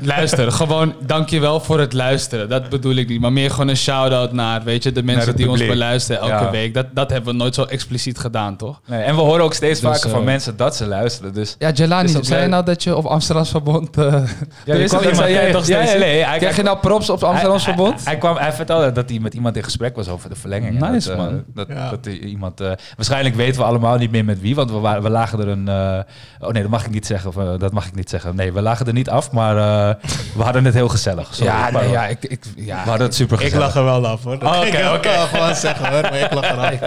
Luister, 0.01 0.51
gewoon 0.51 0.95
dankjewel 1.05 1.59
voor 1.59 1.79
het 1.79 1.93
luisteren. 1.93 2.49
Dat 2.49 2.69
bedoel 2.69 2.95
ik 2.95 3.09
niet. 3.09 3.21
Maar 3.21 3.33
meer 3.33 3.51
gewoon 3.51 3.67
een 3.67 3.77
shout-out 3.77 4.31
naar, 4.31 4.63
weet 4.63 4.83
je, 4.83 4.91
de 4.91 5.03
mensen 5.03 5.35
die 5.35 5.49
ons 5.49 5.65
beluisteren 5.65 6.21
elke 6.21 6.43
Ja. 6.43 6.51
week. 6.51 6.73
Dat, 6.73 6.85
dat 6.93 7.09
hebben 7.09 7.31
we 7.31 7.37
nooit 7.37 7.55
zo 7.55 7.63
expliciet 7.63 8.17
gedaan, 8.19 8.57
toch? 8.57 8.81
Nee, 8.85 9.01
en 9.01 9.15
we 9.15 9.21
horen 9.21 9.43
ook 9.43 9.53
steeds 9.53 9.79
Dus, 9.79 9.89
vaker 9.89 10.09
van 10.09 10.19
eh, 10.19 10.25
mensen 10.25 10.57
dat 10.57 10.75
ze 10.75 10.85
luisteren. 10.87 11.33
Dus 11.33 11.55
Ja, 11.59 11.69
Jelani, 11.71 12.13
Dus 12.13 12.27
zei 12.27 12.41
je 12.41 12.47
nou 12.47 12.65
dat 12.65 12.83
je 12.83 12.95
op 12.95 13.05
Amsterdams 13.05 13.49
Verbond... 13.49 13.97
eh 13.97 14.03
Ja, 14.03 14.13
er 14.65 14.77
je 14.77 14.83
is 14.83 14.89
kwam 14.89 15.03
iemand 15.03 15.27
jij 15.29 15.51
toch 15.51 15.63
steeds? 15.63 15.91
ja, 15.91 15.97
nee, 15.97 16.23
hij- 16.25 16.37
Krijg 16.37 16.55
je 16.55 16.63
nou 16.63 16.77
props 16.77 17.09
op 17.09 17.23
Amsterdams 17.23 17.65
hij, 17.65 17.73
Verbond? 17.73 17.95
Hij, 17.95 18.03
hij 18.05 18.17
kwam, 18.17 18.37
hij 18.37 18.53
vertelde 18.53 18.91
dat 18.91 19.09
hij 19.09 19.19
met 19.19 19.33
iemand 19.33 19.55
in 19.55 19.63
gesprek 19.63 19.95
was 19.95 20.07
over 20.07 20.29
de 20.29 20.35
verlenging. 20.35 20.81
En 20.83 20.91
Nice, 20.91 21.07
dat, 21.07 21.17
man. 21.17 21.43
Dat, 21.53 21.67
Ja. 21.67 21.89
dat 21.89 22.05
iemand, 22.05 22.61
eh, 22.61 22.71
waarschijnlijk 23.13 23.35
weten 23.35 23.61
we 23.61 23.67
allemaal 23.67 23.97
niet 23.97 24.11
meer 24.11 24.25
met 24.25 24.41
wie, 24.41 24.55
want 24.55 24.71
we, 24.71 24.77
waren, 24.79 25.03
we 25.03 25.09
lagen 25.09 25.39
er 25.39 25.47
een... 25.47 25.67
eh, 25.67 25.99
oh 26.47 26.53
nee, 26.53 26.61
dat 26.61 26.71
mag 26.71 26.85
ik 26.85 26.91
niet 26.91 27.05
zeggen. 27.05 27.29
Of, 27.29 27.37
eh, 27.37 27.59
dat 27.59 27.71
mag 27.71 27.85
ik 27.87 27.95
niet 27.95 28.09
zeggen. 28.09 28.35
Nee, 28.35 28.53
we 28.53 28.61
lagen 28.61 28.85
er 28.87 28.93
niet 28.93 29.09
af, 29.09 29.31
maar 29.31 29.57
eh, 29.57 29.95
we 30.35 30.43
hadden 30.43 30.65
het 30.65 30.73
heel 30.73 30.87
gezellig. 30.89 31.35
Sorry, 31.35 31.51
ja, 31.51 31.71
nee, 31.71 31.89
ja, 31.89 32.05
ik, 32.07 32.23
ik, 32.23 32.43
ja, 32.55 32.83
We 32.83 32.89
hadden 32.89 33.07
het 33.07 33.15
super 33.15 33.37
Ik 33.37 33.43
gezellig. 33.43 33.65
lach 33.65 33.75
er 33.75 33.83
wel 33.83 34.07
af 34.07 34.23
hoor. 34.23 34.39
Dat 34.39 34.49
Oh, 34.49 34.51
kan 34.51 34.67
oké, 34.67 34.77
ik 34.77 34.83
wel 34.83 34.95
oké. 34.95 35.09
gewoon 35.09 35.55
zeggen 35.55 35.91
hoor. 35.91 36.01
Maar 36.01 36.19
ik 36.19 36.33
lach 36.33 36.51
eraf. 36.51 36.71
ik, 36.71 36.81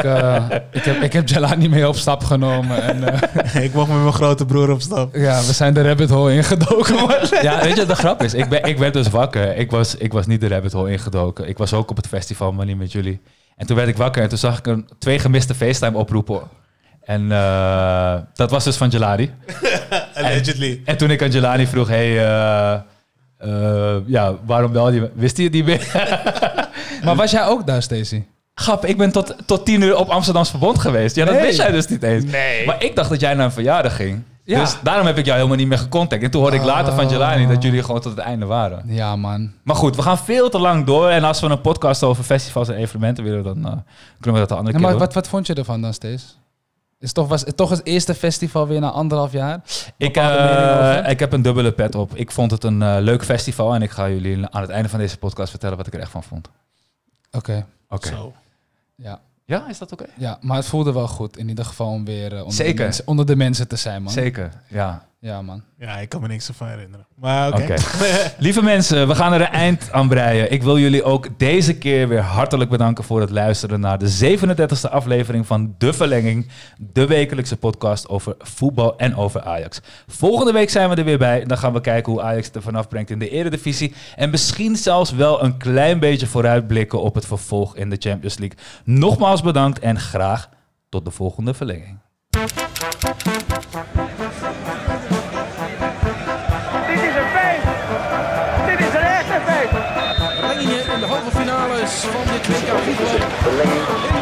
ik, 0.72 0.84
heb, 0.84 1.02
ik 1.02 1.12
heb 1.12 1.28
Jelani 1.28 1.68
mee 1.68 1.88
op 1.88 1.96
stap 1.96 2.24
genomen. 2.24 2.82
En 2.82 3.20
eh, 3.54 3.64
ik 3.64 3.72
mocht 3.74 3.88
met 3.88 3.98
mijn 4.00 4.12
grote 4.12 4.44
broer 4.44 4.70
op 4.70 4.80
stap. 4.80 5.14
ja, 5.16 5.36
we 5.46 5.52
zijn 5.52 5.74
de 5.74 5.82
rabbit 5.82 6.10
hole 6.10 6.34
ingedoken. 6.34 6.94
Ja, 7.42 7.60
weet 7.62 7.70
je 7.72 7.76
wat 7.86 7.88
de 7.88 7.94
grap 7.94 8.22
is? 8.22 8.34
Ik, 8.34 8.48
ben, 8.48 8.62
ik 8.64 8.78
werd 8.78 8.92
dus 8.92 9.08
wakker. 9.10 9.56
Ik 9.56 9.70
was, 9.70 9.94
ik 9.94 10.12
was 10.12 10.26
niet 10.26 10.40
de 10.40 10.48
rabbit 10.48 10.72
hole 10.72 10.90
ingedoken. 10.90 11.48
Ik 11.48 11.58
was 11.58 11.72
ook 11.72 11.90
op 11.90 11.96
het 11.96 12.06
festival, 12.06 12.52
maar 12.52 12.66
niet 12.66 12.78
met 12.78 12.92
jullie. 12.92 13.20
En 13.56 13.66
toen 13.66 13.76
werd 13.76 13.88
ik 13.88 13.96
wakker 13.96 14.22
en 14.22 14.28
toen 14.28 14.38
zag 14.38 14.58
ik 14.58 14.66
een, 14.66 14.88
twee 14.98 15.18
gemiste 15.18 15.54
FaceTime 15.54 15.98
oproepen. 15.98 16.40
En 17.02 17.32
eh, 17.32 18.14
dat 18.34 18.50
was 18.50 18.64
dus 18.64 18.76
van 18.76 18.88
Jelani. 18.88 19.30
Allegedly. 20.14 20.82
En 20.84 20.96
toen 20.96 21.10
ik 21.10 21.22
aan 21.22 21.30
Jelani 21.30 21.66
vroeg, 21.66 21.88
hey, 21.88 22.26
eh, 22.26 22.72
eh, 23.38 23.96
ja, 24.06 24.34
waarom 24.46 24.72
me? 24.72 25.10
Wist 25.14 25.36
hij 25.36 25.44
het 25.44 25.54
niet 25.54 25.64
meer? 25.64 25.92
Maar 27.04 27.16
was 27.16 27.30
jij 27.30 27.44
ook 27.46 27.66
daar, 27.66 27.82
Stacy? 27.82 28.22
Grap, 28.54 28.84
ik 28.84 28.96
ben 28.96 29.12
tot, 29.12 29.34
tot 29.46 29.64
tien 29.64 29.82
uur 29.82 29.96
op 29.96 30.08
Amsterdams 30.08 30.50
Verbond 30.50 30.78
geweest. 30.78 31.16
Ja, 31.16 31.24
dat 31.24 31.34
Nee. 31.34 31.42
wist 31.42 31.56
jij 31.58 31.70
dus 31.70 31.86
niet 31.86 32.02
eens. 32.02 32.24
Nee. 32.24 32.66
Maar 32.66 32.82
ik 32.84 32.96
dacht 32.96 33.10
dat 33.10 33.20
jij 33.20 33.34
naar 33.34 33.44
een 33.44 33.52
verjaardag 33.52 33.96
ging. 33.96 34.22
Ja. 34.46 34.60
Dus 34.60 34.76
daarom 34.82 35.06
heb 35.06 35.18
ik 35.18 35.24
jou 35.24 35.36
helemaal 35.36 35.58
niet 35.58 35.68
meer 35.68 35.78
gecontact. 35.78 36.22
En 36.22 36.30
toen 36.30 36.40
hoorde 36.40 36.56
ik 36.56 36.62
later 36.62 36.92
van. 36.92 37.08
Jelani 37.08 37.46
dat 37.46 37.62
jullie 37.62 37.82
gewoon 37.82 38.00
tot 38.00 38.16
het 38.16 38.24
einde 38.24 38.46
waren. 38.46 38.82
Ja, 38.86 39.16
man. 39.16 39.52
Maar 39.62 39.76
goed, 39.76 39.96
we 39.96 40.02
gaan 40.02 40.18
veel 40.18 40.48
te 40.48 40.58
lang 40.58 40.86
door. 40.86 41.08
En 41.08 41.24
als 41.24 41.40
we 41.40 41.46
een 41.46 41.60
podcast 41.60 42.02
over 42.02 42.24
festivals 42.24 42.68
en 42.68 42.74
evenementen 42.74 43.24
willen, 43.24 43.42
dan 43.42 43.56
eh, 43.56 43.72
kunnen 44.20 44.32
we 44.32 44.38
dat 44.38 44.48
de 44.48 44.54
andere 44.54 44.76
Ja, 44.76 44.82
maar 44.82 44.90
keer 44.90 45.00
wat, 45.00 45.14
wat 45.14 45.28
vond 45.28 45.46
je 45.46 45.54
ervan 45.54 45.80
dan, 45.80 45.94
Stees? 45.94 46.38
Is 46.98 47.12
toch, 47.12 47.28
was 47.28 47.40
het 47.40 47.56
toch 47.56 47.70
het 47.70 47.86
eerste 47.86 48.14
festival 48.14 48.66
weer 48.66 48.80
na 48.80 48.90
anderhalf 48.90 49.32
jaar? 49.32 49.60
Ik, 49.96 50.16
eh, 50.16 51.10
ik 51.10 51.18
heb 51.18 51.32
een 51.32 51.42
dubbele 51.42 51.72
pet 51.72 51.94
op. 51.94 52.14
Ik 52.14 52.30
vond 52.30 52.50
het 52.50 52.64
een 52.64 52.82
eh, 52.82 52.96
leuk 53.00 53.24
festival. 53.24 53.74
En 53.74 53.82
ik 53.82 53.90
ga 53.90 54.08
jullie 54.08 54.46
aan 54.50 54.60
het 54.60 54.70
einde 54.70 54.88
van 54.88 54.98
deze 54.98 55.18
podcast 55.18 55.50
vertellen 55.50 55.76
wat 55.76 55.86
ik 55.86 55.94
er 55.94 56.00
echt 56.00 56.10
van 56.10 56.22
vond. 56.22 56.48
Oké. 57.32 57.66
Oké. 57.88 58.08
Zo. 58.08 58.32
Ja. 58.94 59.20
Ja, 59.48 59.68
is 59.68 59.78
dat 59.78 59.92
oké? 59.92 60.06
ja, 60.16 60.38
maar 60.40 60.56
het 60.56 60.66
voelde 60.66 60.92
wel 60.92 61.08
goed. 61.08 61.36
In 61.36 61.48
ieder 61.48 61.64
geval 61.64 61.88
om 61.90 62.04
weer 62.04 62.32
eh, 62.32 62.38
onder, 62.38 62.52
Zeker. 62.54 62.76
De 62.76 62.82
mensen, 62.82 63.06
onder 63.06 63.26
de 63.26 63.36
mensen 63.36 63.68
te 63.68 63.76
zijn, 63.76 64.02
man. 64.02 64.12
Zeker, 64.12 64.52
ja. 64.68 65.08
Ja, 65.18 65.42
man. 65.42 65.62
Ja, 65.78 65.98
ik 65.98 66.08
kan 66.08 66.20
me 66.20 66.28
niks 66.28 66.48
ervan 66.48 66.68
herinneren. 66.68 67.06
Maar 67.14 67.52
oké. 67.52 67.74
Lieve 68.38 68.62
mensen, 68.62 69.08
we 69.08 69.14
gaan 69.14 69.32
er 69.32 69.40
een 69.40 69.46
eind 69.46 69.92
aan 69.92 70.08
breien. 70.08 70.52
Ik 70.52 70.62
wil 70.62 70.78
jullie 70.78 71.02
ook 71.02 71.38
deze 71.38 71.78
keer 71.78 72.08
weer 72.08 72.20
hartelijk 72.20 72.70
bedanken 72.70 73.04
voor 73.04 73.20
het 73.20 73.30
luisteren 73.30 73.80
naar 73.80 73.98
de 73.98 74.38
37e 74.38 74.90
aflevering 74.90 75.46
van 75.46 75.74
De 75.78 75.92
Verlenging, 75.92 76.48
de 76.78 77.06
wekelijkse 77.06 77.56
podcast 77.56 78.08
over 78.08 78.34
voetbal 78.38 78.98
en 78.98 79.16
over 79.16 79.42
Ajax. 79.42 79.80
Volgende 80.06 80.52
week 80.52 80.70
zijn 80.70 80.88
we 80.90 80.94
er 80.96 81.04
weer 81.04 81.18
bij. 81.18 81.44
Dan 81.44 81.58
gaan 81.58 81.72
we 81.72 81.80
kijken 81.80 82.12
hoe 82.12 82.22
Ajax 82.22 82.46
het 82.46 82.56
er 82.56 82.62
vanaf 82.62 82.88
brengt 82.88 83.10
in 83.10 83.18
de 83.18 83.28
Eredivisie. 83.28 83.94
En 84.16 84.30
misschien 84.30 84.76
zelfs 84.76 85.10
wel 85.10 85.42
een 85.44 85.56
klein 85.56 85.98
beetje 85.98 86.26
vooruitblikken 86.26 87.00
op 87.00 87.14
het 87.14 87.26
vervolg 87.26 87.76
in 87.76 87.90
de 87.90 87.96
Champions 87.98 88.38
League. 88.38 88.58
Nogmaals 88.84 89.42
bedankt 89.42 89.78
en 89.78 90.00
graag 90.00 90.48
tot 90.88 91.04
de 91.04 91.10
volgende 91.10 91.54
verlenging. 91.54 91.98
Bling. 103.46 104.15